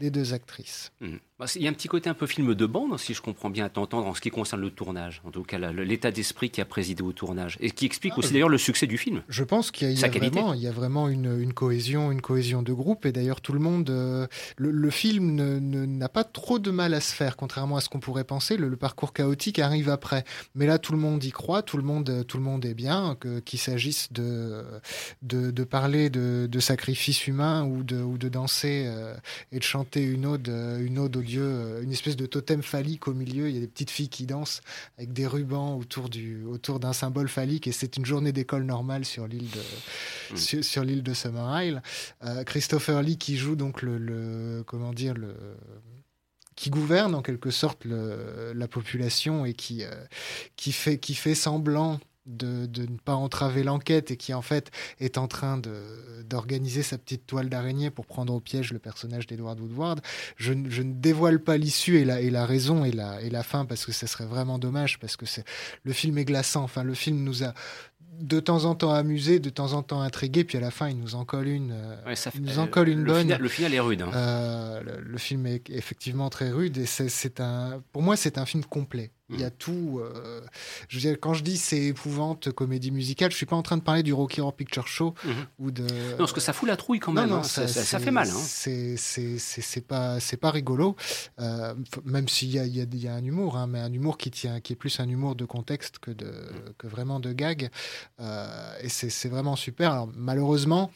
des 0.00 0.10
deux 0.10 0.32
actrices. 0.32 0.92
Mmh. 1.00 1.16
Bah, 1.40 1.46
il 1.56 1.62
y 1.62 1.66
a 1.66 1.70
un 1.70 1.72
petit 1.72 1.88
côté 1.88 2.08
un 2.08 2.14
peu 2.14 2.28
film 2.28 2.54
de 2.54 2.64
bande, 2.64 2.96
si 2.96 3.12
je 3.12 3.20
comprends 3.20 3.50
bien 3.50 3.64
à 3.64 3.68
t'entendre, 3.68 4.06
en 4.06 4.14
ce 4.14 4.20
qui 4.20 4.30
concerne 4.30 4.60
le 4.60 4.70
tournage, 4.70 5.20
en 5.24 5.32
tout 5.32 5.42
cas 5.42 5.58
l'état 5.58 6.12
d'esprit 6.12 6.48
qui 6.48 6.60
a 6.60 6.64
présidé 6.64 7.02
au 7.02 7.10
tournage, 7.10 7.56
et 7.60 7.72
qui 7.72 7.86
explique 7.86 8.12
ah, 8.14 8.20
aussi 8.20 8.32
d'ailleurs 8.32 8.48
le 8.48 8.56
succès 8.56 8.86
du 8.86 8.98
film. 8.98 9.24
Je 9.28 9.42
pense 9.42 9.72
qu'il 9.72 9.90
y, 9.90 10.04
a 10.04 10.08
vraiment, 10.08 10.54
il 10.54 10.60
y 10.60 10.68
a 10.68 10.70
vraiment 10.70 11.08
une, 11.08 11.40
une, 11.40 11.52
cohésion, 11.52 12.12
une 12.12 12.20
cohésion 12.20 12.62
de 12.62 12.72
groupe, 12.72 13.04
et 13.04 13.10
d'ailleurs 13.10 13.40
tout 13.40 13.52
le 13.52 13.58
monde, 13.58 13.90
euh, 13.90 14.28
le, 14.58 14.90
film 14.90 15.34
n'a 15.58 16.08
pas 16.08 16.22
trop 16.22 16.60
de 16.60 16.70
mal 16.70 16.94
à 16.94 17.00
se 17.00 17.12
faire, 17.12 17.36
contrairement 17.36 17.78
à 17.78 17.80
ce 17.80 17.88
qu'on 17.88 17.98
pourrait 17.98 18.22
penser. 18.22 18.56
Le, 18.56 18.76
parcours 18.76 19.12
chaotique 19.12 19.58
arrive 19.58 19.88
après, 19.88 20.22
mais 20.54 20.66
là 20.66 20.78
tout 20.78 20.92
le 20.92 20.98
monde 20.98 21.24
y 21.24 21.32
croit, 21.32 21.62
tout 21.62 21.78
le 21.78 21.82
monde, 21.82 22.24
tout 22.28 22.36
le 22.36 22.44
monde 22.44 22.64
est 22.64 22.74
bien, 22.74 23.16
qu'il 23.44 23.58
s'agisse 23.58 24.12
de, 24.12 24.64
de, 25.22 25.50
de, 25.50 25.64
parler 25.64 26.10
de, 26.10 26.46
de 26.48 26.60
sacrifice 26.60 27.26
humain 27.26 27.64
ou 27.64 27.82
de, 27.82 28.00
ou 28.00 28.18
de 28.18 28.28
danser 28.28 28.84
euh, 28.86 29.16
et 29.50 29.58
de 29.58 29.64
chanter 29.64 30.04
une 30.04 30.26
ode, 30.26 30.46
une 30.46 31.00
ode 31.00 31.23
Dieu, 31.24 31.42
euh, 31.42 31.82
une 31.82 31.92
espèce 31.92 32.16
de 32.16 32.26
totem 32.26 32.62
phallique 32.62 33.08
au 33.08 33.14
milieu. 33.14 33.48
Il 33.48 33.54
y 33.54 33.58
a 33.58 33.60
des 33.60 33.68
petites 33.68 33.90
filles 33.90 34.08
qui 34.08 34.26
dansent 34.26 34.60
avec 34.98 35.12
des 35.12 35.26
rubans 35.26 35.76
autour 35.76 36.08
du 36.08 36.44
autour 36.44 36.80
d'un 36.80 36.92
symbole 36.92 37.28
phallique 37.28 37.66
et 37.66 37.72
c'est 37.72 37.96
une 37.96 38.06
journée 38.06 38.32
d'école 38.32 38.64
normale 38.64 39.04
sur 39.04 39.26
l'île 39.26 39.50
de 39.50 40.34
mm. 40.34 40.62
sur, 40.62 40.84
l'île 40.84 41.02
de 41.02 41.14
Summer 41.14 41.62
Isle. 41.62 41.82
Euh, 42.24 42.44
Christopher 42.44 43.02
Lee 43.02 43.18
qui 43.18 43.36
joue 43.36 43.56
donc 43.56 43.82
le, 43.82 44.62
comment 44.66 44.92
dire 44.92 45.14
le 45.14 45.34
qui 46.56 46.70
gouverne 46.70 47.14
en 47.14 47.22
quelque 47.22 47.50
sorte 47.50 47.84
la 47.84 48.68
population 48.68 49.44
et 49.44 49.54
qui, 49.54 49.84
euh, 49.84 49.90
qui, 50.56 50.72
fait, 50.72 50.98
qui 50.98 51.14
fait 51.14 51.34
semblant 51.34 51.98
de, 52.26 52.66
ne 52.82 52.96
pas 52.98 53.14
entraver 53.14 53.62
l'enquête 53.62 54.10
et 54.10 54.16
qui 54.16 54.32
en 54.32 54.42
fait 54.42 54.70
est 55.00 55.18
en 55.18 55.28
train 55.28 55.60
d'organiser 56.24 56.82
sa 56.82 56.98
petite 56.98 57.26
toile 57.26 57.48
d'araignée 57.48 57.90
pour 57.90 58.06
prendre 58.06 58.32
au 58.34 58.40
piège 58.40 58.72
le 58.72 58.78
personnage 58.78 59.26
d'Edward 59.26 59.60
Woodward. 59.60 60.00
Je, 60.36 60.52
je, 60.68 60.82
ne 60.82 60.92
dévoile 60.92 61.38
pas 61.38 61.56
l'issue 61.56 61.98
et 61.98 62.04
la, 62.04 62.20
et 62.20 62.30
la 62.30 62.46
raison 62.46 62.84
et 62.84 62.92
la, 62.92 63.20
et 63.20 63.30
la 63.30 63.42
fin 63.42 63.64
parce 63.64 63.84
que 63.84 63.92
ce 63.92 64.06
serait 64.06 64.26
vraiment 64.26 64.58
dommage 64.58 64.98
parce 64.98 65.16
que 65.16 65.26
le 65.82 65.92
film 65.92 66.18
est 66.18 66.24
glaçant. 66.24 66.62
Enfin, 66.62 66.82
le 66.82 66.94
film 66.94 67.22
nous 67.22 67.44
a 67.44 67.52
de 68.20 68.40
temps 68.40 68.64
en 68.64 68.74
temps 68.74 68.92
amusé, 68.92 69.38
de 69.38 69.50
temps 69.50 69.72
en 69.72 69.82
temps 69.82 70.00
intrigué, 70.00 70.44
puis 70.44 70.58
à 70.58 70.60
la 70.60 70.70
fin 70.70 70.88
il 70.88 70.98
nous 70.98 71.14
en 71.14 71.24
colle 71.24 71.48
une, 71.48 71.72
euh, 71.72 72.14
il 72.34 72.42
nous 72.42 72.58
en 72.58 72.66
colle 72.66 72.88
une 72.88 73.00
le 73.00 73.12
bonne. 73.12 73.22
Final, 73.22 73.40
le 73.40 73.48
final 73.48 73.74
est 73.74 73.80
rude. 73.80 74.02
Hein. 74.02 74.10
Euh, 74.14 74.80
le, 75.02 75.18
film 75.18 75.46
est 75.46 75.68
effectivement 75.70 76.30
très 76.30 76.50
rude 76.50 76.78
et 76.78 76.86
c'est 76.86 77.40
un, 77.40 77.82
pour 77.92 78.02
moi 78.02 78.16
c'est 78.16 78.38
un 78.38 78.46
film 78.46 78.64
complet. 78.64 79.10
Il 79.30 79.40
y 79.40 79.44
a 79.44 79.50
tout. 79.50 80.00
Euh, 80.02 80.42
je 80.88 80.96
veux 80.96 81.00
dire, 81.00 81.16
quand 81.18 81.32
je 81.32 81.42
dis 81.42 81.56
c'est 81.56 81.80
épouvante 81.80 82.52
comédie 82.52 82.90
musicale, 82.90 83.30
je 83.30 83.36
suis 83.36 83.46
pas 83.46 83.56
en 83.56 83.62
train 83.62 83.78
de 83.78 83.82
parler 83.82 84.02
du 84.02 84.12
Rocky 84.12 84.42
Horror 84.42 84.54
Picture 84.54 84.86
Show 84.86 85.14
mm-hmm. 85.24 85.32
ou 85.60 85.70
de. 85.70 85.82
Non, 85.84 86.18
parce 86.18 86.34
que 86.34 86.40
ça 86.40 86.52
fout 86.52 86.68
la 86.68 86.76
trouille 86.76 87.00
quand 87.00 87.12
même. 87.12 87.30
Non, 87.30 87.36
non, 87.36 87.40
hein. 87.40 87.44
ça, 87.44 87.66
ça, 87.66 87.98
fait 87.98 88.10
mal. 88.10 88.28
Hein. 88.28 88.96
C'est 88.98 89.86
pas 89.86 90.20
c'est 90.20 90.36
pas 90.36 90.50
rigolo, 90.50 90.94
euh, 91.40 91.74
même 92.04 92.28
s'il 92.28 92.50
y 92.50 92.58
a, 92.58 92.66
y, 92.66 92.82
a, 92.82 92.84
y 92.84 93.08
a 93.08 93.14
un 93.14 93.24
humour, 93.24 93.56
hein, 93.56 93.66
mais 93.66 93.80
un 93.80 93.92
humour 93.92 94.18
qui 94.18 94.30
tient, 94.30 94.60
qui 94.60 94.74
est 94.74 94.76
plus 94.76 95.00
un 95.00 95.08
humour 95.08 95.36
de 95.36 95.46
contexte 95.46 95.98
que 96.00 96.10
de 96.10 96.26
mm. 96.26 96.74
que 96.76 96.86
vraiment 96.86 97.18
de 97.18 97.32
gag. 97.32 97.70
Euh, 98.20 98.76
et 98.82 98.90
c'est 98.90 99.28
vraiment 99.28 99.56
super. 99.56 99.92
Alors 99.92 100.08
malheureusement, 100.14 100.90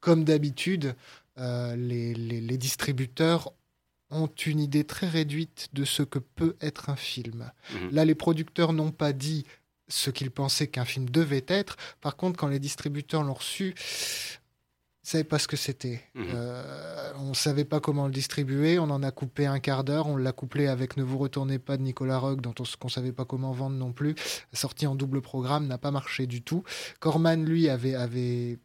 comme 0.00 0.22
d'habitude. 0.24 0.94
les, 1.36 2.12
les, 2.12 2.40
les, 2.42 2.58
distributeurs 2.58 3.54
ont 4.12 4.30
une 4.46 4.60
idée 4.60 4.84
très 4.84 5.08
réduite 5.08 5.68
de 5.72 5.84
ce 5.84 6.02
que 6.02 6.18
peut 6.18 6.56
être 6.60 6.90
un 6.90 6.96
film. 6.96 7.50
Mhm. 7.74 7.90
Là, 7.92 8.04
les 8.04 8.14
producteurs 8.14 8.72
n'ont 8.72 8.92
pas 8.92 9.12
dit 9.12 9.44
ce 9.88 10.10
qu'ils 10.10 10.30
pensaient 10.30 10.68
qu'un 10.68 10.84
film 10.84 11.08
devait 11.08 11.44
être. 11.48 11.76
Par 12.00 12.16
contre, 12.16 12.38
quand 12.38 12.48
les 12.48 12.58
distributeurs 12.58 13.22
l'ont 13.22 13.34
reçu, 13.34 13.74
ils 15.04 15.06
ne 15.06 15.08
savaient 15.08 15.24
pas 15.24 15.38
ce 15.38 15.48
que 15.48 15.56
c'était. 15.56 16.00
Mhm. 16.14 16.26
Euh, 16.34 17.12
on 17.16 17.30
ne 17.30 17.34
savait 17.34 17.64
pas 17.64 17.80
comment 17.80 18.06
le 18.06 18.12
distribuer. 18.12 18.78
On 18.78 18.90
en 18.90 19.02
a 19.02 19.10
coupé 19.10 19.46
un 19.46 19.58
quart 19.58 19.84
d'heure. 19.84 20.06
On 20.06 20.16
l'a 20.16 20.32
couplé 20.32 20.68
avec 20.68 20.96
Ne 20.96 21.02
vous 21.02 21.18
retournez 21.18 21.58
pas 21.58 21.76
de 21.76 21.82
Nicolas 21.82 22.18
Rock, 22.18 22.40
dont 22.40 22.54
on 22.58 22.86
ne 22.86 22.90
savait 22.90 23.12
pas 23.12 23.24
comment 23.24 23.52
vendre 23.52 23.76
non 23.76 23.92
plus. 23.92 24.14
Sorti 24.52 24.86
en 24.86 24.94
double 24.94 25.20
programme, 25.20 25.66
n'a 25.66 25.78
pas 25.78 25.90
marché 25.90 26.26
du 26.26 26.42
tout. 26.42 26.62
Corman, 27.00 27.44
lui, 27.44 27.68
avait, 27.68 27.94
avait 27.94 28.58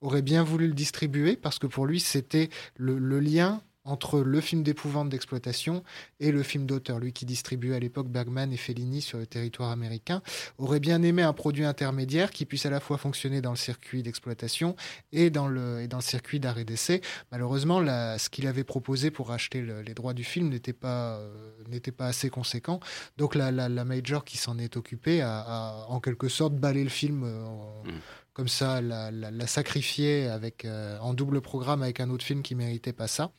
aurait 0.00 0.22
bien 0.22 0.42
voulu 0.42 0.68
le 0.68 0.74
distribuer 0.74 1.36
parce 1.36 1.58
que 1.58 1.66
pour 1.66 1.86
lui, 1.86 1.98
c'était 1.98 2.50
le, 2.76 2.98
le 2.98 3.20
lien 3.20 3.62
entre 3.84 4.20
le 4.20 4.40
film 4.40 4.62
d'épouvante 4.62 5.08
d'exploitation 5.08 5.82
et 6.20 6.32
le 6.32 6.42
film 6.42 6.66
d'auteur. 6.66 6.98
Lui 6.98 7.12
qui 7.12 7.26
distribuait 7.26 7.76
à 7.76 7.78
l'époque 7.78 8.08
Bergman 8.08 8.52
et 8.52 8.56
Fellini 8.56 9.00
sur 9.00 9.18
le 9.18 9.26
territoire 9.26 9.70
américain, 9.70 10.22
aurait 10.58 10.80
bien 10.80 11.02
aimé 11.02 11.22
un 11.22 11.32
produit 11.32 11.64
intermédiaire 11.64 12.30
qui 12.30 12.46
puisse 12.46 12.66
à 12.66 12.70
la 12.70 12.80
fois 12.80 12.98
fonctionner 12.98 13.40
dans 13.40 13.50
le 13.50 13.56
circuit 13.56 14.02
d'exploitation 14.02 14.76
et 15.12 15.30
dans 15.30 15.48
le, 15.48 15.82
et 15.82 15.88
dans 15.88 15.98
le 15.98 16.02
circuit 16.02 16.40
d'arrêt 16.40 16.64
d'essai. 16.64 17.02
Malheureusement, 17.30 17.80
ce 18.18 18.28
qu'il 18.30 18.46
avait 18.46 18.64
proposé 18.64 19.10
pour 19.10 19.32
acheter 19.32 19.62
les 19.62 19.94
droits 19.94 20.14
du 20.14 20.24
film 20.24 20.48
n'était 20.48 20.72
pas, 20.72 21.18
euh, 21.18 21.80
pas 21.96 22.06
assez 22.06 22.30
conséquent. 22.30 22.80
Donc 23.16 23.34
la, 23.34 23.50
la, 23.50 23.84
major 23.84 24.24
qui 24.24 24.38
s'en 24.38 24.58
est 24.58 24.76
occupée 24.76 25.20
a, 25.20 25.86
en 25.88 26.00
quelque 26.00 26.28
sorte 26.28 26.54
balayé 26.54 26.84
le 26.84 26.90
film 26.90 27.22
euh, 27.24 27.44
mmh 27.84 28.00
comme 28.34 28.48
ça, 28.48 28.80
la, 28.80 29.10
la, 29.10 29.46
sacrifier 29.46 30.26
avec, 30.26 30.64
euh, 30.64 30.98
en 30.98 31.14
double 31.14 31.40
programme 31.40 31.82
avec 31.82 32.00
un 32.00 32.10
autre 32.10 32.24
film 32.24 32.42
qui 32.42 32.54
méritait 32.54 32.92
pas 32.92 33.06
ça. 33.06 33.32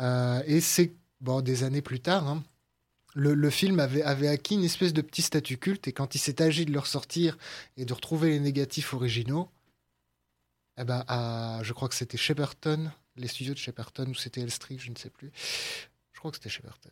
Euh, 0.00 0.42
et 0.46 0.60
c'est 0.60 0.92
bon, 1.20 1.40
des 1.40 1.64
années 1.64 1.82
plus 1.82 2.00
tard, 2.00 2.28
hein, 2.28 2.44
le, 3.14 3.50
film 3.50 3.80
avait, 3.80 4.02
avait, 4.02 4.28
acquis 4.28 4.54
une 4.54 4.64
espèce 4.64 4.92
de 4.92 5.02
petit 5.02 5.22
statut 5.22 5.58
culte, 5.58 5.88
et 5.88 5.92
quand 5.92 6.14
il 6.14 6.18
s'est 6.18 6.40
agi 6.40 6.64
de 6.64 6.72
le 6.72 6.78
ressortir 6.78 7.36
et 7.76 7.84
de 7.84 7.92
retrouver 7.92 8.30
les 8.30 8.40
négatifs 8.40 8.94
originaux, 8.94 9.50
eh 10.78 10.84
ben, 10.84 11.04
je 11.62 11.72
crois 11.72 11.88
que 11.88 11.94
c'était 11.94 12.16
Shepperton, 12.16 12.90
les 13.16 13.28
studios 13.28 13.54
de 13.54 13.58
Shepperton, 13.58 14.06
ou 14.08 14.14
c'était 14.14 14.40
Elstree, 14.40 14.78
je 14.78 14.90
ne 14.90 14.96
sais 14.96 15.10
plus. 15.10 15.30
Je 16.12 16.18
crois 16.18 16.30
que 16.30 16.38
c'était 16.38 16.48
Shepperton. 16.48 16.90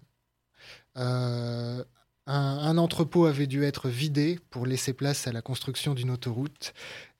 Euh, 0.98 1.84
un, 2.26 2.78
entrepôt 2.78 3.26
avait 3.26 3.46
dû 3.46 3.64
être 3.64 3.88
vidé 3.88 4.38
pour 4.50 4.66
laisser 4.66 4.92
place 4.92 5.26
à 5.26 5.32
la 5.32 5.42
construction 5.42 5.94
d'une 5.94 6.10
autoroute. 6.10 6.74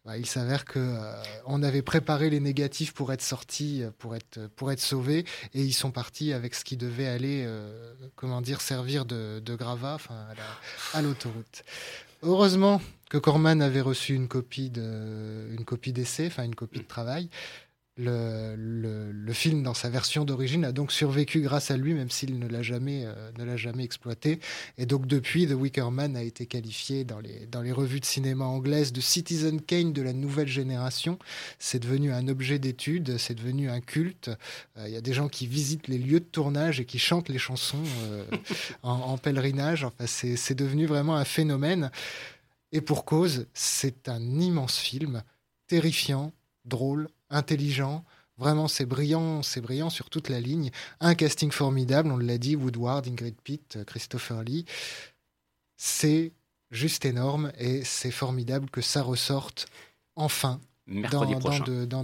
Bah, 0.06 0.16
il 0.16 0.24
s'avère 0.24 0.64
que 0.64 0.78
euh, 0.78 1.22
avait 1.62 1.82
préparé 1.82 2.30
les 2.30 2.40
négatifs 2.40 2.94
pour 2.94 3.12
être 3.12 3.20
sortis, 3.20 3.82
euh, 3.82 3.90
pour 3.98 4.16
être 4.16 4.46
pour 4.56 4.72
être 4.72 4.80
sauvés, 4.80 5.26
et 5.52 5.62
ils 5.62 5.74
sont 5.74 5.90
partis 5.90 6.32
avec 6.32 6.54
ce 6.54 6.64
qui 6.64 6.78
devait 6.78 7.06
aller, 7.06 7.44
euh, 7.46 7.92
servir 8.62 9.04
de, 9.04 9.42
gravat, 9.56 9.98
à 10.94 11.02
l'autoroute. 11.02 11.64
Heureusement 12.22 12.80
que 13.10 13.18
Corman 13.18 13.60
avait 13.60 13.82
reçu 13.82 14.14
une 14.14 14.28
copie 14.28 14.70
de 14.70 15.48
une 15.50 15.66
copie 15.66 15.92
d'essai, 15.92 16.28
enfin 16.28 16.44
une 16.44 16.54
copie 16.54 16.80
de 16.80 16.86
travail. 16.86 17.28
Le, 17.96 19.32
film, 19.32 19.62
dans 19.62 19.74
sa 19.74 19.90
version 19.90 20.24
d'origine, 20.24 20.64
a 20.64 20.72
donc 20.72 20.90
survécu 20.92 21.40
grâce 21.40 21.70
à 21.70 21.76
lui, 21.76 21.94
même 21.94 22.10
s'il 22.10 22.38
ne 22.38 22.48
l'a 22.48 22.62
jamais, 22.62 23.04
euh, 23.04 23.56
jamais 23.56 23.84
exploité. 23.84 24.40
Et 24.78 24.86
donc, 24.86 25.06
depuis, 25.06 25.46
The 25.46 25.52
Wicker 25.52 25.90
Man 25.90 26.16
a 26.16 26.22
été 26.22 26.46
qualifié 26.46 27.04
dans 27.04 27.20
les, 27.20 27.46
dans 27.46 27.62
les 27.62 27.72
revues 27.72 28.00
de 28.00 28.04
cinéma 28.04 28.44
anglaises 28.44 28.92
de 28.92 29.00
Citizen 29.00 29.60
Kane 29.60 29.92
de 29.92 30.02
la 30.02 30.12
nouvelle 30.12 30.48
génération. 30.48 31.18
C'est 31.58 31.80
devenu 31.80 32.12
un 32.12 32.26
objet 32.28 32.58
d'étude, 32.58 33.18
c'est 33.18 33.34
devenu 33.34 33.68
un 33.68 33.80
culte. 33.80 34.30
Euh, 34.78 34.88
il 34.88 34.92
y 34.92 34.96
a 34.96 35.02
des 35.02 35.12
gens 35.12 35.28
qui 35.28 35.46
visitent 35.46 35.88
les 35.88 35.98
lieux 35.98 36.20
de 36.20 36.24
tournage 36.24 36.80
et 36.80 36.86
qui 36.86 36.98
chantent 36.98 37.28
les 37.28 37.38
chansons 37.38 37.84
euh, 38.04 38.24
en, 38.82 38.92
en, 38.92 39.18
pèlerinage. 39.18 39.84
Enfin, 39.84 40.06
c'est 40.06 40.54
devenu 40.54 40.86
vraiment 40.86 41.16
un 41.16 41.24
phénomène. 41.24 41.90
Et 42.72 42.80
pour 42.80 43.04
cause, 43.04 43.46
c'est 43.52 44.08
un 44.08 44.22
immense 44.22 44.78
film, 44.78 45.22
terrifiant, 45.66 46.32
drôle, 46.64 47.08
intelligent. 47.30 48.04
Vraiment, 48.38 48.68
c'est 48.68 48.86
brillant, 48.86 49.42
c'est 49.42 49.60
brillant 49.60 49.90
sur 49.90 50.08
toute 50.08 50.28
la 50.28 50.40
ligne. 50.40 50.70
Un 51.00 51.14
casting 51.14 51.50
formidable, 51.50 52.10
on 52.10 52.16
l'a 52.16 52.38
dit, 52.38 52.56
Woodward, 52.56 53.06
Ingrid 53.06 53.34
Pitt, 53.42 53.78
Christopher 53.86 54.42
Lee. 54.42 54.64
C'est 55.76 56.32
juste 56.70 57.04
énorme 57.04 57.52
et 57.58 57.84
c'est 57.84 58.10
formidable 58.10 58.70
que 58.70 58.80
ça 58.80 59.02
ressorte 59.02 59.66
enfin 60.16 60.60
dans, 60.86 61.24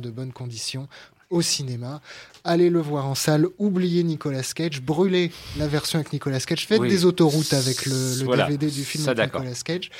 de, 0.01 0.11
bonnes 0.11 0.33
conditions 0.33 0.89
au 1.31 1.43
cinéma. 1.43 2.01
Allez 2.45 2.71
le 2.71 2.81
voir 2.81 3.07
en 3.07 3.15
salle, 3.15 3.47
oubliez 3.59 4.03
Nicolas 4.05 4.43
Cage, 4.55 4.81
brûlez 4.81 5.33
la 5.59 5.67
version 5.67 5.99
avec 5.99 6.13
Nicolas 6.13 6.39
Cage, 6.41 6.67
faites 6.67 6.81
Oui. 6.81 6.89
des 6.89 7.05
autoroutes 7.05 7.53
avec 7.53 7.87
le, 7.87 8.19
le 8.19 8.25
Voilà. 8.25 8.47
DVD 8.47 8.71
du 8.71 8.85
film 8.85 9.05
Ça, 9.05 9.11
avec. 9.13 9.33
Nicolas 9.35 9.55
Cage. 9.65 9.91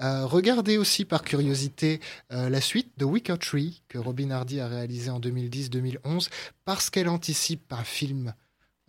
Euh, 0.00 0.26
regardez 0.26 0.78
aussi 0.78 1.04
par 1.04 1.22
curiosité 1.22 2.00
euh, 2.32 2.48
la 2.48 2.60
suite 2.60 2.90
de 2.98 3.04
Wicker 3.04 3.38
Tree 3.38 3.82
que 3.88 3.98
Robin 3.98 4.30
Hardy 4.30 4.58
a 4.60 4.66
réalisé 4.68 5.10
en 5.10 5.20
2010-2011 5.20 6.28
parce 6.64 6.90
qu'elle 6.90 7.08
anticipe 7.08 7.72
un 7.72 7.84
film 7.84 8.34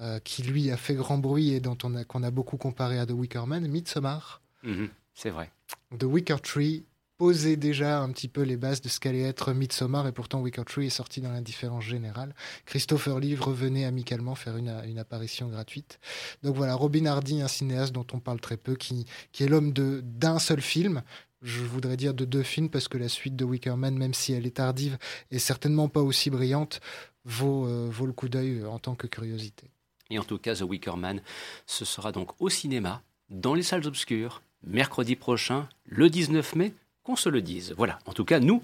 euh, 0.02 0.20
qui 0.20 0.42
lui 0.44 0.72
a 0.72 0.78
fait 0.78 0.96
grand 0.96 1.20
bruit 1.20 1.54
et 1.54 1.60
dont 1.60 1.78
on 1.84 1.96
a 1.96 2.04
qu'on 2.04 2.24
a 2.24 2.32
beaucoup 2.32 2.58
comparé 2.58 2.98
à 2.98 3.06
The 3.06 3.12
Wicker 3.12 3.46
Man, 3.46 3.68
Midsommar. 3.68 4.42
Mhm, 4.64 4.90
c'est 5.14 5.30
vrai. 5.30 5.52
The 5.98 6.04
Wicker 6.04 6.42
Tree 6.42 6.84
posait 7.18 7.56
déjà 7.56 8.02
un 8.02 8.12
petit 8.12 8.28
peu 8.28 8.42
les 8.42 8.58
bases 8.58 8.82
de 8.82 8.90
ce 8.90 9.00
qu'allait 9.00 9.22
être 9.22 9.54
Midsommar 9.54 10.08
et 10.08 10.12
pourtant 10.12 10.42
Wicker 10.42 10.66
Tree 10.66 10.88
est 10.88 10.90
sorti 10.90 11.22
dans 11.22 11.32
l'indifférence 11.32 11.84
générale. 11.84 12.36
Christopher 12.66 13.20
Lee 13.20 13.36
revenait 13.36 13.86
amicalement 13.86 14.36
faire 14.36 14.58
une, 14.58 14.98
apparition 14.98 15.48
gratuite. 15.48 16.00
Donc 16.44 16.56
voilà, 16.56 16.76
Robin 16.76 17.06
Hardy, 17.06 17.42
un 17.42 17.48
cinéaste 17.48 17.94
dont 17.94 18.06
on 18.14 18.20
parle 18.20 18.40
très 18.40 18.58
peu, 18.58 18.76
qui, 18.76 19.06
est 19.40 19.48
l'homme 19.48 19.74
d'un 19.74 20.40
seul 20.40 20.62
film. 20.62 21.04
Je 21.42 21.62
voudrais 21.62 21.98
dire 21.98 22.14
de 22.14 22.26
deux 22.26 22.44
films 22.44 22.70
parce 22.70 22.88
que 22.88 22.98
la 22.98 23.10
suite 23.10 23.36
de 23.36 23.44
Wicker 23.44 23.76
Man, 23.76 23.98
même 23.98 24.14
si 24.14 24.34
elle 24.34 24.46
est 24.46 24.58
tardive 24.58 24.98
et 25.30 25.40
certainement 25.40 25.90
pas 25.90 26.02
aussi 26.02 26.30
brillante, 26.30 26.80
vaut, 27.26 27.68
euh, 27.68 27.90
vaut 27.92 28.06
le 28.06 28.14
coup 28.14 28.30
d'œil 28.30 28.60
euh, 28.60 28.70
en 28.70 28.80
tant 28.80 28.96
que 28.96 29.08
curiosité. 29.08 29.70
Et 30.10 30.20
en 30.20 30.24
tout 30.24 30.38
cas, 30.38 30.56
The 30.56 30.62
Wicker 30.62 30.96
Man, 30.96 31.22
ce 31.66 31.86
sera 31.86 32.12
donc 32.12 32.40
au 32.40 32.50
cinéma, 32.50 33.02
dans 33.30 33.56
les 33.56 33.64
salles 33.64 33.88
obscures, 33.88 34.42
mercredi 34.64 35.16
prochain, 35.16 35.68
le 35.86 36.10
19 36.10 36.56
mai, 36.56 36.74
qu'on 37.04 37.16
se 37.16 37.30
le 37.30 37.42
dise. 37.42 37.74
Voilà, 37.78 38.00
en 38.06 38.14
tout 38.14 38.26
cas, 38.26 38.40
nous, 38.40 38.64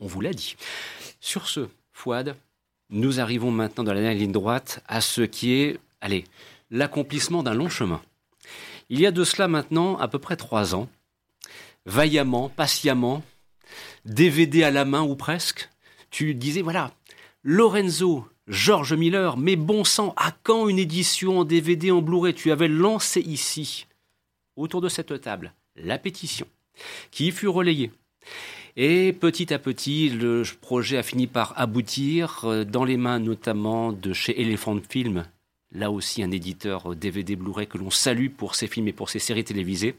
on 0.00 0.06
vous 0.06 0.20
l'a 0.20 0.32
dit. 0.32 0.56
Sur 1.20 1.48
ce, 1.48 1.68
Fouad, 1.92 2.36
nous 2.90 3.20
arrivons 3.20 3.50
maintenant 3.50 3.84
dans 3.84 3.94
la 3.94 4.14
ligne 4.14 4.32
droite 4.32 4.82
à 4.86 5.00
ce 5.00 5.22
qui 5.22 5.52
est, 5.52 5.78
allez, 6.00 6.24
l'accomplissement 6.70 7.42
d'un 7.42 7.54
long 7.54 7.68
chemin. 7.68 8.02
Il 8.88 9.00
y 9.00 9.06
a 9.06 9.10
de 9.10 9.24
cela 9.24 9.48
maintenant 9.48 9.98
à 9.98 10.08
peu 10.08 10.18
près 10.18 10.36
trois 10.36 10.74
ans, 10.74 10.88
vaillamment, 11.86 12.48
patiemment, 12.48 13.22
DVD 14.04 14.62
à 14.62 14.70
la 14.70 14.84
main 14.84 15.02
ou 15.02 15.16
presque, 15.16 15.68
tu 16.10 16.34
disais, 16.34 16.62
voilà, 16.62 16.92
Lorenzo, 17.42 18.26
George 18.46 18.94
Miller, 18.94 19.36
mais 19.36 19.56
bon 19.56 19.84
sang, 19.84 20.14
à 20.16 20.32
quand 20.42 20.68
une 20.68 20.78
édition 20.78 21.40
en 21.40 21.44
DVD 21.44 21.90
en 21.90 22.00
Blu-ray? 22.00 22.34
Tu 22.34 22.50
avais 22.50 22.68
lancé 22.68 23.20
ici, 23.20 23.86
autour 24.56 24.80
de 24.80 24.88
cette 24.88 25.20
table, 25.20 25.52
la 25.76 25.98
pétition, 25.98 26.46
qui 27.10 27.30
fut 27.30 27.48
relayée. 27.48 27.90
Et 28.76 29.12
petit 29.12 29.52
à 29.52 29.58
petit, 29.58 30.08
le 30.08 30.44
projet 30.60 30.98
a 30.98 31.02
fini 31.02 31.26
par 31.26 31.52
aboutir 31.56 32.42
euh, 32.44 32.64
dans 32.64 32.84
les 32.84 32.96
mains 32.96 33.18
notamment 33.18 33.92
de 33.92 34.12
chez 34.12 34.40
Elephant 34.40 34.78
Film, 34.88 35.24
là 35.72 35.90
aussi 35.90 36.22
un 36.22 36.30
éditeur 36.30 36.94
DVD 36.94 37.34
Blu-ray 37.34 37.66
que 37.66 37.76
l'on 37.76 37.90
salue 37.90 38.28
pour 38.28 38.54
ses 38.54 38.68
films 38.68 38.86
et 38.86 38.92
pour 38.92 39.10
ses 39.10 39.18
séries 39.18 39.42
télévisées. 39.42 39.96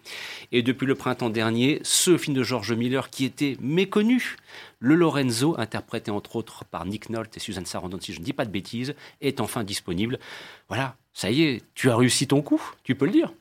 Et 0.53 0.61
depuis 0.61 0.87
le 0.87 0.95
printemps 0.95 1.29
dernier, 1.29 1.81
ce 1.83 2.17
film 2.17 2.37
de 2.37 2.43
George 2.43 2.71
Miller 2.71 3.09
qui 3.09 3.25
était 3.25 3.57
méconnu, 3.59 4.37
le 4.79 4.95
Lorenzo, 4.95 5.55
interprété 5.59 6.09
entre 6.09 6.37
autres 6.37 6.63
par 6.63 6.85
Nick 6.85 7.09
Nolte 7.09 7.35
et 7.35 7.41
Susan 7.41 7.65
Sarandon, 7.65 7.99
si 7.99 8.13
je 8.13 8.19
ne 8.19 8.23
dis 8.25 8.33
pas 8.33 8.45
de 8.45 8.51
bêtises, 8.51 8.95
est 9.19 9.41
enfin 9.41 9.65
disponible. 9.65 10.19
Voilà, 10.69 10.95
ça 11.11 11.29
y 11.31 11.43
est, 11.43 11.63
tu 11.75 11.89
as 11.89 11.97
réussi 11.97 12.27
ton 12.27 12.41
coup, 12.41 12.61
tu 12.83 12.95
peux 12.95 13.05
le 13.05 13.11
dire. 13.11 13.33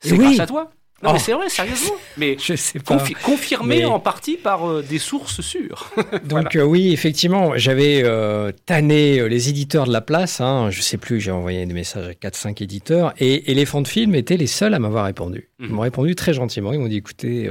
C'est 0.00 0.12
Oui. 0.12 0.18
grâce 0.18 0.40
à 0.40 0.46
toi. 0.46 0.72
Non, 1.02 1.10
Oh. 1.10 1.12
mais 1.14 1.18
c'est 1.18 1.32
vrai, 1.32 1.48
sérieusement. 1.48 1.94
Mais 2.16 2.36
Je 2.38 2.54
sais 2.54 2.78
pas. 2.78 2.96
confi- 2.96 3.14
confirmé 3.24 3.78
Mais- 3.78 3.84
en 3.84 3.98
partie 3.98 4.36
par 4.36 4.68
euh, 4.70 4.82
des 4.82 4.98
sources 4.98 5.40
sûres. 5.40 5.90
Donc 6.24 6.54
euh, 6.56 6.62
oui, 6.62 6.92
effectivement, 6.92 7.56
j'avais 7.56 8.02
euh, 8.04 8.52
tanné 8.66 9.28
les 9.28 9.48
éditeurs 9.48 9.86
de 9.86 9.92
la 9.92 10.00
place. 10.00 10.40
Hein, 10.40 10.70
je 10.70 10.80
sais 10.80 10.98
plus, 10.98 11.20
j'ai 11.20 11.30
envoyé 11.32 11.66
des 11.66 11.74
messages 11.74 12.06
à 12.06 12.12
4-5 12.12 12.62
éditeurs. 12.62 13.12
Et 13.18 13.50
Elephant 13.50 13.84
Film 13.84 14.14
étaient 14.14 14.36
les 14.36 14.46
seuls 14.46 14.74
à 14.74 14.78
m'avoir 14.78 15.04
répondu. 15.06 15.50
Ils 15.58 15.66
Mhm. 15.66 15.72
m'ont 15.72 15.82
répondu 15.82 16.14
très 16.14 16.32
gentiment. 16.34 16.72
Ils 16.72 16.78
m'ont 16.78 16.88
dit, 16.88 16.96
écoutez, 16.98 17.50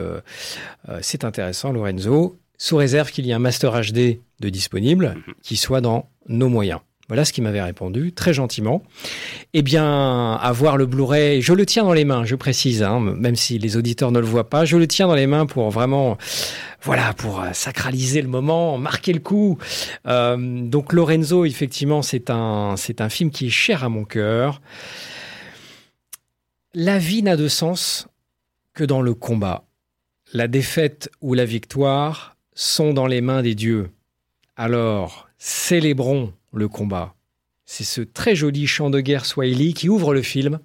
c'est 1.02 1.24
intéressant, 1.24 1.72
Lorenzo, 1.72 2.38
sous 2.58 2.78
réserve 2.78 3.12
qu'il 3.12 3.26
y 3.26 3.32
ait 3.32 3.34
un 3.34 3.40
Master 3.40 3.72
HD 3.82 4.20
de 4.40 4.50
disponible 4.50 5.16
Mhm. 5.28 5.34
qui 5.44 5.58
soit 5.58 5.82
dans 5.82 6.10
nos 6.28 6.50
moyens. 6.50 6.80
Voilà 7.12 7.26
ce 7.26 7.34
qu'ils 7.34 7.44
m'avaient 7.44 7.62
répondu, 7.62 8.14
très 8.14 8.34
gentiment. 8.34 8.84
Eh 9.52 9.64
bien, 9.64 10.32
avoir 10.36 10.78
le 10.78 10.86
Blu-ray, 10.86 11.42
je 11.42 11.52
le 11.52 11.66
tiens 11.66 11.84
dans 11.84 11.92
les 11.92 12.06
mains, 12.06 12.24
je 12.24 12.38
précise, 12.38 12.84
hein, 12.84 13.02
même 13.02 13.36
si 13.36 13.60
les 13.60 13.76
auditeurs 13.76 14.14
ne 14.14 14.20
le 14.20 14.26
voient 14.26 14.50
pas, 14.50 14.64
je 14.64 14.78
le 14.78 14.88
tiens 14.88 15.08
dans 15.08 15.16
les 15.16 15.28
mains 15.28 15.46
pour 15.46 15.70
vraiment, 15.72 16.18
voilà, 16.84 17.14
pour 17.14 17.42
euh, 17.42 17.50
sacraliser 17.52 18.22
le 18.22 18.30
moment, 18.30 18.78
marquer 18.78 19.12
le 19.12 19.20
coup. 19.20 19.58
Euh, 20.08 20.38
donc 20.38 20.94
Lorenzo, 20.94 21.44
effectivement, 21.44 22.02
c'est 22.02 22.30
un, 22.30 22.76
c'est 22.78 23.02
un 23.02 23.10
film 23.10 23.30
qui 23.30 23.48
est 23.48 23.50
cher 23.50 23.84
à 23.84 23.90
mon 23.90 24.06
cœur. 24.06 24.62
La 26.74 26.98
vie 26.98 27.24
n'a 27.24 27.36
de 27.36 27.50
sens 27.50 28.08
que 28.74 28.86
dans 28.86 29.02
le 29.02 29.14
combat. 29.14 29.66
La 30.32 30.48
défaite 30.48 31.12
ou 31.20 31.34
la 31.34 31.44
victoire 31.44 32.38
sont 32.54 32.94
dans 32.94 33.08
les 33.08 33.20
mains 33.20 33.42
des 33.42 33.54
dieux. 33.54 33.90
Alors, 34.56 35.28
célébrons 35.38 36.32
le 36.54 36.68
combat. 36.68 37.16
C'est 37.66 37.84
ce 37.84 38.02
très 38.02 38.36
joli 38.36 38.68
chant 38.68 38.90
de 38.90 39.00
guerre 39.00 39.26
swahili 39.26 39.74
qui 39.74 39.90
ouvre 39.90 40.14
le 40.14 40.22
film 40.22 40.60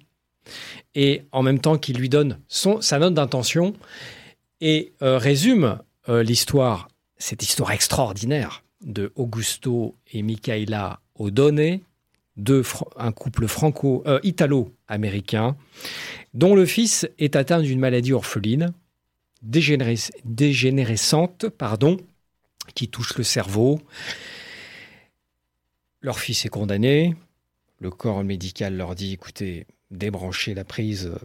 et 0.95 1.23
en 1.31 1.43
même 1.43 1.59
temps 1.59 1.77
qui 1.77 1.93
lui 1.93 2.09
donne 2.09 2.39
sa 2.47 2.99
note 2.99 3.13
d'intention 3.13 3.73
et 4.61 4.93
euh, 5.01 5.17
résume 5.17 5.79
euh, 6.09 6.23
l'histoire, 6.23 6.87
cette 7.17 7.43
histoire 7.43 7.71
extraordinaire 7.71 8.63
de 8.81 9.11
Augusto 9.15 9.95
et 10.11 10.21
Michaela 10.21 10.99
O'Donnell, 11.15 11.79
un 12.97 13.11
couple 13.11 13.47
franco 13.47 14.03
euh, 14.05 14.19
dont 16.33 16.55
le 16.55 16.65
fils 16.65 17.07
est 17.17 17.35
atteint 17.35 17.61
d'une 17.61 17.79
maladie 17.79 18.13
orpheline 18.13 18.73
dégénérescente 19.41 21.49
pardon 21.49 21.97
qui 22.75 22.89
touche 22.89 23.17
le 23.17 23.23
cerveau 23.23 23.79
leur 26.01 26.19
fils 26.19 26.45
est 26.45 26.49
condamné 26.49 27.15
le 27.79 27.91
corps 27.91 28.23
médical 28.23 28.75
leur 28.75 28.95
dit 28.95 29.13
écoutez 29.13 29.67
débranchez 29.91 30.53
la 30.53 30.63
prise 30.63 31.07
euh, 31.07 31.19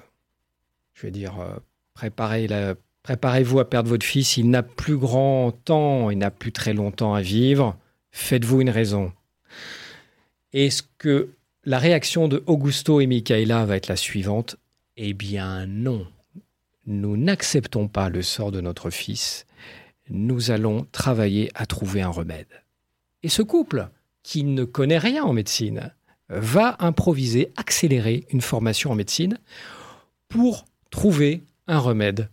je 0.95 1.03
vais 1.03 1.11
dire 1.11 1.41
euh, 1.41 1.57
préparez 1.95 2.47
la 2.47 2.75
Préparez-vous 3.03 3.59
à 3.59 3.69
perdre 3.69 3.89
votre 3.89 4.07
fils, 4.07 4.37
il 4.37 4.49
n'a 4.49 4.63
plus 4.63 4.97
grand 4.97 5.51
temps, 5.51 6.11
il 6.11 6.19
n'a 6.19 6.31
plus 6.31 6.53
très 6.53 6.73
longtemps 6.73 7.15
à 7.15 7.21
vivre. 7.21 7.77
Faites-vous 8.13 8.61
une 8.61 8.71
raison. 8.71 9.13
Est-ce 10.53 10.85
que 10.99 11.31
la 11.65 11.79
réaction 11.79 12.29
de 12.29 12.45
Augusto 12.47 13.01
et 13.01 13.07
Michaela 13.07 13.65
va 13.65 13.77
être 13.77 13.89
la 13.89 13.97
suivante? 13.97 14.57
Eh 14.97 15.15
bien 15.15 15.67
non. 15.67 16.07
Nous 16.87 17.17
n'acceptons 17.17 17.89
pas 17.89 18.09
le 18.09 18.23
sort 18.23 18.53
de 18.53 18.61
notre 18.61 18.91
fils. 18.91 19.47
Nous 20.09 20.53
allons 20.53 20.87
travailler 20.93 21.51
à 21.55 21.67
trouver 21.67 22.03
un 22.03 22.09
remède. 22.09 22.63
Et 23.25 23.29
ce 23.29 23.43
couple, 23.43 23.89
qui 24.23 24.45
ne 24.45 24.65
connaît 24.65 24.99
rien 24.99 25.25
en 25.25 25.33
médecine, 25.33 25.93
va 26.29 26.77
improviser, 26.79 27.53
accélérer 27.57 28.27
une 28.31 28.41
formation 28.41 28.91
en 28.91 28.95
médecine 28.95 29.39
pour 30.29 30.65
trouver 30.91 31.43
un 31.67 31.79
remède 31.79 32.29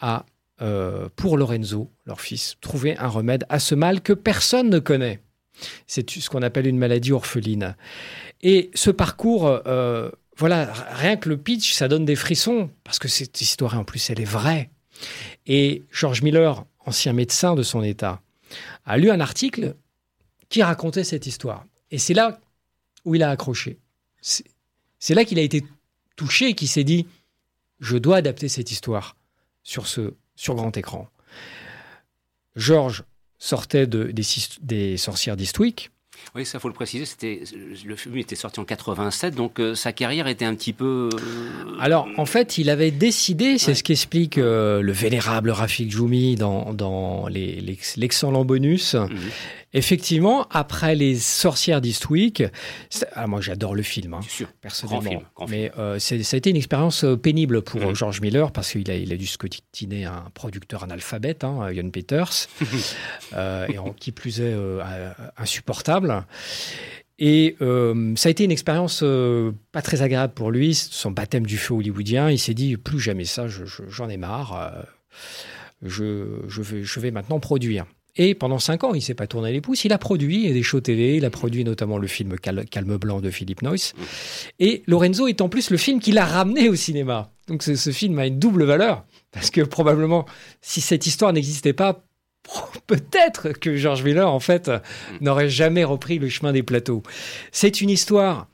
à, 0.00 0.24
euh, 0.62 1.08
pour 1.16 1.36
Lorenzo, 1.36 1.90
leur 2.06 2.20
fils, 2.20 2.56
trouver 2.60 2.96
un 2.98 3.08
remède 3.08 3.44
à 3.48 3.58
ce 3.58 3.74
mal 3.74 4.00
que 4.00 4.12
personne 4.12 4.70
ne 4.70 4.78
connaît. 4.78 5.20
C'est 5.86 6.08
ce 6.08 6.30
qu'on 6.30 6.42
appelle 6.42 6.66
une 6.66 6.78
maladie 6.78 7.12
orpheline. 7.12 7.74
Et 8.42 8.70
ce 8.74 8.90
parcours, 8.90 9.46
euh, 9.66 10.10
voilà, 10.36 10.72
rien 10.92 11.16
que 11.16 11.28
le 11.28 11.36
pitch, 11.36 11.72
ça 11.72 11.88
donne 11.88 12.04
des 12.04 12.14
frissons, 12.14 12.70
parce 12.84 13.00
que 13.00 13.08
cette 13.08 13.40
histoire, 13.40 13.76
en 13.76 13.82
plus, 13.82 14.10
elle 14.10 14.20
est 14.20 14.24
vraie. 14.24 14.70
Et 15.46 15.82
George 15.90 16.22
Miller, 16.22 16.64
ancien 16.86 17.12
médecin 17.12 17.56
de 17.56 17.62
son 17.64 17.82
état, 17.82 18.20
a 18.84 18.96
lu 18.98 19.10
un 19.10 19.20
article 19.20 19.74
qui 20.48 20.62
racontait 20.62 21.04
cette 21.04 21.26
histoire. 21.26 21.64
Et 21.90 21.98
c'est 21.98 22.14
là 22.14 22.38
où 23.04 23.14
il 23.14 23.22
a 23.22 23.30
accroché. 23.30 23.78
C'est 24.20 25.14
là 25.14 25.24
qu'il 25.24 25.38
a 25.38 25.42
été 25.42 25.64
touché, 26.16 26.54
qu'il 26.54 26.68
s'est 26.68 26.84
dit, 26.84 27.06
je 27.80 27.96
dois 27.96 28.16
adapter 28.16 28.48
cette 28.48 28.70
histoire 28.70 29.16
sur 29.62 29.86
ce 29.86 30.14
sur 30.36 30.54
grand 30.54 30.76
écran. 30.76 31.08
Georges 32.56 33.04
sortait 33.38 33.86
de, 33.86 34.04
des, 34.04 34.22
des 34.62 34.96
sorcières 34.96 35.36
d'Eastwick. 35.36 35.90
Oui, 36.34 36.44
ça 36.44 36.58
faut 36.58 36.66
le 36.68 36.74
préciser. 36.74 37.04
C'était 37.06 37.42
le 37.84 37.94
film 37.96 38.16
était 38.18 38.34
sorti 38.34 38.58
en 38.58 38.64
87, 38.64 39.34
donc 39.36 39.60
euh, 39.60 39.76
sa 39.76 39.92
carrière 39.92 40.26
était 40.26 40.44
un 40.44 40.54
petit 40.56 40.72
peu. 40.72 41.08
euh, 41.14 41.76
Alors, 41.78 42.08
en 42.16 42.26
fait, 42.26 42.58
il 42.58 42.70
avait 42.70 42.90
décidé, 42.90 43.56
c'est 43.58 43.68
Ouais. 43.68 43.74
ce 43.76 43.84
qu'explique 43.84 44.36
euh, 44.38 44.82
le 44.82 44.90
vénérable 44.92 45.50
Rafik 45.50 45.90
Djoumi 45.92 46.34
dans, 46.34 46.74
dans 46.74 47.28
l'excellent 47.28 48.44
bonus, 48.44 48.94
Mhm. 48.94 49.18
Effectivement, 49.74 50.46
après 50.50 50.94
les 50.94 51.14
sorcières 51.16 51.80
d'Eastwick, 51.82 52.42
ah, 53.12 53.26
moi 53.26 53.40
j'adore 53.42 53.74
le 53.74 53.82
film, 53.82 54.14
hein, 54.14 54.20
sûr. 54.26 54.48
personnellement. 54.60 55.00
Grand 55.02 55.10
film, 55.10 55.22
grand 55.36 55.46
mais 55.48 55.70
euh, 55.78 55.98
ça 55.98 56.14
a 56.14 56.36
été 56.36 56.48
une 56.50 56.56
expérience 56.56 57.04
euh, 57.04 57.16
pénible 57.16 57.60
pour 57.62 57.80
Mhm. 57.80 57.88
euh, 57.88 57.94
George 57.94 58.20
Miller 58.22 58.50
parce 58.50 58.72
qu'il 58.72 58.90
a, 58.90 58.94
il 58.96 59.12
a 59.12 59.16
dû 59.16 59.26
scotiner 59.26 60.06
un 60.06 60.24
producteur 60.32 60.84
analphabète, 60.84 61.44
hein, 61.44 61.70
Ian 61.70 61.90
Peters, 61.90 62.48
euh, 63.34 63.66
et 63.68 63.78
en 63.78 63.92
qui 63.92 64.10
plus 64.12 64.40
est 64.40 64.44
euh, 64.54 64.82
insupportable. 65.36 66.24
Et 67.18 67.56
euh, 67.60 68.14
ça 68.16 68.28
a 68.28 68.30
été 68.30 68.44
une 68.44 68.52
expérience 68.52 69.00
euh, 69.02 69.52
pas 69.72 69.82
très 69.82 70.02
agréable 70.02 70.32
pour 70.34 70.50
lui, 70.50 70.74
son 70.74 71.10
baptême 71.10 71.44
du 71.46 71.58
feu 71.58 71.74
hollywoodien. 71.74 72.30
Il 72.30 72.38
s'est 72.38 72.54
dit 72.54 72.76
plus 72.76 73.00
jamais 73.00 73.24
ça, 73.24 73.48
je- 73.48 73.64
je- 73.66 73.82
j'en 73.88 74.08
ai 74.08 74.16
marre. 74.16 74.54
euh, 74.56 74.82
je, 75.82 76.40
je, 76.48 76.62
vais, 76.62 76.82
je 76.84 77.00
vais 77.00 77.10
maintenant 77.10 77.38
produire. 77.40 77.86
Et 78.20 78.34
pendant 78.34 78.58
cinq 78.58 78.82
ans, 78.84 78.94
il 78.94 79.00
s'est 79.00 79.14
pas 79.14 79.26
tourné 79.28 79.52
les 79.52 79.60
pouces. 79.60 79.84
Il 79.84 79.92
a 79.92 79.98
produit 79.98 80.52
des 80.52 80.62
shows 80.62 80.80
télé. 80.80 81.16
Il 81.16 81.24
a 81.24 81.30
produit 81.30 81.64
notamment 81.64 81.98
le 81.98 82.08
film 82.08 82.36
Cal- 82.38 82.66
Calme 82.68 82.96
Blanc 82.96 83.20
de 83.20 83.30
Philippe 83.30 83.62
Noyce. 83.62 83.94
Et 84.58 84.82
Lorenzo 84.86 85.28
est 85.28 85.40
en 85.40 85.48
plus 85.48 85.70
le 85.70 85.76
film 85.76 86.00
qu'il 86.00 86.18
a 86.18 86.26
ramené 86.26 86.68
au 86.68 86.74
cinéma. 86.74 87.30
Donc 87.46 87.62
ce, 87.62 87.76
ce 87.76 87.90
film 87.90 88.18
a 88.18 88.26
une 88.26 88.38
double 88.38 88.64
valeur. 88.64 89.04
Parce 89.30 89.50
que 89.50 89.60
probablement, 89.60 90.26
si 90.60 90.80
cette 90.80 91.06
histoire 91.06 91.32
n'existait 91.32 91.72
pas, 91.72 92.04
peut-être 92.88 93.52
que 93.52 93.76
George 93.76 94.02
Miller, 94.02 94.28
en 94.28 94.40
fait, 94.40 94.70
n'aurait 95.20 95.48
jamais 95.48 95.84
repris 95.84 96.18
le 96.18 96.28
chemin 96.28 96.52
des 96.52 96.62
plateaux. 96.64 97.02
C'est 97.52 97.80
une 97.80 97.90
histoire 97.90 98.48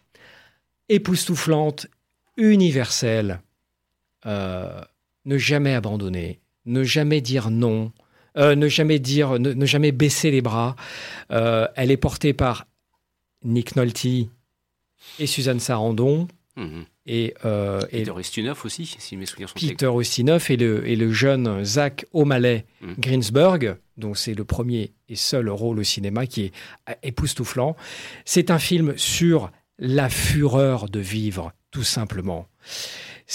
époustouflante, 0.91 1.87
universelle. 2.37 3.41
Euh, 4.27 4.81
ne 5.25 5.39
jamais 5.39 5.75
abandonner, 5.75 6.41
ne 6.67 6.83
jamais 6.83 7.21
dire 7.21 7.51
non, 7.51 7.93
euh, 8.37 8.55
ne 8.55 8.68
jamais 8.68 8.99
dire, 8.99 9.39
ne, 9.39 9.53
ne 9.53 9.66
jamais 9.66 9.93
baisser 9.93 10.30
les 10.30 10.41
bras. 10.43 10.76
Euh, 11.30 11.66
elle 11.76 11.91
est 11.91 11.97
portée 11.97 12.32
par 12.32 12.66
Nick 13.45 13.76
Nolte 13.76 14.05
et 15.18 15.26
Suzanne 15.26 15.61
Sarandon 15.61 16.28
Mhm. 16.57 16.85
et, 17.07 17.35
euh, 17.45 17.80
et 17.91 18.05
Peter 18.05 18.12
Ustinov 18.16 18.61
aussi, 18.64 18.87
si 18.99 19.16
mes 19.16 19.26
souvenirs 19.26 19.49
sont 19.49 19.55
Peter 19.59 19.91
Ustinov 19.93 20.47
et 20.51 20.57
le, 20.57 20.87
et 20.89 20.95
le 20.95 21.12
jeune 21.12 21.64
Zach 21.64 22.07
O'Malley 22.12 22.64
Mm. 22.80 22.93
Greensburg, 22.99 23.76
dont 23.97 24.14
c'est 24.14 24.35
le 24.35 24.45
premier 24.45 24.93
et 25.09 25.16
seul 25.16 25.49
rôle 25.51 25.80
au 25.80 25.82
cinéma 25.82 26.26
qui 26.26 26.43
est 26.43 26.53
époustouflant. 27.03 27.74
C'est 28.24 28.53
un 28.53 28.61
film 28.61 28.95
sur 28.97 29.51
la 29.80 30.09
fureur 30.09 30.89
de 30.89 31.01
vivre, 31.01 31.53
tout 31.72 31.82
simplement. 31.82 32.47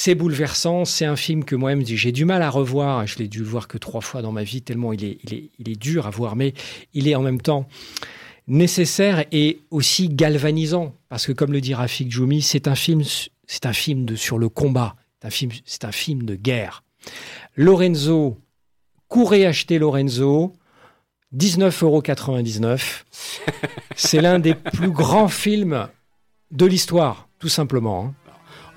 C'est 0.01 0.15
bouleversant, 0.15 0.85
c'est 0.85 1.03
un 1.03 1.17
film 1.17 1.43
que 1.43 1.57
moi-même 1.57 1.85
j'ai 1.85 2.13
du 2.13 2.23
mal 2.23 2.41
à 2.41 2.49
revoir. 2.49 3.05
Je 3.05 3.17
l'ai 3.17 3.27
dû 3.27 3.39
le 3.39 3.45
voir 3.45 3.67
que 3.67 3.77
trois 3.77 3.99
fois 3.99 4.21
dans 4.21 4.31
ma 4.31 4.43
vie, 4.43 4.61
tellement 4.61 4.93
il 4.93 5.03
est, 5.03 5.17
il 5.25 5.33
est, 5.33 5.49
il 5.59 5.67
est 5.67 5.75
dur 5.75 6.07
à 6.07 6.09
voir, 6.09 6.37
mais 6.37 6.53
il 6.93 7.09
est 7.09 7.15
en 7.15 7.21
même 7.21 7.41
temps 7.41 7.67
nécessaire 8.47 9.25
et 9.33 9.59
aussi 9.71 10.07
galvanisant. 10.07 10.95
Parce 11.09 11.27
que 11.27 11.33
comme 11.33 11.51
le 11.51 11.59
dit 11.59 11.73
Rafik 11.73 12.09
Djoumi, 12.09 12.41
c'est 12.41 12.69
un 12.69 12.75
film, 12.75 13.01
c'est 13.45 13.65
un 13.65 13.73
film 13.73 14.05
de, 14.05 14.15
sur 14.15 14.37
le 14.37 14.47
combat. 14.47 14.95
C'est 15.19 15.27
un 15.27 15.31
film, 15.31 15.51
c'est 15.65 15.83
un 15.83 15.91
film 15.91 16.23
de 16.23 16.35
guerre. 16.35 16.85
Lorenzo, 17.57 18.37
courez 19.09 19.45
acheter 19.45 19.79
Lorenzo, 19.79 20.53
19,99 21.35 21.83
euros. 21.83 22.01
C'est 23.97 24.21
l'un 24.21 24.39
des 24.39 24.55
plus 24.55 24.91
grands 24.91 25.27
films 25.27 25.89
de 26.51 26.65
l'histoire, 26.65 27.27
tout 27.37 27.49
simplement. 27.49 28.13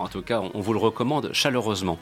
En 0.03 0.09
tout 0.09 0.23
cas, 0.23 0.43
on 0.53 0.61
vous 0.61 0.73
le 0.73 0.81
recommande 0.81 1.31
chaleureusement. 1.33 1.97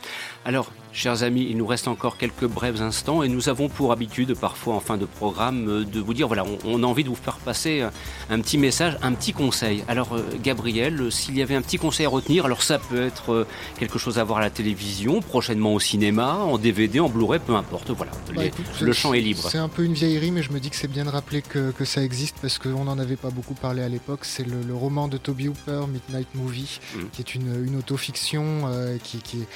Chers 0.93 1.22
amis, 1.22 1.47
il 1.49 1.57
nous 1.57 1.66
reste 1.66 1.88
encore 1.88 2.16
quelques 2.18 2.47
brefs 2.47 2.80
instants 2.80 3.22
et 3.22 3.28
nous 3.28 3.49
avons 3.49 3.68
pour 3.68 3.93
habitude, 3.93 4.34
parfois 4.34 4.74
en 4.74 4.80
fin 4.80 4.97
de 4.97 5.05
programme, 5.07 5.68
euh, 5.68 5.84
de 5.84 6.01
vous 6.01 6.14
dire 6.14 6.26
voilà, 6.26 6.45
on, 6.45 6.59
on 6.64 6.82
a 6.82 6.86
envie 6.86 7.05
de 7.05 7.09
vous 7.09 7.14
faire 7.14 7.36
passer 7.38 7.80
euh, 7.82 7.91
un 8.28 8.41
petit 8.41 8.59
message, 8.59 8.99
un 9.03 9.12
petit 9.12 9.32
conseil. 9.32 9.84
Alors, 9.88 10.14
euh, 10.14 10.22
Gabriel, 10.43 11.11
s'il 11.12 11.36
y 11.36 11.43
avait 11.43 11.55
un 11.55 11.62
petit 11.62 11.78
conseil 11.78 12.07
à 12.07 12.09
retenir, 12.09 12.45
alors 12.45 12.62
ça 12.62 12.78
peut 12.78 13.03
être 13.03 13.47
quelque 13.78 13.99
chose 13.99 14.18
à 14.18 14.24
voir 14.24 14.38
à 14.38 14.43
la 14.43 14.51
télévision, 14.51 15.20
prochainement 15.22 15.74
au 15.74 15.80
cinéma, 15.80 16.34
en 16.38 16.59
DVD, 16.59 17.01
en 17.01 17.09
Blu-ray, 17.09 17.41
peu 17.45 17.55
importe. 17.55 17.91
Voilà, 17.91 18.12
Bah, 18.34 18.43
Les- 18.43 18.47
écoute, 18.49 18.66
le 18.80 18.93
champ 18.93 19.14
est 19.14 19.20
libre. 19.20 19.49
C'est 19.51 19.59
un 19.59 19.68
peu 19.68 19.84
une 19.84 19.95
vieillerie, 19.95 20.30
mais 20.32 20.43
je 20.43 20.51
me 20.53 20.61
dis 20.61 20.70
que 20.70 20.76
c'est 20.76 20.88
bien 20.91 21.05
de 21.05 21.11
rappeler 21.11 21.43
que, 21.43 21.70
que 21.70 21.84
ça 21.84 22.03
existe 22.03 22.36
parce 22.43 22.59
qu'on 22.59 22.84
n'en 22.84 22.99
avait 22.99 23.16
pas 23.16 23.30
beaucoup 23.30 23.55
parlé 23.55 23.82
à 23.82 23.88
l'époque. 23.88 24.20
C'est 24.24 24.47
le, 24.47 24.61
le 24.66 24.74
roman 24.74 25.09
de 25.09 25.16
Toby 25.16 25.49
Hooper, 25.49 25.82
Midnight 25.88 26.28
Movie, 26.34 26.78
Mm. 26.97 27.01
qui 27.12 27.22
est 27.22 27.34
une, 27.34 27.64
une 27.64 27.76
autofiction 27.76 28.62
euh, 28.66 28.97
qui, 29.03 29.18
qui 29.18 29.38
est 29.43 29.47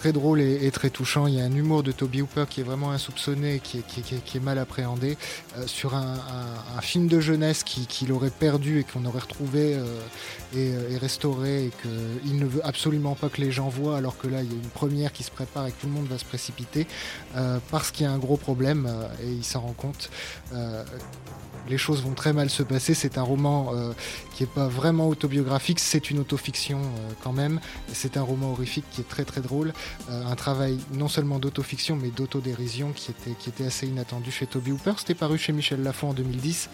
très 0.00 0.12
drôle 0.12 0.40
et, 0.40 0.70
très 0.70 0.88
touchant. 0.88 1.26
Il 1.26 1.34
y 1.34 1.40
a 1.42 1.44
un 1.44 1.54
humour 1.54 1.82
de 1.82 1.92
Toby 1.92 2.22
Hooper 2.22 2.46
qui 2.48 2.62
est 2.62 2.64
vraiment 2.64 2.90
insoupçonné, 2.90 3.60
qui 3.62 3.78
est, 3.78 3.86
qui 3.86 4.00
est- 4.00 4.02
qui 4.02 4.14
qui 4.30 4.40
mal 4.40 4.58
appréhendé, 4.58 5.18
euh, 5.58 5.66
sur 5.66 5.94
un, 5.94 6.16
film 6.80 7.06
de 7.06 7.20
jeunesse 7.20 7.62
qui- 7.62 7.86
qu'il 7.86 8.10
aurait 8.12 8.30
perdu 8.30 8.80
et 8.80 8.84
qu'on 8.84 9.04
aurait 9.04 9.20
retrouvé 9.20 9.74
euh, 9.74 9.84
et, 10.56 10.94
et 10.94 10.96
restauré 10.96 11.66
et 11.66 11.72
qu'il 11.82 12.38
ne 12.38 12.46
veut 12.46 12.64
absolument 12.66 13.14
pas 13.14 13.28
que 13.28 13.42
les 13.42 13.52
gens 13.52 13.68
voient, 13.68 13.98
alors 13.98 14.16
que 14.16 14.26
là, 14.26 14.42
il 14.42 14.48
y 14.50 14.54
a 14.54 14.56
une 14.56 14.70
première 14.80 15.12
qui 15.12 15.22
se 15.22 15.30
prépare 15.30 15.66
et 15.66 15.72
que 15.72 15.80
tout 15.82 15.86
le 15.86 15.92
monde 15.92 16.06
va 16.08 16.16
se 16.16 16.24
précipiter 16.24 16.86
euh, 17.36 17.58
parce 17.70 17.90
qu'il 17.90 18.06
y 18.06 18.08
a 18.08 18.12
un 18.12 18.18
gros 18.18 18.38
problème 18.38 18.86
euh, 18.88 19.06
et 19.22 19.30
il 19.30 19.44
s'en 19.44 19.60
rend 19.60 19.74
compte. 19.74 20.08
Les 21.70 21.78
choses 21.78 22.02
vont 22.02 22.14
très 22.14 22.32
mal 22.32 22.50
se 22.50 22.62
passer. 22.62 22.94
C'est 22.94 23.16
un 23.16 23.22
roman 23.22 23.72
euh, 23.72 23.92
qui 24.34 24.42
n'est 24.42 24.48
pas 24.48 24.68
vraiment 24.68 25.08
autobiographique, 25.08 25.78
c'est 25.78 26.10
une 26.10 26.18
autofiction 26.18 26.80
euh, 26.80 27.12
quand 27.22 27.32
même. 27.32 27.60
C'est 27.92 28.16
un 28.16 28.22
roman 28.22 28.50
horrifique 28.50 28.84
qui 28.90 29.00
est 29.00 29.08
très 29.08 29.24
très 29.24 29.40
drôle. 29.40 29.72
Euh, 30.10 30.26
un 30.26 30.34
travail 30.34 30.78
non 30.92 31.08
seulement 31.08 31.38
d'autofiction 31.38 31.96
mais 31.96 32.08
d'autodérision 32.08 32.92
qui 32.92 33.10
était, 33.10 33.32
qui 33.38 33.50
était 33.50 33.66
assez 33.66 33.86
inattendu 33.86 34.30
chez 34.30 34.46
Toby 34.46 34.72
Hooper. 34.72 34.94
C'était 34.98 35.14
paru 35.14 35.38
chez 35.38 35.52
Michel 35.52 35.82
Lafon 35.82 36.10
en 36.10 36.14
2010. 36.14 36.70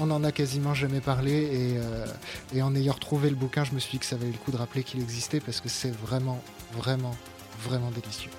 On 0.00 0.06
n'en 0.06 0.24
a 0.24 0.32
quasiment 0.32 0.74
jamais 0.74 1.00
parlé 1.00 1.32
et, 1.32 1.78
euh, 1.78 2.06
et 2.54 2.62
en 2.62 2.74
ayant 2.74 2.94
retrouvé 2.94 3.30
le 3.30 3.36
bouquin, 3.36 3.64
je 3.64 3.72
me 3.72 3.78
suis 3.78 3.92
dit 3.92 3.98
que 3.98 4.06
ça 4.06 4.16
valait 4.16 4.32
le 4.32 4.38
coup 4.38 4.50
de 4.50 4.56
rappeler 4.56 4.82
qu'il 4.82 5.00
existait 5.00 5.40
parce 5.40 5.60
que 5.60 5.68
c'est 5.68 5.94
vraiment, 5.94 6.42
vraiment, 6.72 7.14
vraiment 7.62 7.90
délicieux. 7.90 8.30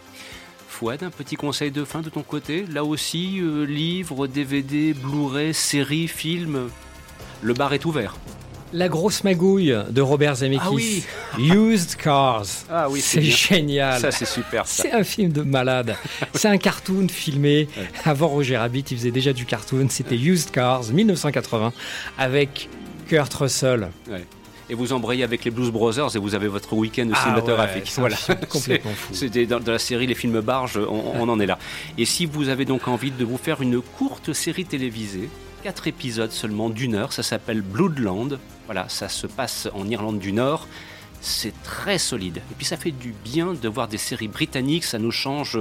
Fouad, 0.71 1.03
un 1.03 1.09
petit 1.09 1.35
conseil 1.35 1.69
de 1.69 1.83
fin 1.83 2.01
de 2.01 2.09
ton 2.09 2.23
côté 2.23 2.65
Là 2.71 2.85
aussi, 2.85 3.39
euh, 3.41 3.65
livre, 3.65 4.25
DVD, 4.25 4.93
Blu-ray, 4.93 5.53
série, 5.53 6.07
film, 6.07 6.69
le 7.41 7.53
bar 7.53 7.73
est 7.73 7.85
ouvert. 7.85 8.15
La 8.71 8.87
grosse 8.87 9.25
magouille 9.25 9.75
de 9.89 10.01
Robert 10.01 10.35
Zemeckis. 10.37 10.63
Ah 10.63 10.71
oui. 10.71 11.03
Used 11.37 11.97
Cars. 11.97 12.45
Ah 12.69 12.89
oui, 12.89 13.01
c'est 13.01 13.21
génial. 13.21 13.99
Ça, 13.99 14.11
c'est 14.11 14.25
super. 14.25 14.65
C'est 14.65 14.93
un 14.93 15.03
film 15.03 15.33
de 15.33 15.41
malade. 15.41 15.97
C'est 16.33 16.47
un 16.47 16.57
cartoon 16.57 17.07
filmé. 17.09 17.67
Ouais. 17.77 17.83
Avant 18.05 18.29
Roger 18.29 18.55
Rabbit, 18.55 18.85
il 18.91 18.97
faisait 18.97 19.11
déjà 19.11 19.33
du 19.33 19.45
cartoon. 19.45 19.87
C'était 19.89 20.15
Used 20.15 20.51
Cars, 20.51 20.85
1980, 20.85 21.73
avec 22.17 22.69
Kurt 23.09 23.33
Russell. 23.33 23.89
Et 24.71 24.73
vous 24.73 24.93
embrayez 24.93 25.25
avec 25.25 25.43
les 25.43 25.51
Blues 25.51 25.69
Brothers 25.69 26.15
et 26.15 26.19
vous 26.19 26.33
avez 26.33 26.47
votre 26.47 26.71
week-end 26.71 27.09
Ah 27.13 27.21
cinématographique. 27.21 27.83
ouais, 27.87 27.91
voilà. 27.97 28.15
complètement 28.49 28.91
fou. 28.91 29.13
C'était 29.13 29.45
dans, 29.45 29.59
dans 29.59 29.73
la 29.73 29.79
série 29.79 30.07
Les 30.07 30.15
films 30.15 30.39
barges, 30.39 30.77
on, 30.77 31.11
on 31.21 31.27
en 31.27 31.39
est 31.41 31.45
là. 31.45 31.59
Et 31.97 32.05
si 32.05 32.25
vous 32.25 32.47
avez 32.47 32.63
donc 32.63 32.87
envie 32.87 33.11
de 33.11 33.25
vous 33.25 33.35
faire 33.37 33.61
une 33.61 33.81
courte 33.81 34.31
série 34.31 34.63
télévisée, 34.63 35.29
quatre 35.61 35.87
épisodes 35.87 36.31
seulement 36.31 36.69
d'une 36.69 36.95
heure, 36.95 37.11
ça 37.11 37.21
s'appelle 37.21 37.61
Bloodland. 37.61 38.39
Voilà, 38.65 38.87
ça 38.87 39.09
se 39.09 39.27
passe 39.27 39.67
en 39.73 39.85
Irlande 39.89 40.19
du 40.19 40.31
Nord. 40.31 40.69
C'est 41.19 41.53
très 41.63 41.97
solide. 41.97 42.37
Et 42.37 42.55
puis 42.57 42.65
ça 42.65 42.77
fait 42.77 42.91
du 42.91 43.13
bien 43.25 43.53
de 43.53 43.67
voir 43.67 43.89
des 43.89 43.97
séries 43.97 44.29
britanniques, 44.29 44.85
ça 44.85 44.99
nous 44.99 45.11
change 45.11 45.59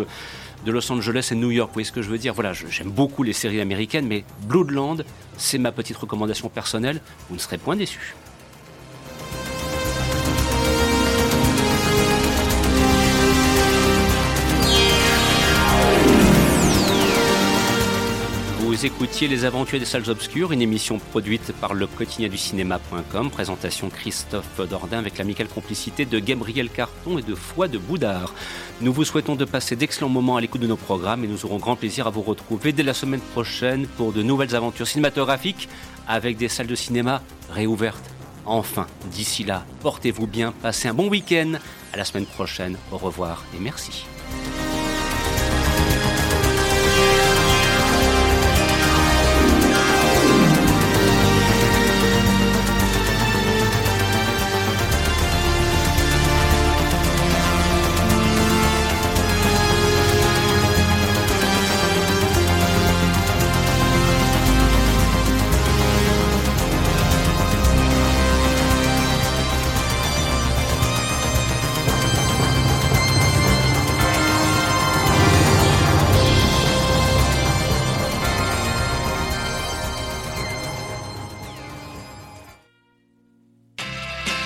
de 0.65 0.71
Los 0.71 0.91
Angeles 0.93 1.31
et 1.33 1.35
New 1.35 1.51
York. 1.51 1.71
Vous 1.71 1.75
voyez 1.75 1.85
ce 1.85 1.93
que 1.93 2.01
je 2.01 2.09
veux 2.09 2.17
dire? 2.17 2.33
Voilà, 2.33 2.53
j'aime 2.53 2.91
beaucoup 2.91 3.25
les 3.25 3.33
séries 3.33 3.61
américaines, 3.61 4.07
mais 4.07 4.25
Bloodland, 4.43 5.05
c'est 5.37 5.59
ma 5.59 5.73
petite 5.73 5.97
recommandation 5.97 6.49
personnelle. 6.49 7.01
Vous 7.29 7.35
ne 7.35 7.41
serez 7.41 7.59
point 7.59 7.75
déçus. 7.75 8.15
Vous 18.81 18.87
écoutiez 18.87 19.29
Les 19.29 19.45
Aventures 19.45 19.79
des 19.79 19.85
Salles 19.85 20.09
Obscures, 20.09 20.53
une 20.53 20.63
émission 20.63 20.99
produite 20.99 21.53
par 21.61 21.75
le 21.75 21.87
quotidien 21.87 22.31
du 22.31 22.39
cinéma.com. 22.39 23.29
Présentation 23.29 23.91
Christophe 23.91 24.67
Dordain 24.71 24.97
avec 24.97 25.19
l'amicale 25.19 25.49
complicité 25.49 26.07
de 26.07 26.19
Gabriel 26.19 26.71
Carton 26.71 27.19
et 27.19 27.23
de 27.23 27.35
Foi 27.35 27.69
de 27.69 27.77
Boudard. 27.77 28.33
Nous 28.81 28.91
vous 28.91 29.05
souhaitons 29.05 29.35
de 29.35 29.45
passer 29.45 29.77
d'excellents 29.77 30.09
moments 30.09 30.39
à 30.39 30.41
l'écoute 30.41 30.63
de 30.63 30.67
nos 30.67 30.79
programmes 30.79 31.25
et 31.25 31.29
nous 31.29 31.45
aurons 31.45 31.59
grand 31.59 31.77
plaisir 31.77 32.07
à 32.07 32.11
vous 32.11 32.23
retrouver 32.23 32.73
dès 32.73 32.83
la 32.83 32.95
semaine 32.95 33.21
prochaine 33.21 33.87
pour 33.87 34.15
de 34.15 34.23
nouvelles 34.23 34.57
aventures 34.57 34.89
cinématographiques 34.89 35.69
avec 36.09 36.39
des 36.39 36.49
salles 36.49 36.67
de 36.67 36.75
cinéma 36.75 37.21
réouvertes. 37.51 38.11
Enfin, 38.47 38.87
d'ici 39.11 39.45
là, 39.45 39.67
portez-vous 39.83 40.27
bien, 40.27 40.55
passez 40.63 40.89
un 40.89 40.95
bon 40.95 41.11
week-end. 41.11 41.53
À 41.93 41.99
la 41.99 42.07
semaine 42.07 42.25
prochaine, 42.25 42.79
au 42.93 42.97
revoir 42.97 43.45
et 43.55 43.61
merci. 43.61 44.07